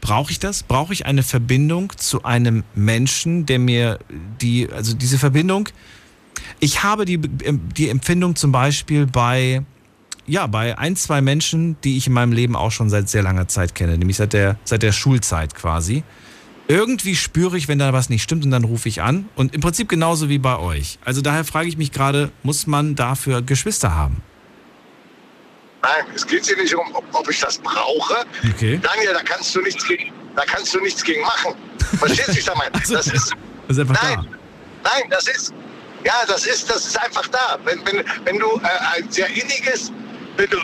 [0.01, 0.63] brauche ich das?
[0.63, 3.99] Brauche ich eine Verbindung zu einem Menschen, der mir
[4.41, 5.69] die, also diese Verbindung,
[6.59, 9.63] ich habe die, die Empfindung zum Beispiel bei,
[10.25, 13.47] ja, bei ein, zwei Menschen, die ich in meinem Leben auch schon seit sehr langer
[13.47, 16.03] Zeit kenne, nämlich seit der, seit der Schulzeit quasi.
[16.67, 19.25] Irgendwie spüre ich, wenn da was nicht stimmt und dann rufe ich an.
[19.35, 20.99] Und im Prinzip genauso wie bei euch.
[21.03, 24.17] Also daher frage ich mich gerade, muss man dafür Geschwister haben?
[25.81, 28.25] Nein, es geht hier nicht um, ob, ich das brauche.
[28.53, 28.79] Okay.
[28.81, 31.55] Daniel, da kannst du nichts gegen, da kannst du nichts gegen machen.
[31.97, 32.71] Verstehst du, ich da meine?
[32.71, 33.33] Das ist,
[33.67, 34.27] Das ist einfach nein,
[34.83, 35.53] nein, das ist,
[36.03, 37.57] ja, das ist, das ist einfach da.
[37.65, 39.91] Wenn, wenn, wenn du äh, ein sehr inniges,
[40.37, 40.61] wenn du, äh,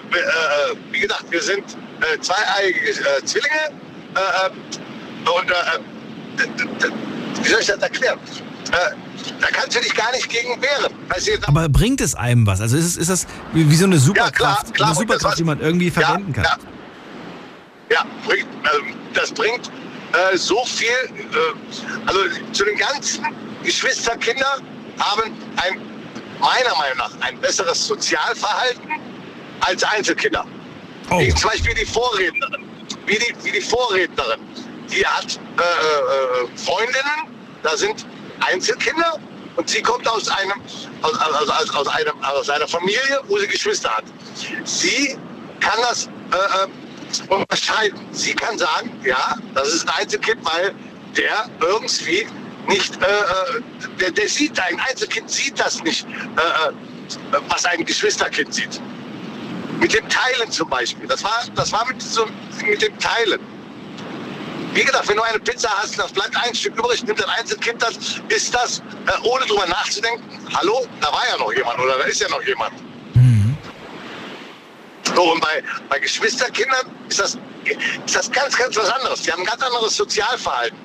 [0.91, 1.63] wie gesagt, wir sind
[2.01, 3.71] äh, zweieiige äh, Zwillinge
[4.15, 5.79] äh, und äh,
[7.43, 8.19] wie soll ich das erklären?
[9.27, 10.93] Äh, da kannst du dich gar nicht gegen wehren.
[11.47, 12.61] Aber bringt es einem was?
[12.61, 15.43] Also ist, es, ist das wie, so eine Superkraft, klar, eine bringt das Superkraft, die
[15.43, 16.43] man irgendwie verwenden kann?
[16.43, 16.57] Ja,
[17.91, 19.71] ja bringt, ähm, das bringt
[20.13, 20.87] äh, so viel.
[20.87, 22.19] Äh, also
[22.51, 23.25] zu den ganzen
[23.63, 24.59] Geschwisterkinder
[24.99, 25.81] haben ein,
[26.39, 28.91] meiner Meinung nach ein besseres Sozialverhalten
[29.61, 30.45] als Einzelkinder.
[31.09, 31.19] Oh.
[31.19, 32.65] Wie zum Beispiel die Vorrednerin.
[33.05, 34.39] Wie die, wie die Vorrednerin.
[34.91, 38.05] Die hat äh, äh, Freundinnen, da sind
[38.45, 39.19] Einzelkinder
[39.55, 40.61] und sie kommt aus einem
[41.01, 44.05] aus, aus, aus, aus, einem, aus einer Familie, wo sie Geschwister hat.
[44.63, 45.17] Sie
[45.59, 47.99] kann das äh, äh, unterscheiden.
[48.11, 50.73] Sie kann sagen, ja, das ist ein Einzelkind, weil
[51.15, 52.27] der irgendwie
[52.67, 53.61] nicht, äh, äh,
[53.99, 58.81] der, der sieht, ein Einzelkind sieht das nicht, äh, äh, was ein Geschwisterkind sieht.
[59.79, 61.07] Mit dem Teilen zum Beispiel.
[61.07, 62.25] Das war, das war mit, so,
[62.65, 63.39] mit dem Teilen.
[64.75, 67.81] Wie gesagt, wenn du eine Pizza hast, das bleibt ein Stück übrig, nimmt ein Einzelkind
[67.81, 70.23] das, isst das, äh, ohne drüber nachzudenken.
[70.53, 72.73] Hallo, da war ja noch jemand oder da ist ja noch jemand.
[75.15, 77.37] So, und bei, bei Geschwisterkindern ist das,
[78.05, 79.21] ist das ganz, ganz was anderes.
[79.21, 80.77] Die haben ein ganz anderes Sozialverhalten.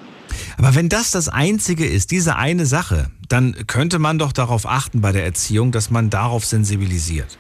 [0.56, 5.00] Aber wenn das das Einzige ist, diese eine Sache, dann könnte man doch darauf achten
[5.00, 7.38] bei der Erziehung, dass man darauf sensibilisiert.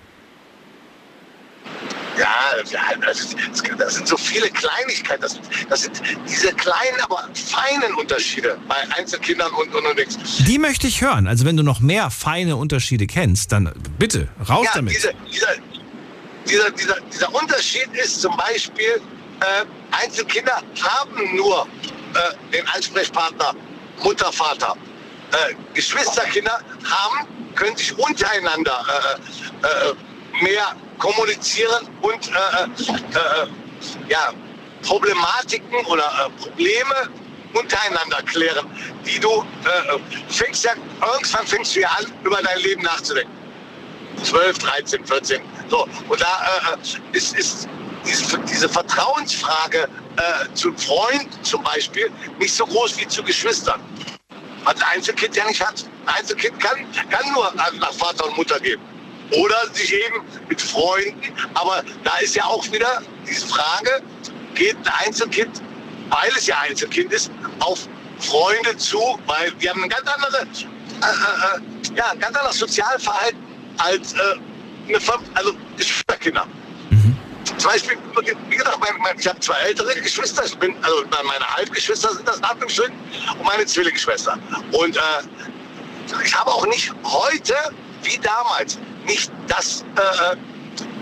[2.20, 2.28] Ja,
[3.00, 3.34] das,
[3.78, 5.22] das sind so viele Kleinigkeiten.
[5.22, 5.40] Das,
[5.70, 10.18] das sind diese kleinen, aber feinen Unterschiede bei Einzelkindern und, und, und nichts.
[10.44, 11.26] Die möchte ich hören.
[11.26, 14.94] Also wenn du noch mehr feine Unterschiede kennst, dann bitte, raus ja, damit.
[14.94, 15.48] Diese, dieser,
[16.46, 19.00] dieser, dieser, dieser Unterschied ist zum Beispiel,
[19.40, 19.64] äh,
[20.04, 21.66] Einzelkinder haben nur
[22.14, 23.54] äh, den Ansprechpartner
[24.02, 24.76] Mutter, Vater.
[25.32, 28.84] Äh, Geschwisterkinder haben, können sich untereinander
[29.62, 33.46] äh, äh, mehr kommunizieren und äh, äh,
[34.08, 34.32] ja,
[34.82, 36.94] Problematiken oder Probleme
[37.52, 38.64] untereinander klären,
[39.04, 39.44] die du
[40.28, 40.72] fängst ja,
[41.12, 43.32] irgendwann fängst du ja an, über dein Leben nachzudenken.
[44.22, 45.42] 12, 13, 14.
[45.68, 47.68] So, und da äh, ist, ist
[48.04, 53.80] diese, diese Vertrauensfrage äh, zu Freunden zum Beispiel nicht so groß wie zu Geschwistern.
[54.64, 55.84] Was ein Einzelkind ja nicht hat.
[56.06, 58.82] Ein Einzelkind kann, kann nur nach Vater und Mutter geben.
[59.32, 61.32] Oder sich eben mit Freunden.
[61.54, 64.02] Aber da ist ja auch wieder diese Frage,
[64.54, 65.62] geht ein Einzelkind,
[66.08, 67.30] weil es ja Einzelkind ist,
[67.60, 67.88] auf
[68.18, 73.38] Freunde zu, weil wir haben ein ganz anderes, äh, äh, äh, ja, ganz anderes Sozialverhalten
[73.78, 74.18] als äh,
[74.88, 76.46] eine Fam also Geschwisterkinder.
[77.58, 77.98] Zum Beispiel,
[78.48, 82.26] wie gesagt, mein, mein, ich habe zwei ältere Geschwister, ich bin, also meine Halbgeschwister sind
[82.26, 82.94] das in Anführungsstrichen,
[83.38, 84.38] und meine Zwillingsschwester.
[84.72, 85.00] Und äh,
[86.24, 87.54] ich habe auch nicht heute,
[88.02, 90.36] wie damals, nicht das äh,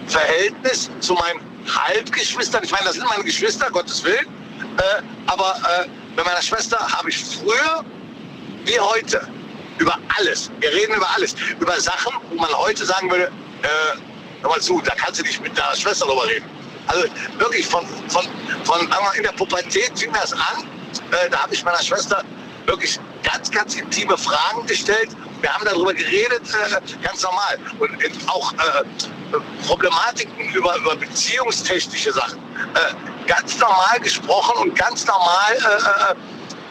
[0.09, 2.63] Verhältnis zu meinen Halbgeschwistern.
[2.65, 4.27] Ich meine, das sind meine Geschwister, Gottes Willen.
[4.79, 7.85] Äh, aber äh, bei meiner Schwester habe ich früher
[8.65, 9.27] wie heute
[9.79, 13.31] über alles, wir reden über alles, über Sachen, wo man heute sagen würde,
[13.63, 13.69] äh,
[14.43, 16.47] hör mal zu, da kannst du nicht mit deiner Schwester drüber reden.
[16.89, 17.05] Also
[17.39, 18.27] wirklich von, von,
[18.65, 20.65] von in der Pubertät fing das an.
[21.13, 22.25] Äh, da habe ich meiner Schwester
[22.67, 25.11] wirklich ganz, ganz intime Fragen gestellt.
[25.41, 27.59] Wir haben darüber geredet, äh, ganz normal.
[27.79, 27.91] Und
[28.29, 29.37] auch äh,
[29.67, 32.39] Problematiken über, über beziehungstechnische Sachen.
[32.75, 35.55] Äh, ganz normal gesprochen und ganz normal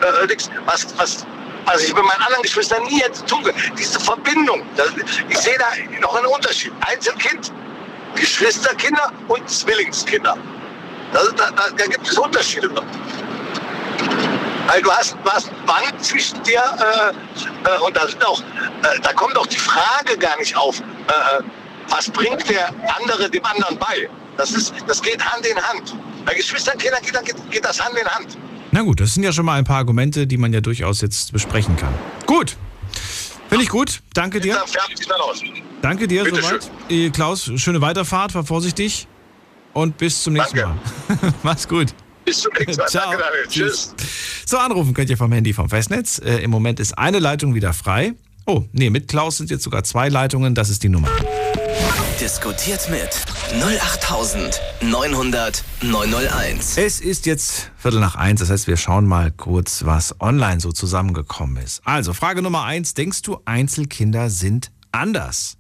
[0.02, 1.26] äh, äh, äh, was, was
[1.68, 3.57] was ich mit meinen anderen Geschwistern nie hätte tun können.
[3.77, 4.88] Diese Verbindung, das,
[5.27, 5.65] ich sehe da
[5.99, 6.72] noch einen Unterschied.
[6.80, 7.52] Einzelkind,
[8.15, 10.38] Geschwisterkinder und Zwillingskinder.
[11.11, 12.69] Da, da, da, gibt es Unterschiede.
[14.68, 18.41] Weil du hast, du hast ein Band zwischen dir äh, äh, und da, sind auch,
[18.41, 20.84] äh, da kommt auch die Frage gar nicht auf, äh,
[21.89, 22.69] was bringt der
[22.99, 24.10] andere dem anderen bei.
[24.35, 25.95] Das, ist, das geht Hand in Hand.
[26.26, 28.38] Bei Geschwisterkindern geht, geht, geht das Hand in Hand.
[28.72, 31.31] Na gut, das sind ja schon mal ein paar Argumente, die man ja durchaus jetzt
[31.31, 31.94] besprechen kann.
[32.26, 32.57] Gut.
[33.49, 34.02] Finde ich gut.
[34.14, 34.61] Danke dir.
[35.81, 36.69] Danke dir Bitte soweit.
[36.89, 37.11] Schön.
[37.14, 39.07] Klaus, schöne Weiterfahrt, fahr vorsichtig
[39.73, 40.76] und bis zum nächsten Danke.
[41.22, 41.34] Mal.
[41.44, 41.94] Mach's gut.
[42.27, 42.87] Bis zum nächsten Mal.
[42.89, 43.11] Ciao.
[43.11, 43.23] Danke.
[43.47, 43.93] Tschüss.
[44.45, 46.19] So, anrufen könnt ihr vom Handy vom Festnetz.
[46.19, 48.15] Äh, Im Moment ist eine Leitung wieder frei.
[48.45, 50.53] Oh, nee, mit Klaus sind jetzt sogar zwei Leitungen.
[50.53, 51.07] Das ist die Nummer.
[52.19, 53.07] Diskutiert mit
[53.61, 56.77] 08900 901.
[56.77, 60.73] Es ist jetzt Viertel nach eins, das heißt, wir schauen mal kurz, was online so
[60.73, 61.79] zusammengekommen ist.
[61.85, 65.55] Also, Frage Nummer eins: Denkst du, Einzelkinder sind anders?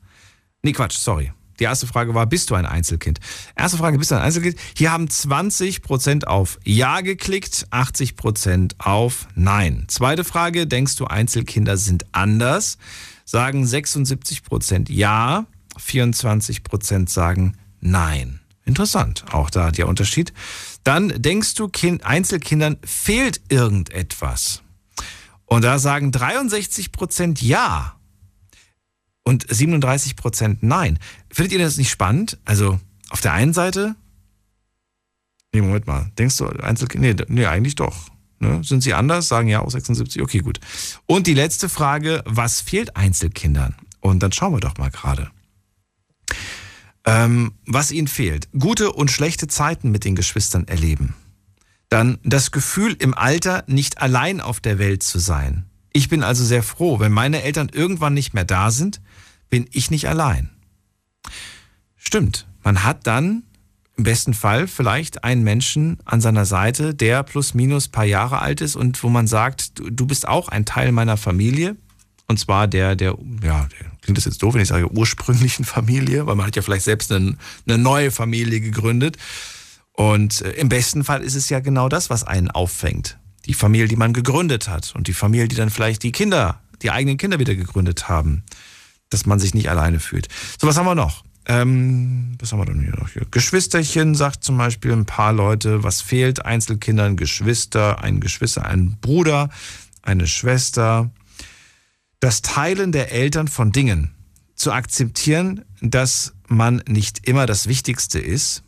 [0.63, 1.31] Nee, Quatsch, sorry.
[1.59, 3.19] Die erste Frage war, bist du ein Einzelkind?
[3.55, 4.57] Erste Frage, bist du ein Einzelkind?
[4.75, 9.85] Hier haben 20% auf Ja geklickt, 80% auf Nein.
[9.87, 12.77] Zweite Frage, denkst du, Einzelkinder sind anders?
[13.25, 15.45] Sagen 76% Ja,
[15.77, 18.39] 24% sagen Nein.
[18.65, 20.33] Interessant, auch da der Unterschied.
[20.83, 24.61] Dann denkst du, kind, Einzelkindern fehlt irgendetwas.
[25.45, 27.96] Und da sagen 63% Ja
[29.27, 30.99] und 37% Nein.
[31.29, 32.37] Findet ihr das nicht spannend?
[32.45, 32.79] Also
[33.09, 33.97] auf der einen Seite,
[35.53, 38.09] nee, Moment mal, denkst du Einzelkinder, nee, nee eigentlich doch.
[38.39, 38.63] Ne?
[38.63, 39.27] Sind sie anders?
[39.27, 40.61] Sagen ja auch 76, okay, gut.
[41.07, 43.75] Und die letzte Frage, was fehlt Einzelkindern?
[43.99, 45.29] Und dann schauen wir doch mal gerade.
[47.03, 48.47] Ähm, was ihnen fehlt.
[48.57, 51.15] Gute und schlechte Zeiten mit den Geschwistern erleben.
[51.89, 55.65] Dann das Gefühl, im Alter nicht allein auf der Welt zu sein.
[55.91, 59.01] Ich bin also sehr froh, wenn meine Eltern irgendwann nicht mehr da sind,
[59.49, 60.49] bin ich nicht allein.
[61.95, 63.43] Stimmt, man hat dann
[63.97, 68.61] im besten Fall vielleicht einen Menschen an seiner Seite, der plus minus paar Jahre alt
[68.61, 71.75] ist und wo man sagt, du, bist auch ein Teil meiner Familie.
[72.27, 73.67] Und zwar der, der, ja,
[74.01, 77.11] klingt das jetzt doof, wenn ich sage ursprünglichen Familie, weil man hat ja vielleicht selbst
[77.11, 77.37] eine,
[77.67, 79.17] eine neue Familie gegründet.
[79.93, 83.17] Und äh, im besten Fall ist es ja genau das, was einen auffängt.
[83.47, 86.91] Die Familie, die man gegründet hat und die Familie, die dann vielleicht die Kinder, die
[86.91, 88.43] eigenen Kinder wieder gegründet haben.
[89.09, 90.27] Dass man sich nicht alleine fühlt.
[90.59, 91.23] So, was haben wir noch?
[91.47, 93.09] Ähm, was haben wir denn hier noch?
[93.09, 93.25] Hier?
[93.31, 99.49] Geschwisterchen sagt zum Beispiel ein paar Leute, was fehlt Einzelkindern, Geschwister, ein Geschwister, ein Bruder,
[100.01, 101.09] eine Schwester.
[102.19, 104.11] Das Teilen der Eltern von Dingen.
[104.55, 108.63] Zu akzeptieren, dass man nicht immer das Wichtigste ist.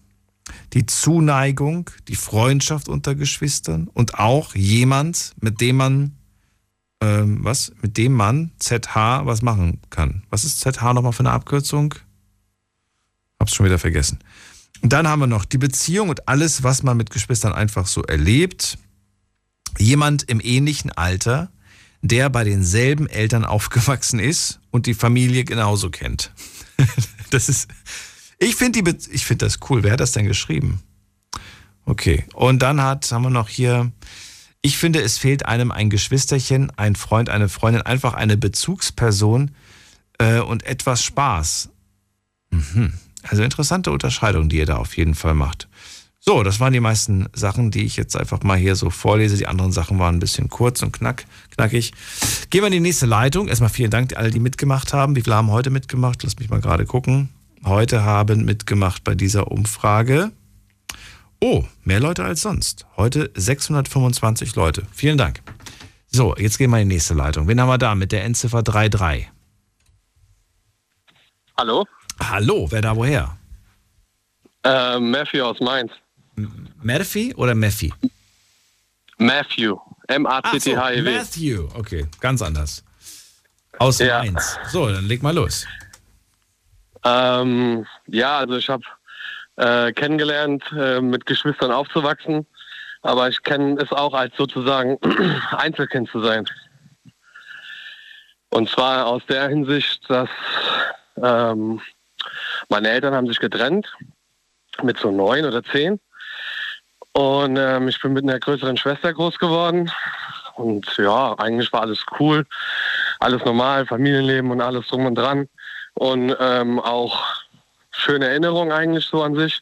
[0.73, 6.15] Die Zuneigung, die Freundschaft unter Geschwistern und auch jemand, mit dem man
[7.01, 10.23] ähm, was, mit dem man ZH was machen kann.
[10.29, 11.95] Was ist ZH nochmal für eine Abkürzung?
[13.39, 14.19] Hab's schon wieder vergessen.
[14.81, 18.03] Und dann haben wir noch die Beziehung und alles, was man mit Geschwistern einfach so
[18.03, 18.77] erlebt.
[19.77, 21.51] Jemand im ähnlichen Alter,
[22.01, 26.31] der bei denselben Eltern aufgewachsen ist und die Familie genauso kennt.
[27.29, 27.69] das ist,
[28.39, 29.83] ich finde die, ich finde das cool.
[29.83, 30.81] Wer hat das denn geschrieben?
[31.85, 32.25] Okay.
[32.33, 33.91] Und dann hat, haben wir noch hier,
[34.61, 39.51] ich finde, es fehlt einem ein Geschwisterchen, ein Freund, eine Freundin, einfach eine Bezugsperson
[40.17, 41.69] äh, und etwas Spaß.
[42.51, 42.93] Mhm.
[43.23, 45.67] Also interessante Unterscheidung, die ihr da auf jeden Fall macht.
[46.21, 49.37] So, das waren die meisten Sachen, die ich jetzt einfach mal hier so vorlese.
[49.37, 51.25] Die anderen Sachen waren ein bisschen kurz und knack,
[51.55, 51.93] knackig.
[52.49, 53.47] Gehen wir in die nächste Leitung.
[53.47, 55.15] Erstmal vielen Dank an alle, die mitgemacht haben.
[55.15, 56.21] Wie viele haben heute mitgemacht?
[56.23, 57.29] Lass mich mal gerade gucken.
[57.63, 60.31] Heute haben mitgemacht bei dieser Umfrage.
[61.41, 62.85] Oh, mehr Leute als sonst.
[62.97, 64.85] Heute 625 Leute.
[64.91, 65.41] Vielen Dank.
[66.07, 67.47] So, jetzt gehen wir in die nächste Leitung.
[67.47, 69.29] Wen haben wir da mit der Endziffer 33?
[71.57, 71.85] Hallo?
[72.19, 73.37] Hallo, wer da woher?
[74.63, 75.91] Äh, Matthew aus Mainz.
[76.81, 77.93] Murphy oder Mephi?
[79.17, 79.77] Matthew.
[80.07, 81.03] M-A-T-T-H-E-W.
[81.03, 82.83] So, Matthew, okay, ganz anders.
[83.77, 84.19] Aus ja.
[84.19, 84.57] Mainz.
[84.71, 85.65] So, dann leg mal los.
[87.05, 88.83] Ähm, ja, also ich habe
[89.59, 92.47] äh, kennengelernt, äh, mit Geschwistern aufzuwachsen,
[93.01, 94.97] aber ich kenne es auch als sozusagen
[95.51, 96.45] Einzelkind zu sein.
[98.49, 100.29] Und zwar aus der Hinsicht, dass
[101.21, 101.81] ähm,
[102.69, 103.87] meine Eltern haben sich getrennt
[104.81, 105.99] mit so neun oder zehn.
[107.13, 109.91] Und ähm, ich bin mit einer größeren Schwester groß geworden.
[110.55, 112.45] Und ja, eigentlich war alles cool,
[113.19, 115.47] alles normal, Familienleben und alles drum und dran.
[115.95, 117.43] Und ähm, auch
[117.91, 119.61] schöne Erinnerungen eigentlich so an sich.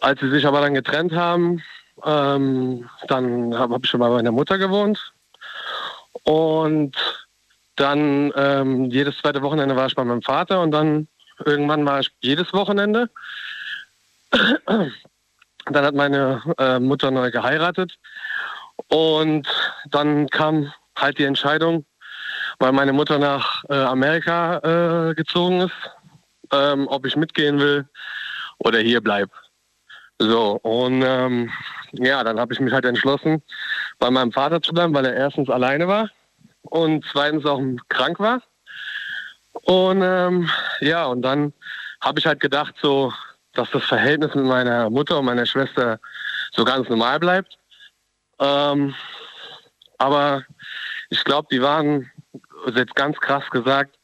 [0.00, 1.62] Als sie sich aber dann getrennt haben,
[2.04, 4.98] ähm, dann habe hab ich schon bei meiner Mutter gewohnt.
[6.24, 6.96] Und
[7.76, 11.08] dann ähm, jedes zweite Wochenende war ich bei meinem Vater und dann
[11.44, 13.10] irgendwann war ich jedes Wochenende.
[15.66, 17.94] Dann hat meine äh, Mutter neu geheiratet
[18.88, 19.48] und
[19.90, 21.86] dann kam halt die Entscheidung,
[22.58, 25.72] weil meine Mutter nach äh, Amerika äh, gezogen ist,
[26.54, 27.88] ähm, ob ich mitgehen will
[28.58, 29.32] oder hier bleibe.
[30.18, 31.50] So, und ähm,
[31.92, 33.42] ja, dann habe ich mich halt entschlossen,
[33.98, 36.08] bei meinem Vater zu bleiben, weil er erstens alleine war
[36.62, 38.42] und zweitens auch krank war.
[39.62, 40.50] Und ähm,
[40.80, 41.52] ja, und dann
[42.00, 43.12] habe ich halt gedacht, so,
[43.54, 45.98] dass das Verhältnis mit meiner Mutter und meiner Schwester
[46.52, 47.58] so ganz normal bleibt.
[48.40, 48.94] Ähm,
[49.98, 50.44] aber
[51.10, 52.10] ich glaube, die waren,
[52.74, 53.96] jetzt ganz krass gesagt,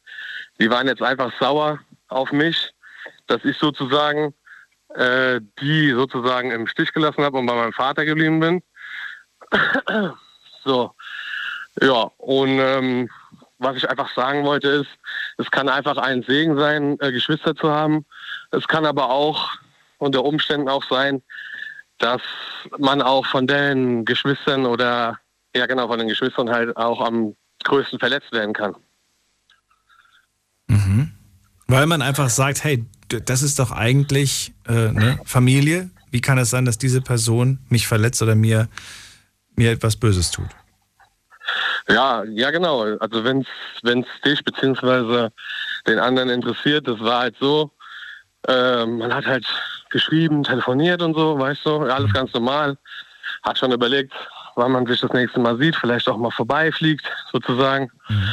[0.59, 1.79] die waren jetzt einfach sauer
[2.11, 2.73] auf mich,
[3.27, 4.33] dass ich sozusagen
[4.95, 8.63] äh, die sozusagen im Stich gelassen habe und bei meinem Vater geblieben bin.
[10.63, 10.93] so,
[11.81, 13.09] ja, und ähm,
[13.57, 14.89] was ich einfach sagen wollte ist,
[15.37, 18.05] es kann einfach ein Segen sein, äh, Geschwister zu haben.
[18.51, 19.49] Es kann aber auch
[19.97, 21.21] unter Umständen auch sein,
[21.99, 22.21] dass
[22.79, 25.19] man auch von den Geschwistern oder
[25.55, 28.75] ja genau von den Geschwistern halt auch am größten verletzt werden kann.
[30.67, 31.11] Mhm.
[31.71, 35.89] Weil man einfach sagt, hey, das ist doch eigentlich äh, ne, Familie.
[36.11, 38.67] Wie kann es sein, dass diese Person mich verletzt oder mir,
[39.55, 40.49] mir etwas Böses tut?
[41.87, 42.81] Ja, ja genau.
[42.97, 43.45] Also wenn
[43.83, 45.31] es dich beziehungsweise
[45.87, 47.71] den anderen interessiert, das war halt so,
[48.49, 49.45] äh, man hat halt
[49.91, 52.13] geschrieben, telefoniert und so, weißt du, alles mhm.
[52.13, 52.77] ganz normal.
[53.43, 54.13] Hat schon überlegt,
[54.55, 57.89] wann man sich das nächste Mal sieht, vielleicht auch mal vorbeifliegt, sozusagen.
[58.09, 58.29] Mhm.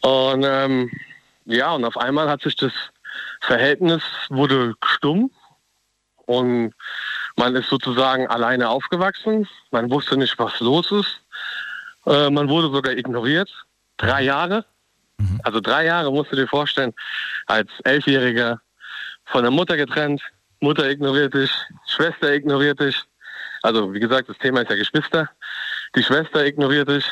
[0.00, 0.90] Und ähm,
[1.48, 2.72] ja, und auf einmal hat sich das
[3.40, 5.30] Verhältnis wurde stumm
[6.26, 6.74] und
[7.36, 9.48] man ist sozusagen alleine aufgewachsen.
[9.70, 11.22] Man wusste nicht, was los ist.
[12.06, 13.48] Äh, man wurde sogar ignoriert.
[13.96, 14.66] Drei Jahre.
[15.16, 15.40] Mhm.
[15.42, 16.92] Also drei Jahre musst du dir vorstellen,
[17.46, 18.60] als Elfjähriger
[19.24, 20.20] von der Mutter getrennt,
[20.60, 21.50] Mutter ignoriert dich,
[21.86, 23.04] Schwester ignoriert dich.
[23.62, 25.30] Also wie gesagt, das Thema ist ja Geschwister.
[25.96, 27.06] Die Schwester ignoriert dich,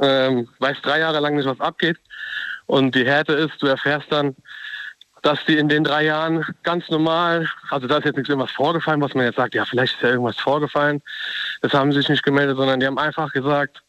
[0.00, 1.98] ähm, weiß drei Jahre lang nicht, was abgeht.
[2.72, 4.34] Und die Härte ist, du erfährst dann,
[5.20, 9.02] dass die in den drei Jahren ganz normal, also da ist jetzt nichts irgendwas vorgefallen,
[9.02, 11.02] was man jetzt sagt, ja, vielleicht ist ja irgendwas vorgefallen.
[11.60, 13.82] Das haben sie sich nicht gemeldet, sondern die haben einfach gesagt,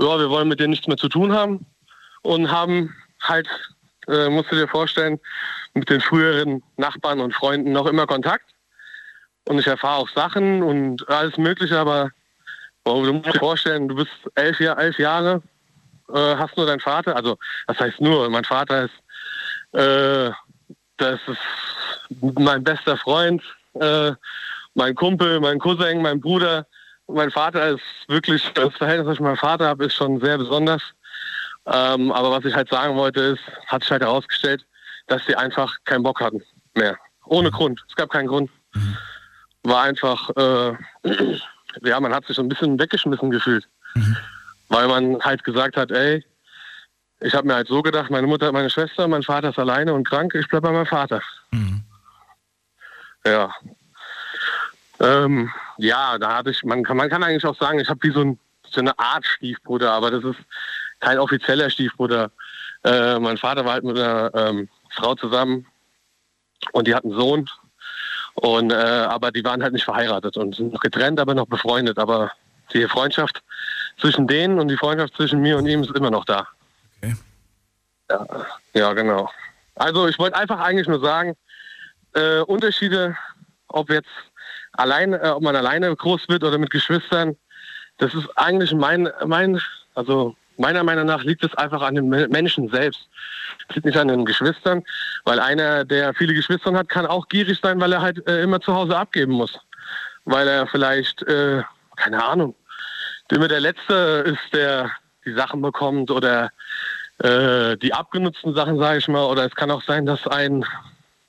[0.00, 1.66] ja, wir wollen mit denen nichts mehr zu tun haben
[2.22, 3.46] und haben halt,
[4.08, 5.20] äh, musst du dir vorstellen,
[5.74, 8.46] mit den früheren Nachbarn und Freunden noch immer Kontakt.
[9.46, 12.10] Und ich erfahre auch Sachen und alles Mögliche, aber
[12.86, 15.42] oh, du musst dir vorstellen, du bist elf, elf Jahre,
[16.12, 20.30] äh, hast nur deinen Vater, also das heißt nur, mein Vater ist, äh,
[20.96, 21.38] das ist
[22.38, 23.42] mein bester Freund,
[23.74, 24.12] äh,
[24.74, 26.66] mein Kumpel, mein Cousin, mein Bruder.
[27.06, 30.38] Mein Vater ist wirklich, das Verhältnis, das ich mit meinem Vater habe, ist schon sehr
[30.38, 30.82] besonders.
[31.66, 34.66] Ähm, aber was ich halt sagen wollte, ist, hat sich halt herausgestellt,
[35.06, 36.42] dass sie einfach keinen Bock hatten
[36.74, 36.98] mehr.
[37.26, 37.54] Ohne mhm.
[37.54, 37.84] Grund.
[37.88, 38.50] Es gab keinen Grund.
[38.74, 38.96] Mhm.
[39.64, 40.72] War einfach, äh,
[41.82, 43.68] ja, man hat sich so ein bisschen weggeschmissen gefühlt.
[43.94, 44.16] Mhm.
[44.68, 46.24] Weil man halt gesagt hat, ey,
[47.20, 49.94] ich habe mir halt so gedacht, meine Mutter hat meine Schwester, mein Vater ist alleine
[49.94, 51.22] und krank, ich bleibe bei meinem Vater.
[51.50, 51.82] Mhm.
[53.26, 53.54] Ja.
[55.00, 58.12] Ähm, ja, da hatte ich, man kann, man kann eigentlich auch sagen, ich habe wie
[58.12, 58.38] so, ein,
[58.68, 60.38] so, eine Art Stiefbruder, aber das ist
[61.00, 62.30] kein offizieller Stiefbruder.
[62.84, 65.66] Äh, mein Vater war halt mit einer ähm, Frau zusammen
[66.72, 67.50] und die hatten einen Sohn.
[68.34, 71.98] Und, äh, aber die waren halt nicht verheiratet und sind noch getrennt, aber noch befreundet.
[71.98, 72.32] Aber
[72.72, 73.42] die Freundschaft
[73.98, 76.46] zwischen denen und die Freundschaft zwischen mir und ihm ist immer noch da.
[76.98, 77.14] Okay.
[78.10, 78.26] Ja,
[78.74, 79.30] ja genau.
[79.76, 81.36] Also ich wollte einfach eigentlich nur sagen,
[82.14, 83.16] äh, Unterschiede,
[83.68, 84.08] ob jetzt
[84.72, 87.36] allein, äh, ob man alleine groß wird oder mit Geschwistern,
[87.98, 89.60] das ist eigentlich mein, mein,
[89.94, 93.08] also meiner Meinung nach liegt es einfach an den Menschen selbst.
[93.68, 94.84] Es liegt nicht an den Geschwistern,
[95.24, 98.60] weil einer, der viele Geschwister hat, kann auch gierig sein, weil er halt äh, immer
[98.60, 99.58] zu Hause abgeben muss.
[100.24, 101.62] Weil er vielleicht, äh,
[101.96, 102.54] keine Ahnung,
[103.30, 104.90] immer der Letzte ist, der
[105.24, 106.50] die Sachen bekommt oder
[107.18, 109.24] äh, die abgenutzten Sachen, sage ich mal.
[109.24, 110.64] Oder es kann auch sein, dass ein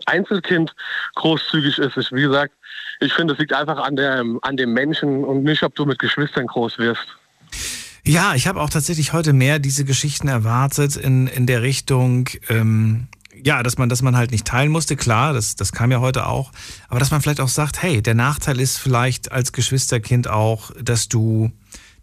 [0.05, 0.75] Einzelkind
[1.15, 1.97] großzügig ist.
[1.97, 2.53] Ich, wie gesagt,
[2.99, 5.99] ich finde, es liegt einfach an, der, an dem Menschen und nicht, ob du mit
[5.99, 7.07] Geschwistern groß wirst.
[8.03, 13.07] Ja, ich habe auch tatsächlich heute mehr diese Geschichten erwartet in, in der Richtung, ähm,
[13.43, 16.27] ja, dass man, dass man halt nicht teilen musste, klar, das, das kam ja heute
[16.27, 16.51] auch,
[16.87, 21.09] aber dass man vielleicht auch sagt, hey, der Nachteil ist vielleicht als Geschwisterkind auch, dass
[21.09, 21.51] du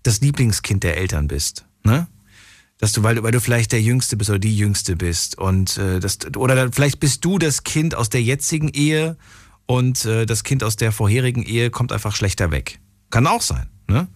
[0.02, 2.06] das Lieblingskind der Eltern bist, ne?
[2.78, 6.00] Dass du, weil, weil du vielleicht der Jüngste bist oder die Jüngste bist und äh,
[6.00, 9.16] das, oder vielleicht bist du das Kind aus der jetzigen Ehe
[9.66, 12.80] und äh, das Kind aus der vorherigen Ehe kommt einfach schlechter weg.
[13.10, 14.08] Kann auch sein, ne?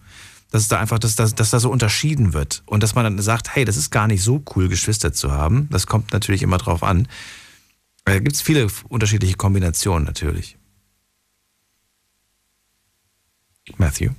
[0.51, 3.19] dass es da einfach, dass, dass, dass da so unterschieden wird und dass man dann
[3.19, 5.67] sagt, hey, das ist gar nicht so cool, Geschwister zu haben.
[5.71, 7.07] Das kommt natürlich immer drauf an.
[8.05, 10.57] Da gibt es viele unterschiedliche Kombinationen natürlich.
[13.77, 14.11] Matthew?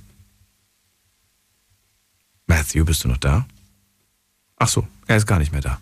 [2.49, 3.45] Matthew, bist du noch da?
[4.57, 5.79] Ach so, er ist gar nicht mehr da.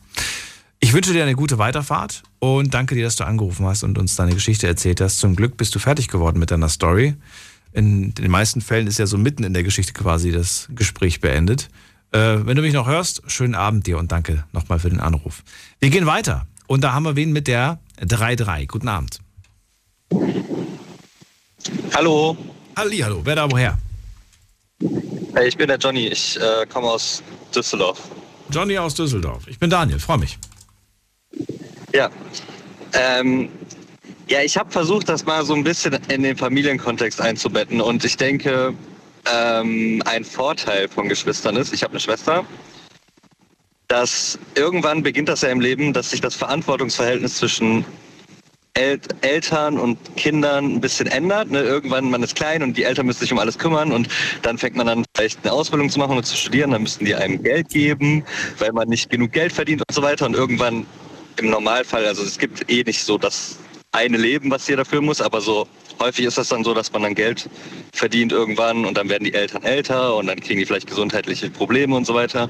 [0.80, 4.16] Ich wünsche dir eine gute Weiterfahrt und danke dir, dass du angerufen hast und uns
[4.16, 5.18] deine Geschichte erzählt hast.
[5.18, 7.16] Zum Glück bist du fertig geworden mit deiner Story
[7.78, 11.70] in den meisten Fällen ist ja so mitten in der Geschichte quasi das Gespräch beendet.
[12.12, 15.44] Äh, wenn du mich noch hörst, schönen Abend dir und danke nochmal für den Anruf.
[15.80, 18.66] Wir gehen weiter und da haben wir wen mit der 3-3.
[18.66, 19.20] Guten Abend.
[21.94, 22.36] Hallo.
[22.76, 23.22] Halli, hallo.
[23.24, 23.78] Wer da woher?
[24.80, 26.08] Hey, ich bin der Johnny.
[26.08, 27.24] Ich äh, komme aus
[27.56, 28.00] Düsseldorf.
[28.50, 29.48] Johnny aus Düsseldorf.
[29.48, 30.00] Ich bin Daniel.
[30.00, 30.38] Freue mich.
[31.94, 32.10] Ja.
[32.94, 33.50] Ähm,
[34.28, 37.82] ja, ich habe versucht, das mal so ein bisschen in den Familienkontext einzubetten.
[37.82, 38.74] Und ich denke,
[39.32, 42.46] ähm, ein Vorteil von Geschwistern ist, ich habe eine Schwester,
[43.88, 47.86] dass irgendwann beginnt das ja im Leben, dass sich das Verantwortungsverhältnis zwischen
[48.78, 51.50] El Eltern und Kindern ein bisschen ändert.
[51.50, 51.62] Ne?
[51.62, 54.08] Irgendwann, man ist klein und die Eltern müssen sich um alles kümmern und
[54.44, 56.72] dann fängt man an, vielleicht eine Ausbildung zu machen und zu studieren.
[56.72, 58.24] Dann müssen die einem Geld geben,
[58.60, 60.28] weil man nicht genug Geld verdient und so weiter.
[60.28, 60.86] Und irgendwann
[61.38, 63.58] im Normalfall, also es gibt eh nicht so das
[63.94, 65.68] eine Leben, was jeder führen muss, aber so
[66.00, 67.50] häufig ist das dann so, dass man dann Geld
[67.94, 71.96] verdient irgendwann und dann werden die Eltern älter und dann kriegen die vielleicht gesundheitliche Probleme
[71.96, 72.50] und so weiter.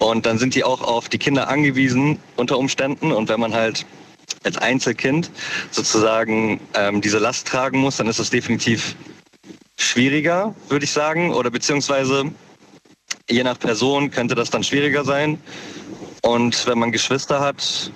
[0.00, 3.86] Und dann sind die auch auf die Kinder angewiesen unter Umständen und wenn man halt
[4.44, 5.30] als Einzelkind
[5.70, 8.96] sozusagen ähm, diese Last tragen muss, dann ist das definitiv
[9.76, 12.30] schwieriger, würde ich sagen, oder beziehungsweise
[13.28, 15.38] je nach Person könnte das dann schwieriger sein.
[16.22, 17.92] Und wenn man Geschwister hat,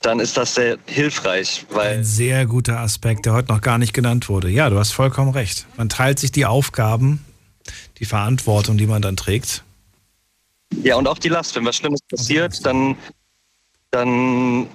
[0.00, 1.64] dann ist das sehr hilfreich.
[1.70, 4.50] Weil Ein sehr guter Aspekt, der heute noch gar nicht genannt wurde.
[4.50, 5.66] Ja, du hast vollkommen recht.
[5.76, 7.24] Man teilt sich die Aufgaben,
[7.98, 9.64] die Verantwortung, die man dann trägt.
[10.82, 11.56] Ja, und auch die Last.
[11.56, 12.96] Wenn was Schlimmes passiert, dann,
[13.90, 14.68] dann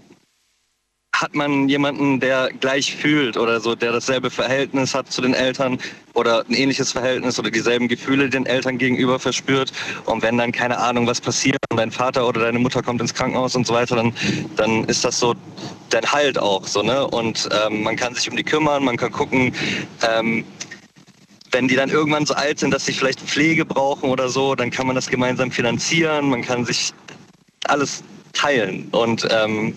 [1.21, 5.77] hat man jemanden, der gleich fühlt oder so, der dasselbe Verhältnis hat zu den Eltern
[6.13, 9.73] oder ein ähnliches Verhältnis oder dieselben Gefühle den Eltern gegenüber verspürt.
[10.05, 13.13] Und wenn dann keine Ahnung, was passiert und dein Vater oder deine Mutter kommt ins
[13.13, 14.13] Krankenhaus und so weiter, dann,
[14.55, 15.35] dann ist das so
[15.89, 17.05] dein Halt auch so, ne?
[17.07, 19.53] Und ähm, man kann sich um die kümmern, man kann gucken,
[20.01, 20.45] ähm,
[21.51, 24.71] wenn die dann irgendwann so alt sind, dass sie vielleicht Pflege brauchen oder so, dann
[24.71, 26.93] kann man das gemeinsam finanzieren, man kann sich
[27.65, 28.87] alles teilen.
[28.91, 29.75] Und ähm,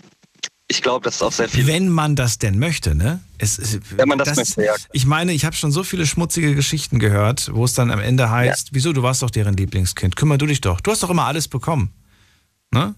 [0.73, 1.67] ich glaube, das ist auch sehr viel.
[1.67, 3.21] Wenn man das denn möchte, ne?
[3.37, 4.73] Es, es, Wenn man das möchte, ja.
[4.93, 8.31] Ich meine, ich habe schon so viele schmutzige Geschichten gehört, wo es dann am Ende
[8.31, 10.81] heißt, wieso, du warst doch deren Lieblingskind, kümmer du dich doch.
[10.81, 11.91] Du hast doch immer alles bekommen.
[12.73, 12.95] Ne?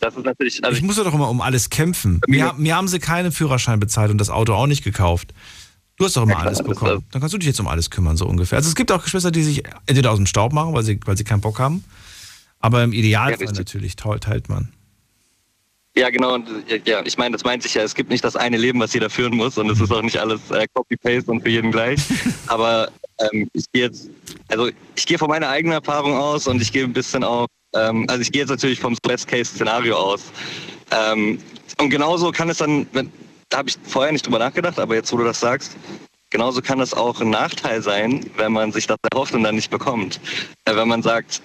[0.00, 0.64] Das ist natürlich.
[0.64, 2.22] Also ich muss doch immer um alles kämpfen.
[2.26, 5.34] Mir, mir haben sie keinen Führerschein bezahlt und das Auto auch nicht gekauft.
[5.98, 7.04] Du hast doch immer Ja, alles das bekommen.
[7.10, 8.56] Dann kannst du dich jetzt um alles kümmern, so ungefähr.
[8.56, 11.18] Also es gibt auch Geschwister, die sich entweder aus dem Staub machen, weil sie, weil
[11.18, 11.84] sie keinen Bock haben.
[12.58, 14.68] Aber im Idealfall natürlich teilt, teilt man.
[15.98, 16.34] Ja, genau.
[16.34, 18.78] Und, äh, ja, ich meine, das meint sich ja, es gibt nicht das eine Leben,
[18.78, 21.72] was jeder führen muss und es ist auch nicht alles äh, Copy-Paste und für jeden
[21.72, 22.00] gleich.
[22.46, 22.88] Aber
[23.18, 24.08] ähm, ich gehe jetzt,
[24.46, 28.06] also ich gehe von meiner eigenen Erfahrung aus und ich gehe ein bisschen auch, ähm,
[28.08, 30.22] also ich gehe jetzt natürlich vom Best-Case-Szenario aus.
[30.92, 31.40] Ähm,
[31.80, 33.10] und genauso kann es dann, wenn,
[33.48, 35.76] da habe ich vorher nicht drüber nachgedacht, aber jetzt, wo du das sagst,
[36.30, 39.72] genauso kann es auch ein Nachteil sein, wenn man sich das erhofft und dann nicht
[39.72, 40.20] bekommt.
[40.64, 41.42] Äh, wenn man sagt,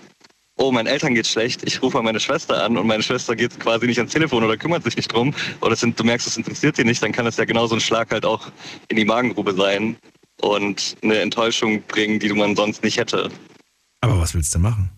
[0.58, 3.60] oh, meinen Eltern geht's schlecht, ich rufe mal meine Schwester an und meine Schwester geht
[3.60, 6.76] quasi nicht ans Telefon oder kümmert sich nicht drum oder sind, du merkst, es interessiert
[6.76, 8.52] sie nicht, dann kann es ja genauso ein Schlag halt auch
[8.90, 9.98] in die Magengrube sein
[10.42, 13.30] und eine Enttäuschung bringen, die man sonst nicht hätte.
[14.02, 14.90] Aber was willst du machen?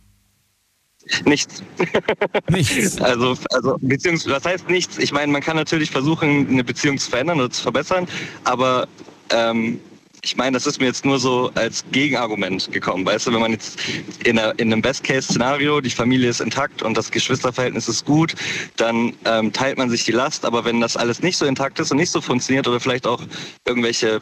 [1.23, 1.61] Nichts.
[2.49, 2.99] Nichts.
[2.99, 4.97] Also, also Beziehungs was heißt nichts?
[4.97, 8.07] Ich meine, man kann natürlich versuchen, eine Beziehung zu verändern oder zu verbessern,
[8.43, 8.87] aber
[9.29, 9.79] ähm,
[10.25, 13.05] ich meine, das ist mir jetzt nur so als Gegenargument gekommen.
[13.05, 13.77] Weißt du, wenn man jetzt
[14.23, 18.33] in, einer, in einem Best-Case-Szenario, die Familie ist intakt und das Geschwisterverhältnis ist gut,
[18.75, 20.43] dann ähm, teilt man sich die Last.
[20.43, 23.21] Aber wenn das alles nicht so intakt ist und nicht so funktioniert oder vielleicht auch
[23.67, 24.19] irgendwelche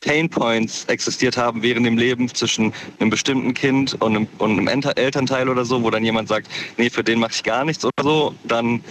[0.00, 4.66] Pain Points existiert haben während dem Leben zwischen einem bestimmten Kind und einem, und einem
[4.66, 6.48] Elternteil oder so, wo dann jemand sagt,
[6.78, 8.82] nee, für den mache ich gar nichts oder so, dann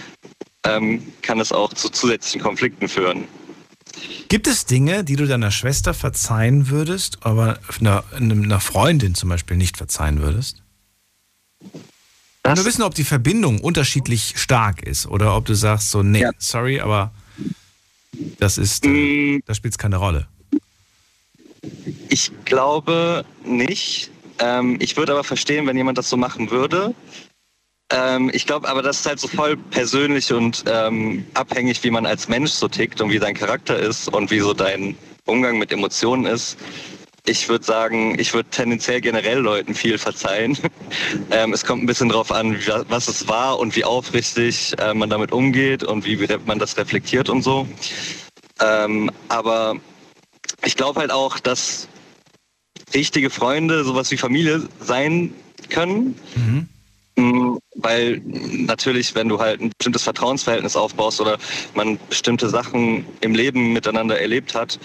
[0.66, 3.28] ähm, kann es auch zu zusätzlichen Konflikten führen.
[4.28, 9.56] Gibt es Dinge, die du deiner Schwester verzeihen würdest, aber einer, einer Freundin zum Beispiel
[9.56, 10.62] nicht verzeihen würdest?
[12.46, 16.80] Nur wissen, ob die Verbindung unterschiedlich stark ist oder ob du sagst so, nee, sorry,
[16.80, 17.12] aber
[18.38, 20.28] das ist, äh, da spielt es keine Rolle.
[22.10, 24.10] Ich glaube nicht.
[24.38, 26.94] Ähm, ich würde aber verstehen, wenn jemand das so machen würde.
[27.90, 32.06] Ähm, ich glaube aber, das ist halt so voll persönlich und ähm, abhängig, wie man
[32.06, 34.96] als Mensch so tickt und wie dein Charakter ist und wie so dein
[35.26, 36.56] Umgang mit Emotionen ist.
[37.26, 40.58] Ich würde sagen, ich würde tendenziell generell Leuten viel verzeihen.
[41.30, 42.58] ähm, es kommt ein bisschen drauf an,
[42.88, 47.30] was es war und wie aufrichtig äh, man damit umgeht und wie man das reflektiert
[47.30, 47.66] und so.
[48.60, 49.76] Ähm, aber
[50.64, 51.88] ich glaube halt auch, dass
[52.94, 55.32] richtige Freunde sowas wie Familie sein
[55.70, 56.16] können.
[56.34, 56.60] Mm,
[57.16, 61.38] Weil natürlich, wenn du halt ein bestimmtes Vertrauensverhältnis aufbaust oder
[61.74, 64.78] man bestimmte Sachen im Leben miteinander erlebt hat,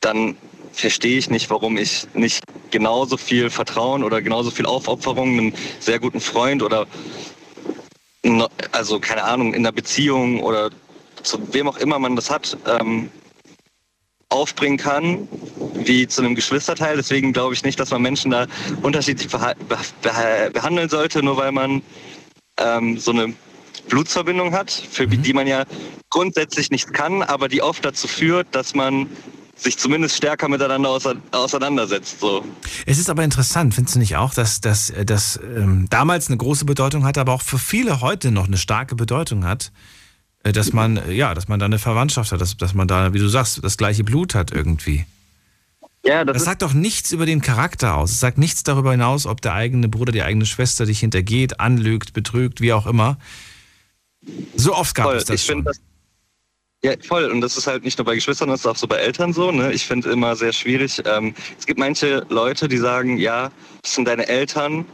[0.00, 0.36] dann
[0.72, 6.00] verstehe ich nicht, warum ich nicht genauso viel Vertrauen oder genauso viel Aufopferung einem sehr
[6.00, 6.86] guten Freund oder
[8.72, 10.70] also keine Ahnung, in einer Beziehung oder
[11.22, 13.10] zu wem auch immer man das hat, ähm,
[14.32, 15.28] aufbringen kann,
[15.74, 16.96] wie zu einem Geschwisterteil.
[16.96, 18.46] Deswegen glaube ich nicht, dass man Menschen da
[18.82, 21.82] unterschiedlich verha- be be behandeln sollte, nur weil man
[22.58, 23.34] ähm, so eine
[23.88, 25.64] Blutsverbindung hat, für die man ja
[26.10, 29.08] grundsätzlich nichts kann, aber die oft dazu führt, dass man
[29.56, 30.98] sich zumindest stärker miteinander
[31.30, 32.20] auseinandersetzt.
[32.20, 32.44] So.
[32.86, 35.04] Es ist aber interessant, findest du nicht auch, dass das äh,
[35.56, 39.44] ähm, damals eine große Bedeutung hatte, aber auch für viele heute noch eine starke Bedeutung
[39.44, 39.72] hat,
[40.42, 43.18] dass man, äh, ja, dass man da eine Verwandtschaft hat, dass, dass man da, wie
[43.18, 45.06] du sagst, das gleiche Blut hat irgendwie.
[46.04, 48.10] Ja, das, sagt doch nichts über den Charakter aus.
[48.10, 52.12] Es sagt nichts darüber hinaus, ob der eigene Bruder, die eigene Schwester dich hintergeht, anlügt,
[52.12, 53.18] betrügt, wie auch immer.
[54.56, 55.16] So oft gab Voll.
[55.16, 55.62] es das ich schon.
[55.62, 55.80] Das,
[56.84, 57.26] ja, voll.
[57.26, 59.52] Und das ist halt nicht nur bei Geschwistern, das ist auch so bei Eltern so.
[59.52, 59.72] Ne?
[59.72, 61.00] Ich finde immer sehr schwierig.
[61.04, 63.52] Ähm, es gibt manche Leute, die sagen, ja,
[63.82, 64.84] das sind deine Eltern.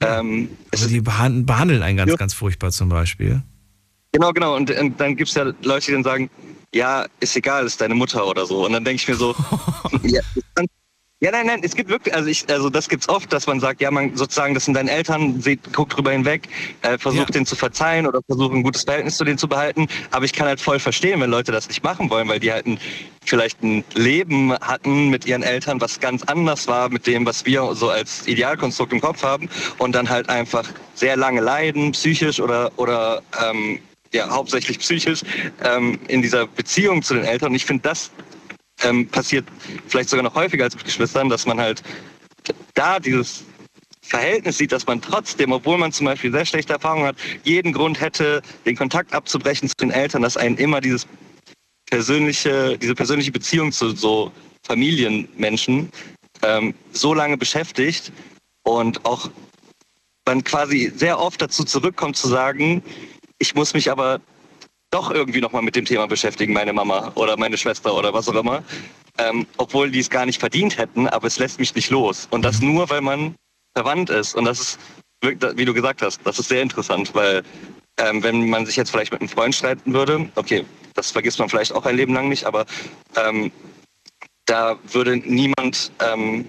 [0.00, 3.42] Ähm, also die behandeln, behandeln einen ganz, ganz furchtbar zum Beispiel.
[4.14, 4.54] Genau, genau.
[4.54, 6.30] Und, und dann gibt es ja Leute, die dann sagen,
[6.72, 8.64] ja, ist egal, ist deine Mutter oder so.
[8.64, 9.34] Und dann denke ich mir so,
[10.04, 10.20] ja,
[10.54, 10.66] dann,
[11.18, 13.80] ja, nein, nein, es gibt wirklich, also ich, also das gibt's oft, dass man sagt,
[13.80, 16.48] ja, man sozusagen, das sind deine Eltern, seht, guckt drüber hinweg,
[16.82, 19.88] äh, versucht denen zu verzeihen oder versucht ein gutes Verhältnis zu denen zu behalten.
[20.12, 22.66] Aber ich kann halt voll verstehen, wenn Leute das nicht machen wollen, weil die halt
[22.66, 22.78] ein,
[23.24, 27.74] vielleicht ein Leben hatten mit ihren Eltern, was ganz anders war mit dem, was wir
[27.74, 32.70] so als Idealkonstrukt im Kopf haben und dann halt einfach sehr lange leiden, psychisch oder,
[32.76, 33.80] oder ähm,
[34.14, 35.22] ja hauptsächlich psychisch
[35.62, 37.50] ähm, in dieser Beziehung zu den Eltern.
[37.50, 38.10] Und ich finde, das
[38.82, 39.46] ähm, passiert
[39.88, 41.82] vielleicht sogar noch häufiger als mit Geschwistern, dass man halt
[42.74, 43.44] da dieses
[44.02, 48.00] Verhältnis sieht, dass man trotzdem, obwohl man zum Beispiel sehr schlechte Erfahrungen hat, jeden Grund
[48.00, 51.06] hätte, den Kontakt abzubrechen zu den Eltern, dass einen immer dieses
[51.86, 54.30] persönliche, diese persönliche Beziehung zu so
[54.66, 55.90] Familienmenschen
[56.42, 58.12] ähm, so lange beschäftigt
[58.62, 59.30] und auch
[60.26, 62.82] man quasi sehr oft dazu zurückkommt zu sagen,
[63.38, 64.20] ich muss mich aber
[64.90, 68.34] doch irgendwie nochmal mit dem Thema beschäftigen, meine Mama oder meine Schwester oder was auch
[68.34, 68.62] immer.
[69.18, 72.28] Ähm, obwohl die es gar nicht verdient hätten, aber es lässt mich nicht los.
[72.30, 73.34] Und das nur, weil man
[73.76, 74.34] verwandt ist.
[74.34, 74.80] Und das ist,
[75.22, 77.42] wie du gesagt hast, das ist sehr interessant, weil
[77.98, 81.48] ähm, wenn man sich jetzt vielleicht mit einem Freund streiten würde, okay, das vergisst man
[81.48, 82.66] vielleicht auch ein Leben lang nicht, aber
[83.16, 83.50] ähm,
[84.46, 86.46] da würde niemand ähm,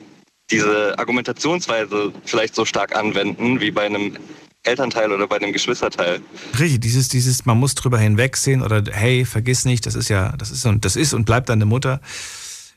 [0.51, 4.17] diese Argumentationsweise vielleicht so stark anwenden wie bei einem
[4.65, 6.21] Elternteil oder bei einem Geschwisterteil.
[6.59, 10.51] Richtig, dieses, dieses, man muss drüber hinwegsehen oder hey, vergiss nicht, das ist ja, das
[10.51, 12.01] ist und das ist und bleibt deine Mutter,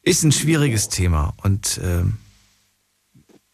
[0.03, 1.35] ist ein schwieriges Thema.
[1.43, 2.19] Und ähm,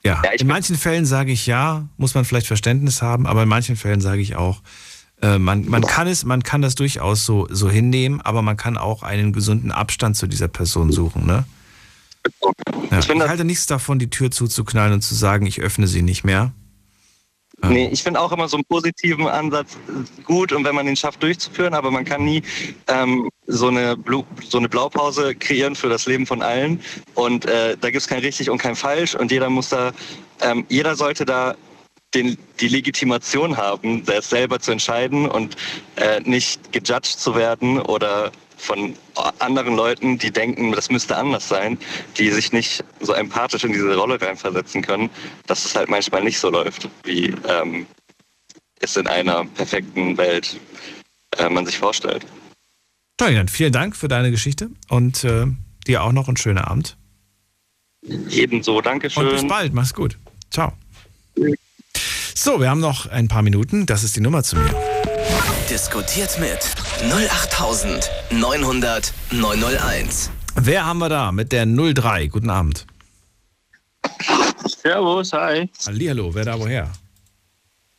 [0.05, 3.48] ja, ja in manchen Fällen sage ich ja, muss man vielleicht Verständnis haben, aber in
[3.48, 4.62] manchen Fällen sage ich auch,
[5.23, 8.77] äh, man, man kann es, man kann das durchaus so, so hinnehmen, aber man kann
[8.77, 11.44] auch einen gesunden Abstand zu dieser Person suchen, ne?
[12.90, 16.02] Ja, ich, ich halte nichts davon, die Tür zuzuknallen und zu sagen, ich öffne sie
[16.02, 16.52] nicht mehr.
[17.70, 19.77] Nee, ich finde auch immer so einen positiven Ansatz
[20.24, 22.43] gut und wenn man den schafft durchzuführen, aber man kann nie
[22.89, 23.97] ähm, so, eine
[24.49, 26.81] so eine Blaupause kreieren für das Leben von allen.
[27.15, 29.93] Und äh, da gibt es kein richtig und kein falsch und jeder muss da,
[30.41, 31.55] ähm, jeder sollte da
[32.15, 35.57] den, die Legitimation haben, selbst selber zu entscheiden und
[35.97, 38.95] äh, nicht gejudged zu werden oder von
[39.39, 41.79] anderen Leuten, die denken, das müsste anders sein,
[42.17, 45.11] die sich nicht so empathisch in diese Rolle reinversetzen können,
[45.47, 47.87] dass es halt manchmal nicht so läuft, wie ähm,
[48.81, 50.59] es in einer perfekten Welt
[51.39, 52.25] äh, man sich vorstellt.
[53.17, 55.47] Toll, dann vielen Dank für deine Geschichte und äh,
[55.87, 56.97] dir auch noch einen schönen Abend.
[58.31, 59.25] Ebenso, danke schön.
[59.25, 60.19] Und bis bald, mach's gut.
[60.51, 60.73] Ciao.
[62.35, 63.87] So, wir haben noch ein paar Minuten.
[63.87, 65.14] Das ist die Nummer zu mir.
[65.71, 66.59] Diskutiert mit
[67.03, 70.31] 08900 901.
[70.57, 72.29] Wer haben wir da mit der 03?
[72.29, 72.87] Guten Abend.
[74.67, 75.69] Servus, hi.
[75.87, 76.91] Hallihallo, wer da woher?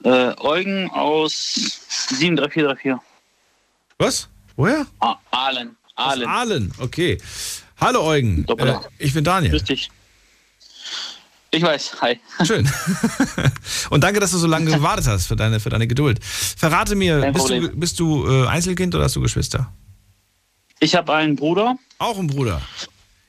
[0.03, 1.33] Äh, Eugen aus
[2.19, 2.95] 73434.
[3.97, 4.27] Was?
[4.55, 4.85] Woher?
[4.99, 5.75] Ah, Aalen.
[5.95, 6.27] Aalen.
[6.27, 7.17] Aus Aalen, okay.
[7.79, 8.45] Hallo Eugen.
[8.57, 9.51] Äh, ich bin Daniel.
[9.51, 9.89] Grüß dich.
[11.55, 12.19] Ich weiß, hi.
[12.43, 12.69] Schön.
[13.89, 16.19] Und danke, dass du so lange gewartet hast für deine, für deine Geduld.
[16.21, 19.71] Verrate mir, bist du, bist du äh, Einzelkind oder hast du Geschwister?
[20.81, 21.77] Ich habe einen Bruder.
[21.97, 22.61] Auch einen Bruder.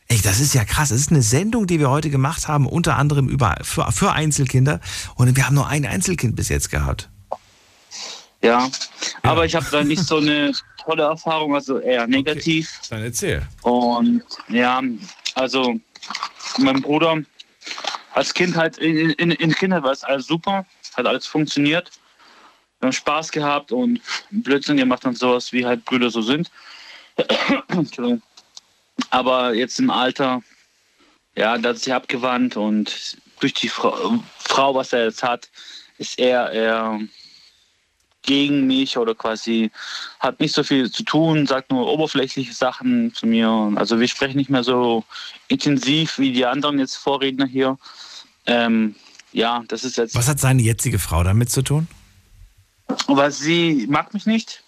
[0.08, 0.88] Ey, das ist ja krass.
[0.88, 4.80] Das ist eine Sendung, die wir heute gemacht haben, unter anderem über, für, für Einzelkinder.
[5.14, 7.08] Und wir haben nur ein Einzelkind bis jetzt gehabt.
[8.42, 8.70] Ja, ja.
[9.22, 10.50] aber ich habe da nicht so eine
[10.84, 12.72] tolle Erfahrung, also eher negativ.
[12.78, 12.86] Okay.
[12.90, 13.46] Dann erzähl.
[13.62, 14.82] Und ja,
[15.36, 15.78] also
[16.58, 17.18] mein Bruder
[18.16, 20.64] als Kind halt, in, in, in Kindheit war es alles super,
[20.96, 21.90] hat alles funktioniert.
[22.80, 26.50] Wir haben Spaß gehabt und Blödsinn gemacht und sowas, wie halt Brüder so sind.
[29.10, 30.42] Aber jetzt im Alter,
[31.34, 35.50] ja, da hat sich abgewandt und durch die Frau, Frau, was er jetzt hat,
[35.98, 37.00] ist er eher
[38.26, 39.70] gegen mich oder quasi
[40.20, 43.72] hat nicht so viel zu tun, sagt nur oberflächliche Sachen zu mir.
[43.76, 45.04] Also wir sprechen nicht mehr so
[45.48, 47.78] intensiv wie die anderen jetzt Vorredner hier.
[48.44, 48.94] Ähm,
[49.32, 50.14] ja, das ist jetzt.
[50.14, 51.88] Was hat seine jetzige Frau damit zu tun?
[53.06, 54.62] Weil sie mag mich nicht.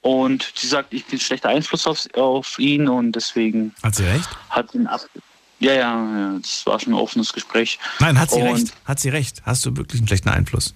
[0.00, 3.74] Und sie sagt, ich bin schlechter Einfluss auf, auf ihn und deswegen.
[3.82, 4.28] Hat sie recht?
[4.48, 5.00] Hat ihn ab.
[5.60, 7.80] Ja, ja, ja, das war schon ein offenes Gespräch.
[7.98, 8.72] Nein, hat sie und recht.
[8.84, 9.42] Hat sie recht.
[9.44, 10.74] Hast du wirklich einen schlechten Einfluss?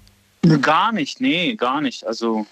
[0.61, 2.05] Gar nicht, nee, gar nicht.
[2.07, 2.47] Also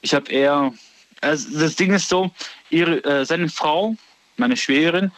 [0.00, 0.72] ich habe eher.
[1.20, 2.30] Also das Ding ist so,
[2.70, 3.96] ihre, äh, seine Frau,
[4.36, 5.10] meine Schwägerin,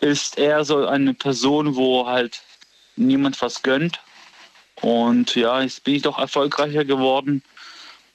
[0.00, 2.42] ist eher so eine Person, wo halt
[2.96, 4.00] niemand was gönnt.
[4.80, 7.42] Und ja, jetzt bin ich doch erfolgreicher geworden.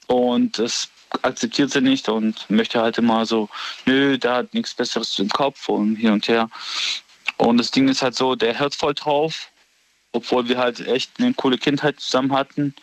[0.06, 0.88] Und das
[1.22, 3.48] akzeptiert sie nicht und möchte halt immer so,
[3.86, 6.48] nö, der hat nichts Besseres im Kopf und hin und her.
[7.36, 9.50] Und das Ding ist halt so, der hört voll drauf,
[10.12, 12.74] obwohl wir halt echt eine coole Kindheit zusammen hatten.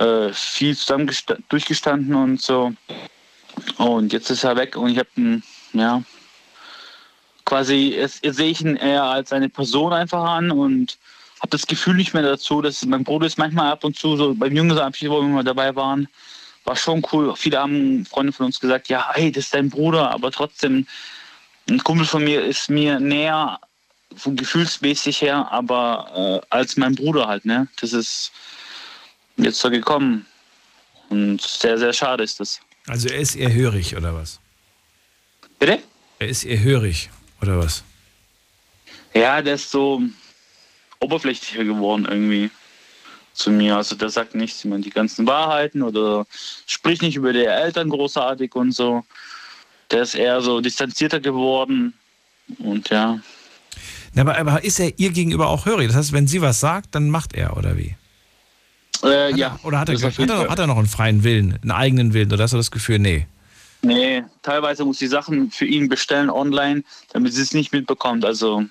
[0.00, 1.10] Äh, viel zusammen
[1.50, 2.72] durchgestanden und so.
[3.76, 5.42] Und jetzt ist er weg und ich habe
[5.74, 6.02] ja,
[7.44, 10.96] quasi, jetzt, sehe ich ihn eher als eine Person einfach an und
[11.40, 14.34] habe das Gefühl nicht mehr dazu, dass mein Bruder ist manchmal ab und zu so
[14.34, 16.08] beim Jüngersabschied, wo wir mal dabei waren,
[16.64, 17.36] war schon cool.
[17.36, 20.86] Viele haben Freunde von uns gesagt, ja, hey, das ist dein Bruder, aber trotzdem,
[21.68, 23.60] ein Kumpel von mir ist mir näher,
[24.16, 27.68] von gefühlsmäßig her, aber äh, als mein Bruder halt, ne?
[27.80, 28.32] Das ist
[29.36, 30.26] jetzt so gekommen.
[31.08, 32.60] Und sehr, sehr schade ist das.
[32.86, 34.40] Also er ist eher hörig, oder was?
[35.58, 35.80] Bitte?
[36.18, 37.10] Er ist eher hörig,
[37.42, 37.82] oder was?
[39.14, 40.02] Ja, der ist so
[41.00, 42.50] oberflächlicher geworden irgendwie
[43.32, 43.76] zu mir.
[43.76, 46.26] Also der sagt nicht immer die ganzen Wahrheiten oder
[46.66, 49.04] spricht nicht über die Eltern großartig und so.
[49.90, 51.94] Der ist eher so distanzierter geworden
[52.58, 53.18] und ja.
[54.14, 55.88] Na, aber, aber ist er ihr gegenüber auch hörig?
[55.88, 57.96] Das heißt, wenn sie was sagt, dann macht er, oder wie?
[59.02, 59.58] Äh, ja.
[59.62, 62.32] Oder hat er, hat, er, hat er noch einen freien Willen, einen eigenen Willen?
[62.32, 63.26] Oder hast du das Gefühl, nee?
[63.82, 66.82] Nee, teilweise muss sie Sachen für ihn bestellen online,
[67.12, 68.24] damit sie es nicht mitbekommt.
[68.24, 68.64] Also,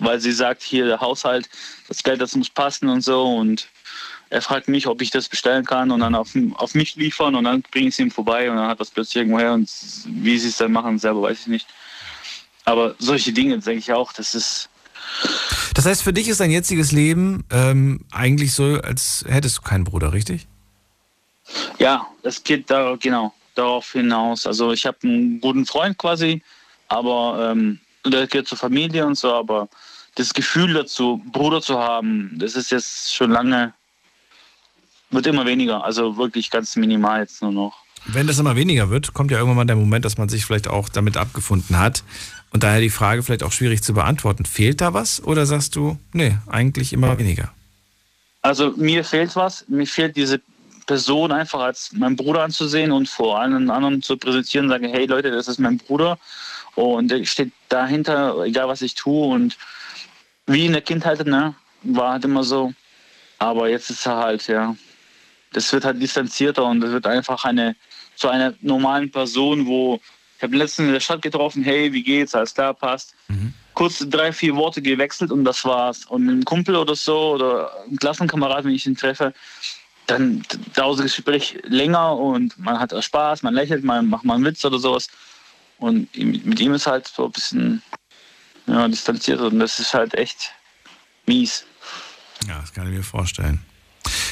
[0.00, 1.48] weil sie sagt, hier der Haushalt,
[1.88, 3.22] das Geld, das muss passen und so.
[3.24, 3.68] Und
[4.30, 7.44] er fragt mich, ob ich das bestellen kann und dann auf, auf mich liefern und
[7.44, 9.70] dann bringe ich es ihm vorbei und dann hat das plötzlich irgendwo her und
[10.06, 11.66] wie sie es dann machen, selber weiß ich nicht.
[12.64, 14.68] Aber solche Dinge denke ich auch, das ist,
[15.74, 19.84] Das heißt, für dich ist dein jetziges Leben ähm, eigentlich so, als hättest du keinen
[19.84, 20.48] Bruder, richtig?
[21.78, 24.46] Ja, es geht da genau darauf hinaus.
[24.46, 26.42] Also ich habe einen guten Freund quasi,
[26.88, 29.68] aber ähm, der gehört zur Familie und so, aber
[30.14, 33.72] das Gefühl dazu, Bruder zu haben, das ist jetzt schon lange,
[35.10, 35.84] wird immer weniger.
[35.84, 37.84] Also wirklich ganz minimal jetzt nur noch.
[38.06, 40.68] Wenn das immer weniger wird, kommt ja irgendwann mal der Moment, dass man sich vielleicht
[40.68, 42.04] auch damit abgefunden hat.
[42.50, 44.44] Und daher die Frage vielleicht auch schwierig zu beantworten.
[44.44, 47.52] Fehlt da was oder sagst du, nee, eigentlich immer weniger?
[48.42, 50.40] Also mir fehlt was, mir fehlt diese
[50.86, 55.30] Person einfach als mein Bruder anzusehen und vor allen anderen zu präsentieren, sagen, hey Leute,
[55.30, 56.18] das ist mein Bruder
[56.74, 59.58] und der steht dahinter, egal was ich tue und
[60.46, 62.72] wie in der Kindheit, ne, war halt immer so.
[63.38, 64.74] Aber jetzt ist er halt, ja,
[65.52, 67.76] das wird halt distanzierter und das wird einfach eine,
[68.16, 70.00] zu einer normalen Person, wo
[70.38, 73.16] ich habe letztens in der Stadt getroffen, hey, wie geht's, alles klar, passt.
[73.74, 76.04] Kurz drei, vier Worte gewechselt und das war's.
[76.04, 79.34] Und einem Kumpel oder so oder einem Klassenkamerad, wenn ich ihn treffe,
[80.06, 80.44] dann
[80.74, 84.64] dauert das Gespräch länger und man hat Spaß, man lächelt, man macht mal einen Witz
[84.64, 85.08] oder sowas.
[85.78, 87.82] Und mit ihm ist halt so ein bisschen
[88.68, 90.52] ja, distanziert und das ist halt echt
[91.26, 91.64] mies.
[92.46, 93.60] Ja, das kann ich mir vorstellen.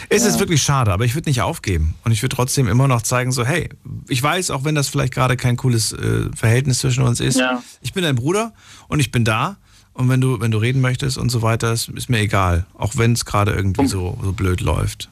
[0.09, 1.94] Es ist wirklich schade, aber ich würde nicht aufgeben.
[2.05, 3.69] Und ich würde trotzdem immer noch zeigen, so, hey,
[4.09, 7.62] ich weiß, auch wenn das vielleicht gerade kein cooles äh, Verhältnis zwischen uns ist, Ja.
[7.82, 8.53] ich bin dein Bruder
[8.89, 9.57] und ich bin da.
[9.93, 12.66] Und wenn du, wenn du reden möchtest und so weiter, ist, ist mir egal.
[12.74, 15.09] Auch wenn es gerade irgendwie so, so blöd läuft.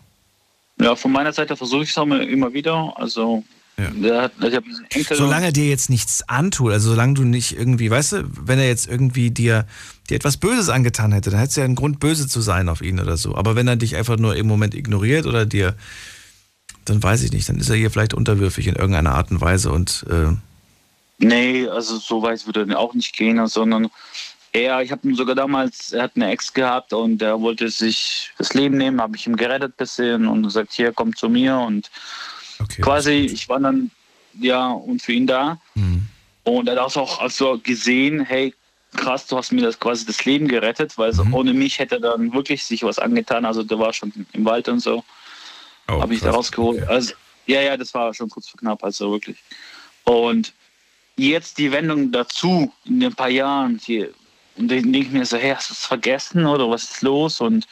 [0.80, 2.92] Ja, von meiner Seite versuche ich es auch immer- immer wieder.
[2.96, 3.44] Also,
[4.90, 5.16] Enkel.
[5.16, 8.68] Solange er dir jetzt nichts antut, also solange du nicht irgendwie, weißt du, wenn er
[8.68, 9.66] jetzt irgendwie dir,
[10.08, 12.82] dir etwas Böses angetan hätte, dann hättest du ja einen Grund, böse zu sein auf
[12.82, 13.34] ihn oder so.
[13.34, 15.74] Aber wenn er dich einfach nur im Moment ignoriert oder dir,
[16.84, 19.72] dann weiß ich nicht, dann ist er hier vielleicht unterwürfig in irgendeiner Art und Weise
[19.72, 20.34] und äh,
[21.18, 23.88] Nee, also so weit würde er auch nicht gehen, sondern
[24.52, 28.30] er, ich habe ihn sogar damals, er hat eine Ex gehabt und er wollte sich
[28.38, 31.90] das Leben nehmen, habe ich ihm gerettet bisschen und gesagt, hier, komm zu mir und
[32.80, 33.90] quasi, ich war dann,
[34.40, 35.60] ja, und für ihn da.
[36.44, 38.54] Und er hat auch also gesehen, hey,
[38.96, 42.00] krass, du hast mir das quasi das Leben gerettet, weil so ohne mich hätte er
[42.00, 43.44] dann wirklich sich was angetan.
[43.44, 45.04] Also der war schon im Wald und so.
[45.88, 46.86] habe ich da rausgeholt.
[46.88, 47.14] Also,
[47.46, 49.36] ja, ja, das war schon kurz vor knapp, also wirklich.
[50.04, 50.52] Und
[51.16, 54.10] jetzt die Wendung dazu, in den paar Jahren, hier,
[54.56, 57.40] und dann denke ich mir so, hey, hast du es vergessen oder was ist los?
[57.40, 57.66] Und,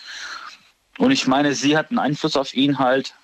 [0.99, 3.15] und ich meine, sie hat einen Einfluss auf ihn halt,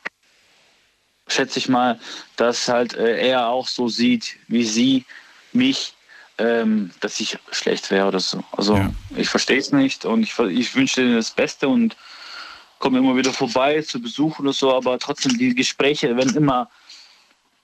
[1.28, 1.98] schätze ich mal,
[2.36, 5.04] dass halt äh, er auch so sieht, wie sie
[5.52, 5.94] mich,
[6.38, 8.42] ähm, dass ich schlecht wäre oder so.
[8.52, 8.78] Also
[9.16, 11.96] ich verstehe es nicht und ich, ich wünsche ihnen das Beste und
[12.78, 16.68] komme immer wieder vorbei zu Besuch oder so, aber trotzdem die Gespräche werden immer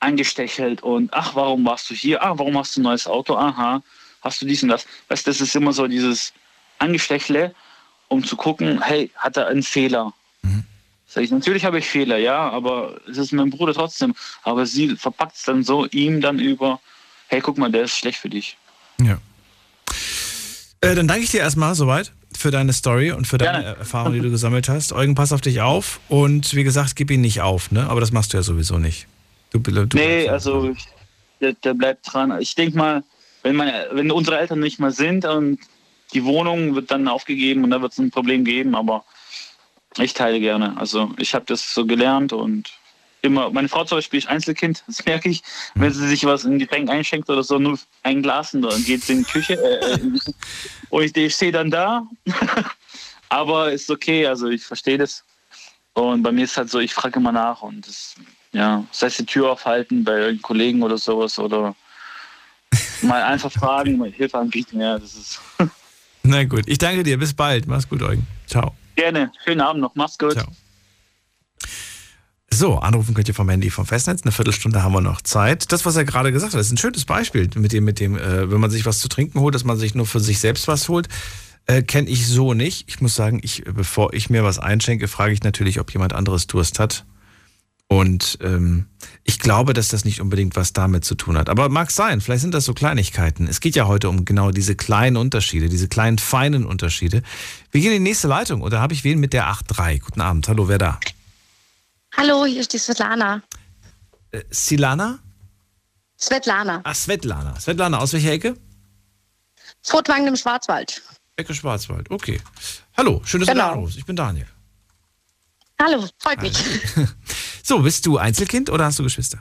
[0.01, 2.23] angestechelt und ach, warum warst du hier?
[2.23, 3.37] Ach, warum hast du ein neues Auto?
[3.37, 3.83] Aha,
[4.23, 4.87] hast du dies und das?
[5.09, 6.33] Weißt du, das ist immer so dieses
[6.79, 7.55] Angestechle,
[8.09, 10.13] um zu gucken, hey, hat er einen Fehler?
[11.15, 14.15] Sag ich, natürlich habe ich Fehler, ja, aber es ist mein Bruder trotzdem.
[14.43, 16.81] Aber sie verpackt es dann so ihm dann über,
[17.29, 18.57] hey, guck mal, der ist schlecht für dich.
[20.85, 24.21] Äh, dann danke ich dir erstmal soweit für deine Story und für deine Erfahrung, die
[24.21, 24.93] du gesammelt hast.
[24.93, 27.89] Eugen, pass auf dich auf und wie gesagt, gib ihn nicht auf, ne?
[27.89, 29.07] Aber das machst du ja sowieso nicht.
[29.51, 30.87] Du, du nee, also ich,
[31.41, 32.39] der, der bleibt dran.
[32.41, 33.05] Ich denke mal,
[33.43, 35.59] wenn, meine, wenn unsere Eltern nicht mehr sind und
[36.13, 39.05] die Wohnung wird dann aufgegeben und da wird es ein Problem geben, aber
[39.99, 40.77] ich teile gerne.
[40.77, 42.73] Also ich habe das so gelernt und
[43.23, 45.43] immer, meine Frau zum Beispiel ist Einzelkind, das merke ich,
[45.75, 49.03] wenn sie sich was in Getränk einschenkt oder so, nur ein Glas und dann geht
[49.03, 50.21] sie in die Küche äh, äh,
[50.91, 52.07] und ich, ich stehe dann da,
[53.29, 55.25] aber ist okay, also ich verstehe das.
[55.95, 58.15] Und bei mir ist halt so, ich frage immer nach und das,
[58.53, 61.75] ja, das heißt die Tür aufhalten bei Kollegen oder sowas oder
[63.01, 65.41] mal einfach fragen, mal Hilfe anbieten, ja, das ist
[66.27, 67.19] Na gut, ich danke dir.
[67.19, 67.67] Bis bald.
[67.67, 68.27] Mach's gut, Eugen.
[68.47, 68.75] Ciao.
[68.95, 69.33] Gerne.
[69.45, 70.37] Schönen Abend noch, mach's gut.
[72.53, 74.23] So, anrufen könnt ihr vom Handy vom Festnetz.
[74.23, 75.73] Eine Viertelstunde haben wir noch Zeit.
[75.73, 78.49] Das, was er gerade gesagt hat, ist ein schönes Beispiel mit dem, mit dem, äh,
[78.51, 80.89] wenn man sich was zu trinken holt, dass man sich nur für sich selbst was
[80.89, 81.09] holt.
[81.67, 82.89] Äh, Kenne ich so nicht.
[82.89, 86.47] Ich muss sagen, ich, bevor ich mir was einschenke, frage ich natürlich, ob jemand anderes
[86.47, 87.05] Durst hat.
[87.95, 88.87] Und ähm,
[89.23, 91.49] ich glaube, dass das nicht unbedingt was damit zu tun hat.
[91.49, 93.47] Aber mag sein, vielleicht sind das so Kleinigkeiten.
[93.47, 97.23] Es geht ja heute um genau diese kleinen Unterschiede, diese kleinen feinen Unterschiede.
[97.71, 100.01] Wir gehen in die nächste Leitung und da habe ich wen mit der 8.3.
[100.01, 100.99] Guten Abend, hallo, wer da?
[102.17, 103.43] Hallo, hier ist die Svetlana.
[104.33, 105.21] Äh, Silana?
[106.21, 106.81] Svetlana.
[106.83, 107.61] Ah, Svetlana.
[107.61, 108.57] Svetlana, aus welcher Ecke?
[109.83, 111.01] Furtwangen im Schwarzwald.
[111.37, 112.41] Ecke Schwarzwald, okay.
[112.97, 113.69] Hallo, schön, dass Genau.
[113.69, 113.99] du anrufst.
[113.99, 114.49] Ich bin Daniel.
[115.81, 116.55] Hallo, freut mich.
[117.67, 119.41] So, bist du Einzelkind oder hast du Geschwister?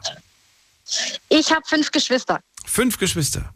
[1.27, 2.39] Ich habe fünf Geschwister.
[2.65, 3.53] Fünf Geschwister.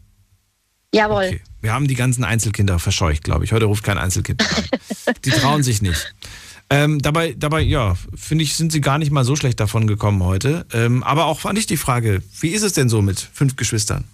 [0.92, 1.40] Jawohl.
[1.62, 3.52] Wir haben die ganzen Einzelkinder verscheucht, glaube ich.
[3.52, 5.14] Heute ruft kein Einzelkind an.
[5.24, 6.14] Die trauen sich nicht.
[6.68, 10.22] Ähm, dabei, dabei, ja, finde ich, sind sie gar nicht mal so schlecht davon gekommen
[10.22, 10.66] heute.
[10.74, 14.04] Ähm, aber auch fand ich die Frage, wie ist es denn so mit fünf Geschwistern?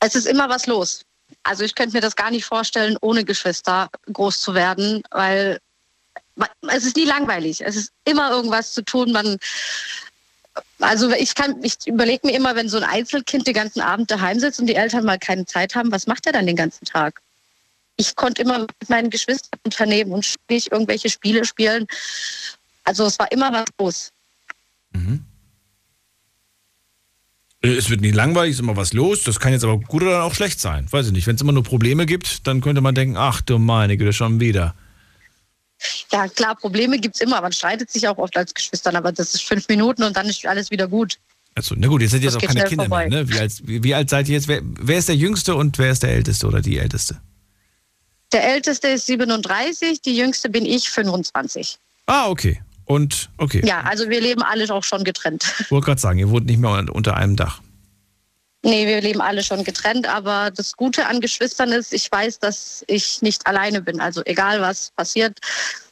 [0.00, 1.06] Es ist immer was los.
[1.44, 5.60] Also ich könnte mir das gar nicht vorstellen, ohne Geschwister groß zu werden, weil
[6.68, 7.60] es ist nie langweilig.
[7.64, 9.12] Es ist immer irgendwas zu tun.
[9.12, 9.38] Man,
[10.80, 14.38] also ich kann, ich überlege mir immer, wenn so ein Einzelkind den ganzen Abend daheim
[14.40, 17.20] sitzt und die Eltern mal keine Zeit haben, was macht er dann den ganzen Tag?
[17.96, 21.86] Ich konnte immer mit meinen Geschwistern unternehmen und nicht irgendwelche Spiele spielen.
[22.84, 24.12] Also es war immer was los.
[27.62, 29.22] Äh, Es wird nie langweilig, ist immer was los.
[29.22, 30.86] Das kann jetzt aber gut oder auch schlecht sein.
[30.90, 31.26] Weiß ich nicht.
[31.26, 34.40] Wenn es immer nur Probleme gibt, dann könnte man denken, ach du meine Güte, schon
[34.40, 34.74] wieder.
[36.12, 37.40] Ja, klar, Probleme gibt's immer.
[37.40, 40.44] Man streitet sich auch oft als Geschwistern, aber das ist fünf Minuten und dann ist
[40.46, 41.18] alles wieder gut.
[41.54, 42.88] Also, na gut, jetzt seid ihr Das jetzt auch keine Kinder mehr.
[42.88, 43.08] vorbei.
[43.08, 43.28] Ne?
[43.28, 44.48] Wie, alt, wie, alt seid ihr jetzt?
[44.48, 47.20] Wer, wer ist der Jüngste und wer ist der Älteste oder die Älteste?
[48.32, 51.78] Der älteste ist 37, die jüngste bin ich 25.
[52.06, 52.60] Ah, okay.
[52.84, 53.62] Und, okay.
[53.64, 55.44] Ja, also wir leben alle auch schon getrennt.
[55.60, 57.60] Ich wollte gerade sagen, ihr wohnt nicht mehr un- unter einem Dach.
[58.66, 62.84] Nee, wir leben alle schon getrennt, aber das Gute an Geschwistern ist, ich weiß, dass
[62.88, 64.00] ich nicht alleine bin.
[64.00, 65.38] Also egal was passiert,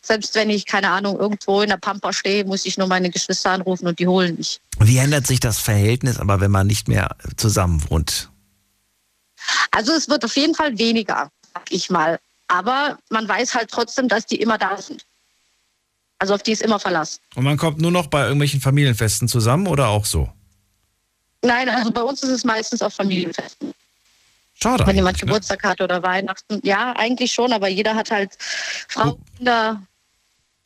[0.02, 3.52] selbst wenn ich, keine Ahnung, irgendwo in der Pampa stehe, muss ich nur meine Geschwister
[3.52, 4.60] anrufen und die holen mich.
[4.80, 8.28] Wie ändert sich das Verhältnis aber, wenn man nicht mehr zusammen wohnt?
[9.70, 12.18] Also es wird auf jeden Fall weniger, sag ich mal.
[12.48, 15.06] Aber man weiß halt trotzdem, dass die immer da sind.
[16.18, 17.20] Also auf die ist immer Verlass.
[17.36, 20.28] Und man kommt nur noch bei irgendwelchen Familienfesten zusammen oder auch so?
[21.44, 23.72] Nein, also bei uns ist es meistens auf Familienfesten.
[24.54, 24.86] Schade.
[24.86, 26.60] Wenn jemand Geburtstag hat oder Weihnachten.
[26.62, 28.32] Ja, eigentlich schon, aber jeder hat halt
[28.88, 29.82] Frau, Kinder.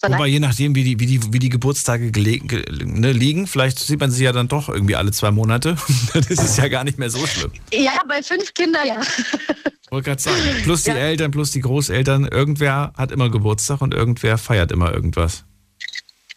[0.00, 4.12] Wobei, je nachdem, wie die, wie die, wie die Geburtstage ne, liegen, vielleicht sieht man
[4.12, 5.76] sie ja dann doch irgendwie alle zwei Monate.
[6.12, 7.50] dann ist ja gar nicht mehr so schlimm.
[7.72, 9.00] Ja, bei fünf Kindern, ja.
[9.00, 10.36] Ich wollte gerade sagen.
[10.62, 12.26] Plus die Eltern, plus die Großeltern.
[12.26, 15.44] Irgendwer hat immer Geburtstag und irgendwer feiert immer irgendwas.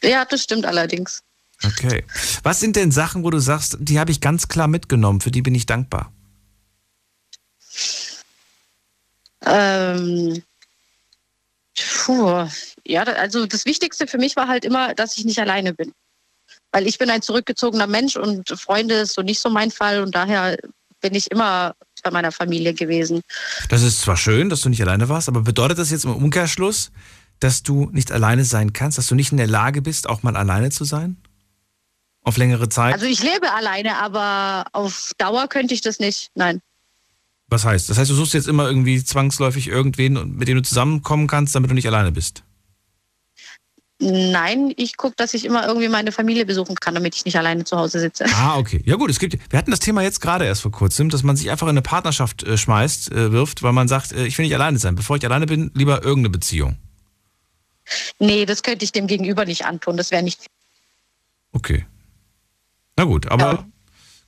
[0.01, 1.22] Ja, das stimmt allerdings.
[1.65, 2.03] Okay.
[2.43, 5.41] Was sind denn Sachen, wo du sagst, die habe ich ganz klar mitgenommen, für die
[5.41, 6.11] bin ich dankbar?
[9.45, 10.43] Ähm,
[11.75, 12.47] puh,
[12.85, 15.93] ja, also das Wichtigste für mich war halt immer, dass ich nicht alleine bin.
[16.71, 20.15] Weil ich bin ein zurückgezogener Mensch und Freunde ist so nicht so mein Fall und
[20.15, 20.57] daher
[21.01, 23.21] bin ich immer bei meiner Familie gewesen.
[23.69, 26.91] Das ist zwar schön, dass du nicht alleine warst, aber bedeutet das jetzt im Umkehrschluss,
[27.39, 30.38] dass du nicht alleine sein kannst, dass du nicht in der Lage bist, auch mal
[30.38, 31.17] alleine zu sein?
[32.23, 32.93] Auf längere Zeit?
[32.93, 36.30] Also ich lebe alleine, aber auf Dauer könnte ich das nicht.
[36.35, 36.61] Nein.
[37.48, 37.89] Was heißt?
[37.89, 41.69] Das heißt, du suchst jetzt immer irgendwie zwangsläufig irgendwen, mit dem du zusammenkommen kannst, damit
[41.69, 42.43] du nicht alleine bist.
[44.03, 47.65] Nein, ich gucke, dass ich immer irgendwie meine Familie besuchen kann, damit ich nicht alleine
[47.65, 48.26] zu Hause sitze.
[48.34, 48.81] Ah, okay.
[48.84, 49.38] Ja gut, es gibt.
[49.52, 51.84] Wir hatten das Thema jetzt gerade erst vor kurzem, dass man sich einfach in eine
[51.84, 54.95] Partnerschaft äh, schmeißt, äh, wirft, weil man sagt, äh, ich will nicht alleine sein.
[54.95, 56.77] Bevor ich alleine bin, lieber irgendeine Beziehung.
[58.18, 59.98] Nee, das könnte ich dem Gegenüber nicht antun.
[59.98, 60.48] Das wäre nicht.
[61.52, 61.85] Okay.
[62.97, 63.65] Na gut, aber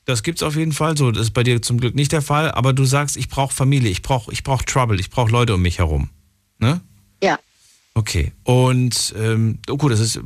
[0.06, 1.12] das gibt's auf jeden Fall so.
[1.12, 2.52] Das ist bei dir zum Glück nicht der Fall.
[2.52, 5.62] Aber du sagst, ich brauche Familie, ich brauche ich brauch Trouble, ich brauche Leute um
[5.62, 6.10] mich herum.
[6.60, 6.82] Ne?
[7.22, 7.40] Ja.
[7.94, 8.34] Okay.
[8.44, 10.20] Und ähm, oh gut, das ist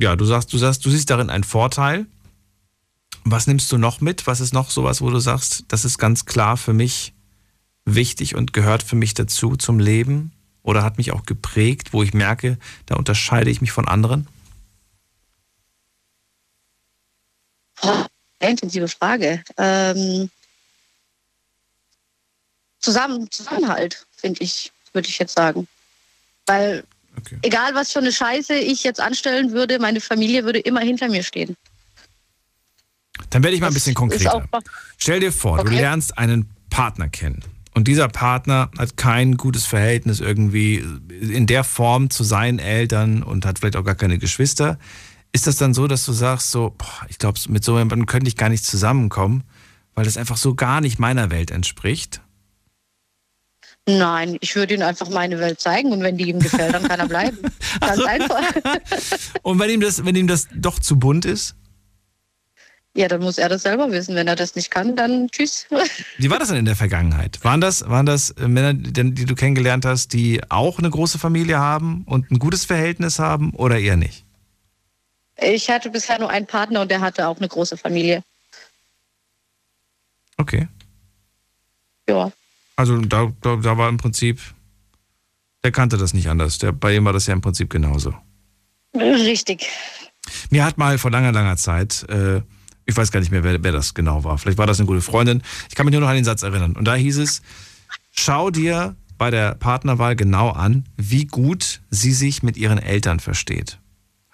[0.00, 2.06] ja, du sagst, du sagst, du siehst darin einen Vorteil.
[3.24, 4.26] Was nimmst du noch mit?
[4.28, 7.12] Was ist noch sowas, wo du sagst, das ist ganz klar für mich
[7.84, 10.32] wichtig und gehört für mich dazu zum Leben
[10.62, 14.28] oder hat mich auch geprägt, wo ich merke, da unterscheide ich mich von anderen?
[17.80, 18.06] Boah,
[18.40, 19.42] sehr intensive Frage.
[19.56, 20.30] Ähm,
[22.80, 25.66] zusammen, Zusammenhalt, finde ich, würde ich jetzt sagen.
[26.46, 26.84] Weil
[27.42, 31.22] egal was für eine Scheiße ich jetzt anstellen würde, meine Familie würde immer hinter mir
[31.22, 31.56] stehen.
[33.30, 34.46] Dann werde ich mal ein bisschen konkreter.
[34.98, 35.76] Stell dir vor, du Okay.
[35.76, 37.42] lernst einen Partner kennen.
[37.74, 43.44] Und dieser Partner hat kein gutes Verhältnis irgendwie in der Form zu seinen Eltern und
[43.44, 44.78] hat vielleicht auch gar keine Geschwister,
[45.36, 48.26] Ist das dann so, dass du sagst, so, boah, ich glaube, mit so jemandem könnte
[48.26, 49.44] ich gar nicht zusammenkommen,
[49.94, 52.22] weil das einfach so gar nicht meiner Welt entspricht?
[53.86, 57.00] Nein, ich würde ihm einfach meine Welt zeigen und wenn die ihm gefällt, dann kann
[57.00, 57.36] er bleiben.
[57.80, 58.40] Ganz einfach.
[59.42, 61.54] Und wenn ihm das, wenn ihm das doch zu bunt ist?
[62.94, 64.14] Ja, dann muss er das selber wissen.
[64.14, 65.66] Wenn er das nicht kann, dann tschüss.
[66.16, 67.44] Wie war das denn in der Vergangenheit?
[67.44, 71.18] Waren das, waren das äh, Männer, die die du kennengelernt hast, die auch eine große
[71.18, 74.25] Familie haben und ein gutes Verhältnis haben oder eher nicht?
[75.38, 78.22] Ich hatte bisher nur einen Partner und der hatte auch eine große Familie.
[80.38, 80.68] Okay.
[82.08, 82.32] Ja.
[82.76, 84.40] Also da, da, da war im Prinzip,
[85.64, 86.58] der kannte das nicht anders.
[86.58, 88.14] Der, bei ihm war das ja im Prinzip genauso.
[88.94, 89.66] Richtig.
[90.50, 92.42] Mir hat mal vor langer, langer Zeit, äh,
[92.84, 94.38] ich weiß gar nicht mehr, wer, wer das genau war.
[94.38, 95.42] Vielleicht war das eine gute Freundin.
[95.68, 96.76] Ich kann mich nur noch an den Satz erinnern.
[96.76, 97.42] Und da hieß es,
[98.12, 103.78] schau dir bei der Partnerwahl genau an, wie gut sie sich mit ihren Eltern versteht.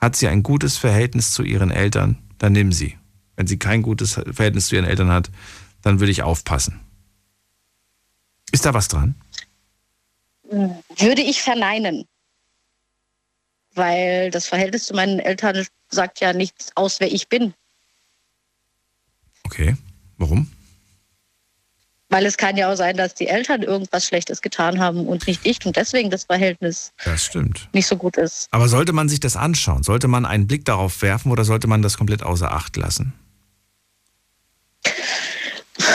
[0.02, 2.98] Hat sie ein gutes Verhältnis zu ihren Eltern, dann nimm sie.
[3.36, 5.30] Wenn sie kein gutes Verhältnis zu ihren Eltern hat,
[5.80, 6.80] dann würde ich aufpassen.
[8.50, 9.14] Ist da was dran?
[10.42, 12.04] Würde ich verneinen.
[13.74, 17.54] Weil das Verhältnis zu meinen Eltern sagt ja nichts aus, wer ich bin.
[19.44, 19.76] Okay.
[20.18, 20.50] Warum?
[22.12, 25.40] Weil es kann ja auch sein, dass die Eltern irgendwas Schlechtes getan haben und nicht
[25.46, 27.70] ich und deswegen das Verhältnis Das stimmt.
[27.72, 28.48] nicht so gut ist.
[28.50, 29.82] Aber sollte man sich das anschauen?
[29.82, 33.14] Sollte man einen Blick darauf werfen oder sollte man das komplett außer Acht lassen?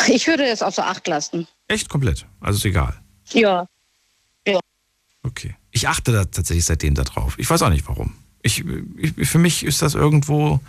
[0.07, 1.47] Ich würde es außer Acht lassen.
[1.67, 2.25] Echt komplett?
[2.39, 2.99] Also ist egal.
[3.29, 3.67] Ja.
[4.47, 4.59] Ja.
[5.23, 5.55] Okay.
[5.71, 7.37] Ich achte da tatsächlich seitdem darauf.
[7.37, 8.15] Ich weiß auch nicht warum.
[8.41, 8.63] Ich,
[8.97, 10.61] ich, für mich ist das irgendwo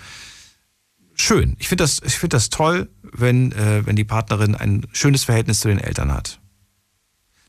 [1.21, 1.57] schön.
[1.59, 5.61] Ich finde das, ich find das toll, wenn, äh, wenn die Partnerin ein schönes Verhältnis
[5.61, 6.41] zu den Eltern hat.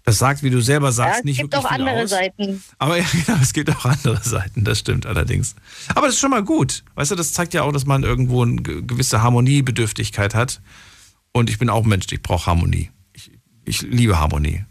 [0.06, 2.10] Das sagt, wie du selber sagst, ja, es nicht gibt wirklich auch viel andere aus.
[2.10, 2.64] Seiten.
[2.80, 5.56] Aber ja, genau, es gibt auch andere Seiten, das stimmt allerdings.
[5.90, 6.84] Aber das ist schon mal gut.
[6.96, 10.62] Weißt du, das zeigt ja auch, dass man irgendwo eine ge- gewisse Harmoniebedürftigkeit hat.
[11.32, 12.90] Und ich bin auch Mensch, ich brauche Harmonie.
[13.14, 13.32] Ich,
[13.66, 14.66] ich liebe Harmonie.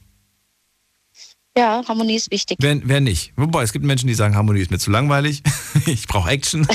[1.59, 2.57] Ja, Harmonie ist wichtig.
[2.61, 3.33] Wer, wer nicht?
[3.35, 5.43] Wobei, es gibt Menschen, die sagen, Harmonie ist mir zu langweilig.
[5.87, 6.67] Ich brauche Action.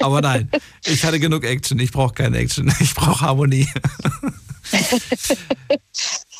[0.00, 0.48] Aber nein,
[0.84, 1.78] ich hatte genug Action.
[1.80, 2.72] Ich brauche keine Action.
[2.80, 3.68] Ich brauche Harmonie.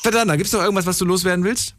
[0.01, 1.75] Verdammt, gibt es noch irgendwas, was du loswerden willst?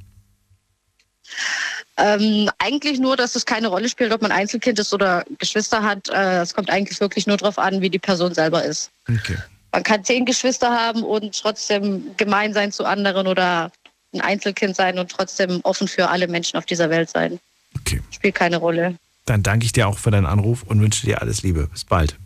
[1.97, 6.11] Ähm, eigentlich nur, dass es keine Rolle spielt, ob man Einzelkind ist oder Geschwister hat.
[6.11, 8.91] Äh, es kommt eigentlich wirklich nur darauf an, wie die Person selber ist.
[9.09, 9.39] Okay.
[9.73, 13.73] Man kann zehn Geschwister haben und trotzdem gemein sein zu anderen oder
[14.13, 17.39] ein Einzelkind sein und trotzdem offen für alle Menschen auf dieser Welt sein.
[17.79, 18.01] Okay.
[18.11, 18.97] Spielt keine Rolle.
[19.27, 21.69] Dann danke ich dir auch für deinen Anruf und wünsche dir alles Liebe.
[21.69, 22.17] Bis bald.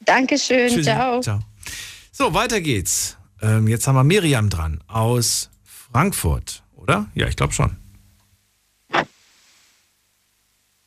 [0.00, 0.68] Dankeschön.
[0.68, 0.82] Tschüssi.
[0.82, 1.20] Ciao.
[1.20, 1.40] Ciao.
[2.10, 3.16] So, weiter geht's.
[3.40, 7.06] Ähm, jetzt haben wir Miriam dran aus Frankfurt, oder?
[7.14, 7.76] Ja, ich glaube schon.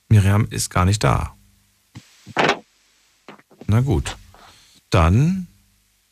[0.10, 1.36] Miriam ist gar nicht da.
[3.68, 4.16] Na gut.
[4.90, 5.48] Dann,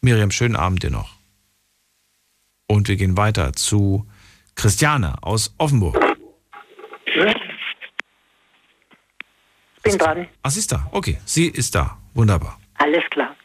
[0.02, 1.13] Miriam, schönen Abend dir noch.
[2.74, 4.04] Und wir gehen weiter zu
[4.56, 5.96] Christiane aus Offenburg.
[9.84, 10.28] Bin dran.
[10.42, 10.90] Ach, sie ist da.
[10.92, 11.98] Okay, sie ist da.
[12.16, 12.60] Wunderbar.
[12.80, 13.36] Alles klar.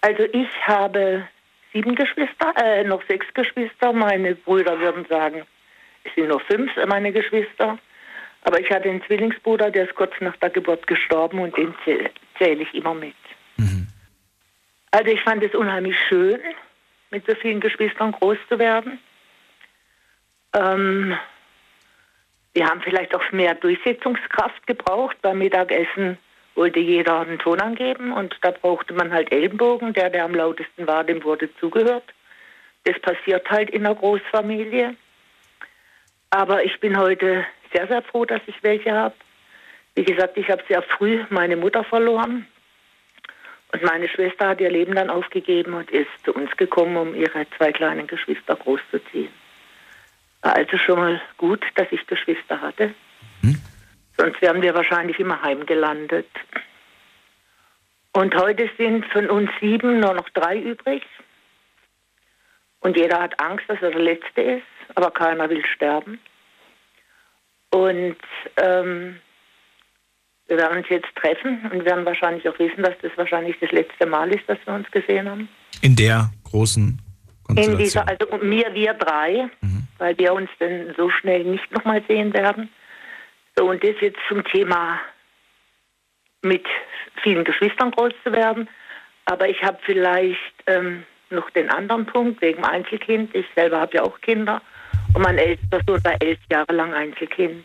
[0.00, 1.28] Also ich habe
[1.74, 3.92] sieben Geschwister, äh, noch sechs Geschwister.
[3.92, 5.42] Meine Brüder würden sagen,
[6.04, 7.78] es sind nur fünf, äh, meine Geschwister.
[8.44, 12.08] Aber ich hatte einen Zwillingsbruder, der ist kurz nach der Geburt gestorben und den zäh-
[12.38, 13.14] zähle ich immer mit.
[14.92, 16.40] Also ich fand es unheimlich schön,
[17.12, 18.98] mit so vielen Geschwistern groß zu werden.
[20.54, 21.16] Ähm,
[22.54, 25.16] wir haben vielleicht auch mehr Durchsetzungskraft gebraucht.
[25.22, 26.18] Beim Mittagessen
[26.54, 29.92] wollte jeder einen Ton angeben und da brauchte man halt Ellenbogen.
[29.92, 32.04] Der, der am lautesten war, dem wurde zugehört.
[32.84, 34.96] Das passiert halt in einer Großfamilie.
[36.30, 39.14] Aber ich bin heute sehr, sehr froh, dass ich welche habe.
[39.94, 42.46] Wie gesagt, ich habe sehr früh meine Mutter verloren.
[43.72, 47.46] Und meine Schwester hat ihr Leben dann aufgegeben und ist zu uns gekommen, um ihre
[47.56, 49.32] zwei kleinen Geschwister großzuziehen.
[50.42, 52.94] War also schon mal gut, dass ich Geschwister hatte.
[54.18, 56.28] Sonst wären wir wahrscheinlich immer heimgelandet.
[58.12, 61.02] Und heute sind von uns sieben nur noch drei übrig.
[62.80, 66.20] Und jeder hat Angst, dass er der Letzte ist, aber keiner will sterben.
[67.70, 68.18] Und
[68.58, 69.18] ähm,
[70.48, 74.06] wir werden uns jetzt treffen und werden wahrscheinlich auch wissen, dass das wahrscheinlich das letzte
[74.06, 75.48] Mal ist, dass wir uns gesehen haben.
[75.80, 77.00] In der großen
[77.48, 77.78] In Konstellation.
[77.78, 79.48] dieser, also mir, wir drei,
[79.98, 82.68] weil wir uns dann so schnell nicht nochmal sehen werden.
[83.56, 85.00] So, und das jetzt zum Thema
[86.42, 86.64] mit
[87.22, 88.68] vielen Geschwistern groß zu werden.
[89.26, 93.34] Aber ich habe vielleicht ähm, noch den anderen Punkt wegen Einzelkind.
[93.34, 94.60] Ich selber habe ja auch Kinder.
[95.14, 97.64] Und mein ältester Sohn war elf Jahre lang Einzelkind.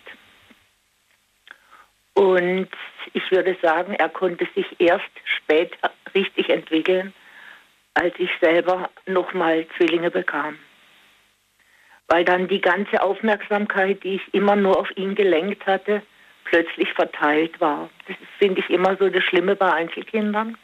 [2.17, 2.67] Und
[3.13, 7.13] ich würde sagen, er konnte sich erst später richtig entwickeln,
[7.93, 10.57] als ich selber nochmal Zwillinge bekam.
[12.07, 16.01] Weil dann die ganze Aufmerksamkeit, die ich immer nur auf ihn gelenkt hatte,
[16.45, 17.87] plötzlich verteilt war.
[18.07, 20.57] Das finde ich immer so das Schlimme bei Einzelkindern,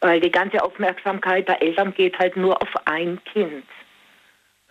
[0.00, 3.64] weil die ganze Aufmerksamkeit der Eltern geht halt nur auf ein Kind.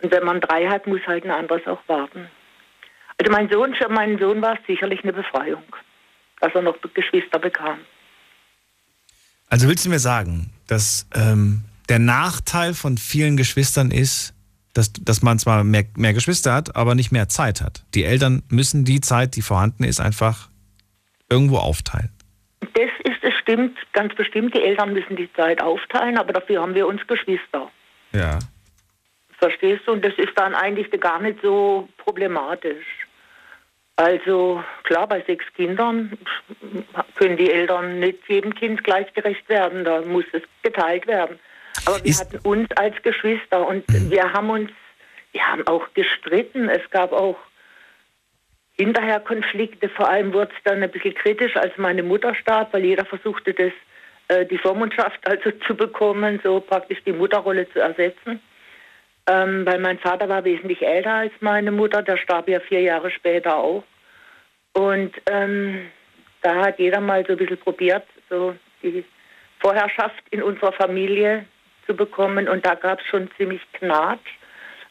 [0.00, 2.30] Und wenn man drei hat, muss halt ein anderes auch warten.
[3.18, 5.64] Also mein Sohn, für meinen Sohn war es sicherlich eine Befreiung,
[6.42, 7.78] dass er noch Geschwister bekam.
[9.48, 14.34] Also willst du mir sagen, dass ähm, der Nachteil von vielen Geschwistern ist,
[14.74, 17.84] dass, dass man zwar mehr, mehr Geschwister hat, aber nicht mehr Zeit hat.
[17.94, 20.48] Die Eltern müssen die Zeit, die vorhanden ist, einfach
[21.30, 22.10] irgendwo aufteilen.
[22.60, 26.74] Das ist, es stimmt, ganz bestimmt, die Eltern müssen die Zeit aufteilen, aber dafür haben
[26.74, 27.70] wir uns Geschwister.
[28.12, 28.38] Ja.
[29.38, 29.92] Verstehst du?
[29.92, 33.01] Und das ist dann eigentlich gar nicht so problematisch.
[33.96, 36.18] Also klar, bei sechs Kindern
[37.16, 39.84] können die Eltern nicht jedem Kind gleichgerecht werden.
[39.84, 41.38] Da muss es geteilt werden.
[41.86, 44.10] Aber wir hatten uns als Geschwister und mhm.
[44.10, 44.70] wir haben uns,
[45.32, 46.68] wir haben auch gestritten.
[46.68, 47.36] Es gab auch
[48.76, 49.88] hinterher Konflikte.
[49.88, 53.52] Vor allem wurde es dann ein bisschen kritisch, als meine Mutter starb, weil jeder versuchte,
[53.52, 53.72] das,
[54.28, 58.40] äh, die Vormundschaft also zu bekommen, so praktisch die Mutterrolle zu ersetzen.
[59.28, 63.10] Ähm, weil mein Vater war wesentlich älter als meine Mutter, der starb ja vier Jahre
[63.10, 63.84] später auch.
[64.72, 65.90] Und ähm,
[66.40, 69.04] da hat jeder mal so ein bisschen probiert, so die
[69.60, 71.44] Vorherrschaft in unserer Familie
[71.86, 72.48] zu bekommen.
[72.48, 74.28] Und da gab es schon ziemlich Knatsch.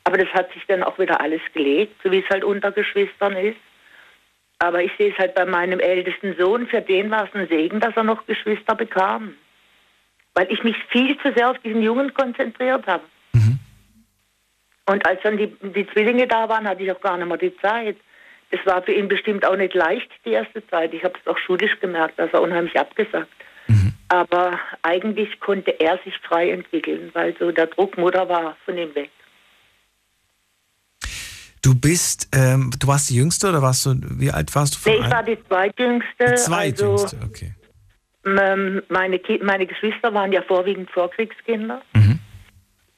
[0.03, 3.35] Aber das hat sich dann auch wieder alles gelegt, so wie es halt unter Geschwistern
[3.35, 3.59] ist.
[4.59, 7.79] Aber ich sehe es halt bei meinem ältesten Sohn, für den war es ein Segen,
[7.79, 9.35] dass er noch Geschwister bekam.
[10.33, 13.03] Weil ich mich viel zu sehr auf diesen Jungen konzentriert habe.
[14.91, 17.55] Und als dann die, die Zwillinge da waren, hatte ich auch gar nicht mehr die
[17.57, 17.95] Zeit.
[18.49, 20.93] Es war für ihn bestimmt auch nicht leicht, die erste Zeit.
[20.93, 23.29] Ich habe es auch schulisch gemerkt, dass er unheimlich abgesagt.
[23.67, 23.93] Mhm.
[24.09, 29.09] Aber eigentlich konnte er sich frei entwickeln, weil so der Druckmutter war von ihm weg.
[31.63, 34.89] Du bist, ähm, du warst die Jüngste oder warst du, wie alt warst du?
[34.89, 36.25] Nee, ich war die Zweitjüngste.
[36.25, 37.53] Die Zweitjüngste, also, okay.
[38.23, 38.83] Meine,
[39.41, 41.81] meine Geschwister waren ja vorwiegend Vorkriegskinder.
[41.93, 42.00] Mhm.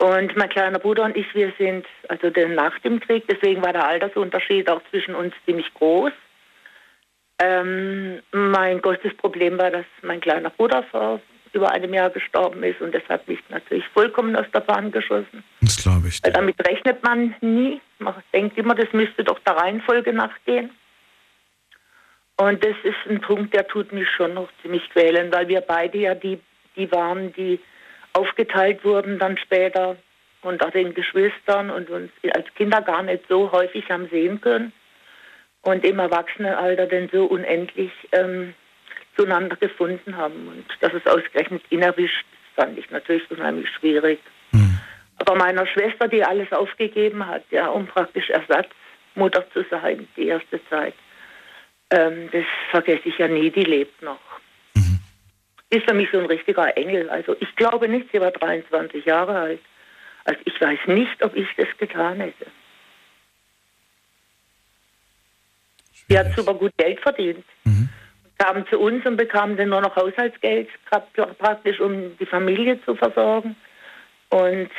[0.04, 3.88] Und mein kleiner Bruder und ich, wir sind also nach dem Krieg, deswegen war der
[3.88, 6.12] Altersunterschied auch zwischen uns ziemlich groß.
[7.40, 11.22] Ähm, mein größtes Problem war, dass mein kleiner Bruder vor
[11.54, 15.42] über einem Jahr gestorben ist und das hat mich natürlich vollkommen aus der Bahn geschossen.
[15.62, 16.22] Das glaube ich.
[16.22, 17.80] Weil damit rechnet man nie.
[18.00, 20.70] Man denkt immer, das müsste doch der Reihenfolge nachgehen.
[22.36, 25.98] Und das ist ein Punkt, der tut mich schon noch ziemlich quälen, weil wir beide
[25.98, 26.42] ja die,
[26.76, 27.58] die waren, die
[28.14, 29.98] aufgeteilt wurden dann später
[30.42, 34.74] unter den Geschwistern und uns als Kinder gar nicht so häufig haben sehen können
[35.62, 38.54] und im Erwachsenenalter dann so unendlich ähm,
[39.16, 40.48] zueinander gefunden haben.
[40.48, 42.26] Und dass es ausgerechnet ihn erwischt,
[42.56, 44.20] fand ich natürlich unheimlich schwierig.
[44.52, 44.80] Mhm.
[45.18, 50.60] Aber meiner Schwester, die alles aufgegeben hat, ja, um praktisch Ersatzmutter zu sein, die erste
[50.70, 50.96] Zeit,
[51.90, 54.20] ähm, das vergesse ich ja nie, die lebt noch.
[55.74, 57.10] Ist für mich so ein richtiger Engel.
[57.10, 59.60] Also ich glaube nicht, sie war 23 Jahre alt.
[60.24, 62.46] Also ich weiß nicht, ob ich das getan hätte.
[66.08, 67.44] Sie hat super gut Geld verdient.
[67.64, 67.90] Mhm.
[68.38, 70.70] Kam zu uns und bekam dann nur noch Haushaltsgeld,
[71.40, 73.56] praktisch um die Familie zu versorgen.
[74.30, 74.70] Und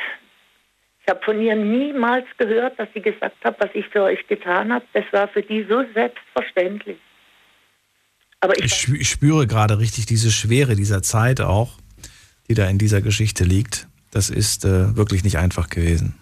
[1.01, 4.71] ich habe von ihr niemals gehört, dass sie gesagt hat, was ich für euch getan
[4.71, 4.85] habe.
[4.93, 6.99] Das war für die so selbstverständlich.
[8.45, 11.71] Aber ich, ich, spüre gerade richtig diese Schwere dieser Zeit auch,
[12.47, 13.87] die da in dieser Geschichte liegt.
[14.11, 16.13] Das ist äh, wirklich nicht einfach gewesen.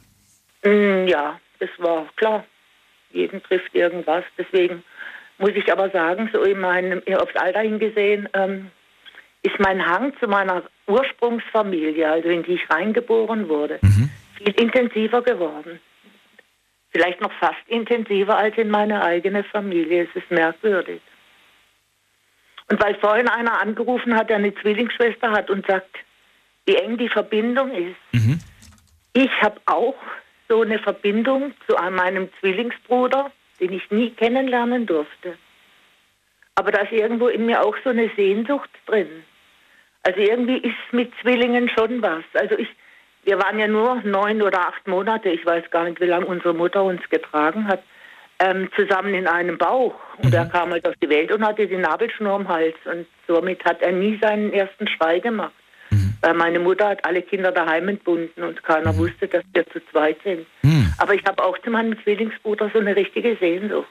[0.63, 2.45] Mm, ja, das war klar.
[3.11, 4.23] Jeden trifft irgendwas.
[4.37, 4.83] Deswegen
[5.37, 8.71] muss ich aber sagen, so in meinem, aufs Alter hingesehen, ähm,
[9.41, 14.09] ist mein Hang zu meiner Ursprungsfamilie, also in die ich reingeboren wurde, mhm.
[14.37, 15.81] viel intensiver geworden.
[16.91, 20.03] Vielleicht noch fast intensiver als in meine eigene Familie.
[20.03, 21.01] Es ist merkwürdig.
[22.69, 25.95] Und weil vorhin einer angerufen hat, der eine Zwillingsschwester hat und sagt,
[26.65, 27.95] wie eng die Verbindung ist.
[28.13, 28.39] Mhm.
[29.13, 29.95] Ich habe auch
[30.47, 35.37] so eine Verbindung zu meinem Zwillingsbruder den ich nie kennenlernen durfte.
[36.55, 39.23] Aber da ist irgendwo in mir auch so eine Sehnsucht drin.
[40.03, 42.23] Also irgendwie ist mit Zwillingen schon was.
[42.33, 42.67] Also ich,
[43.23, 46.53] wir waren ja nur neun oder acht Monate, ich weiß gar nicht, wie lange unsere
[46.53, 47.83] Mutter uns getragen hat,
[48.39, 49.95] ähm, zusammen in einem Bauch.
[50.17, 50.33] Und mhm.
[50.33, 52.75] er kam halt auf die Welt und hatte die Nabelschnur am Hals.
[52.85, 55.53] Und somit hat er nie seinen ersten Schrei gemacht.
[55.89, 56.13] Mhm.
[56.21, 58.97] Weil meine Mutter hat alle Kinder daheim entbunden und keiner mhm.
[58.97, 60.45] wusste, dass wir zu zweit sind.
[60.61, 60.93] Mhm.
[60.97, 63.87] Aber ich habe auch zu meinem Zwillingsbruder so eine richtige Sehnsucht.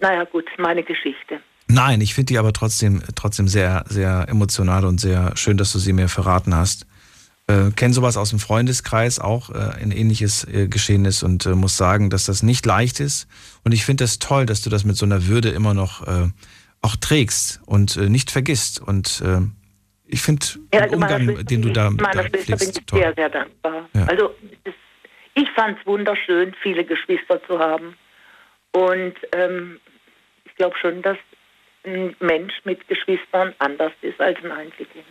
[0.00, 1.40] Naja, gut, meine Geschichte.
[1.68, 5.78] Nein, ich finde die aber trotzdem, trotzdem sehr, sehr emotional und sehr schön, dass du
[5.78, 6.86] sie mir verraten hast.
[7.48, 11.50] Äh, kenne sowas aus dem Freundeskreis, auch äh, ein ähnliches äh, geschehen ist und äh,
[11.50, 13.28] muss sagen, dass das nicht leicht ist.
[13.62, 16.04] Und ich finde es das toll, dass du das mit so einer Würde immer noch
[16.06, 16.28] äh,
[16.82, 18.80] auch trägst und äh, nicht vergisst.
[18.80, 19.42] Und äh,
[20.06, 20.44] ich finde
[20.74, 23.00] Ja, den also meiner Umgang, den du da, meiner da Schwester bin pflegst, ich toll.
[23.00, 23.88] sehr, sehr dankbar.
[23.94, 24.04] Ja.
[24.06, 24.34] Also
[25.34, 27.94] ich fand es wunderschön, viele Geschwister zu haben.
[28.72, 29.78] Und ähm,
[30.44, 31.16] ich glaube schon, dass
[31.84, 35.04] ein Mensch mit Geschwistern anders ist als ein Einzelkind.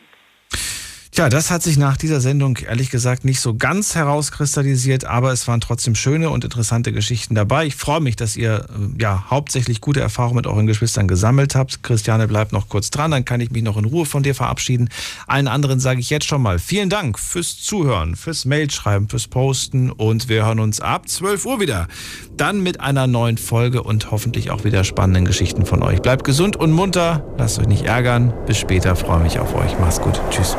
[1.16, 5.48] Tja, das hat sich nach dieser Sendung ehrlich gesagt nicht so ganz herauskristallisiert, aber es
[5.48, 7.66] waren trotzdem schöne und interessante Geschichten dabei.
[7.68, 11.84] Ich freue mich, dass ihr äh, ja hauptsächlich gute Erfahrungen mit euren Geschwistern gesammelt habt.
[11.84, 14.90] Christiane bleibt noch kurz dran, dann kann ich mich noch in Ruhe von dir verabschieden.
[15.26, 19.92] Allen anderen sage ich jetzt schon mal vielen Dank fürs Zuhören, fürs Mailschreiben, fürs Posten
[19.92, 21.88] und wir hören uns ab 12 Uhr wieder.
[22.36, 26.02] Dann mit einer neuen Folge und hoffentlich auch wieder spannenden Geschichten von euch.
[26.02, 28.34] Bleibt gesund und munter, lasst euch nicht ärgern.
[28.48, 29.80] Bis später, freue mich auf euch.
[29.80, 30.20] Macht's gut.
[30.30, 30.54] Tschüss.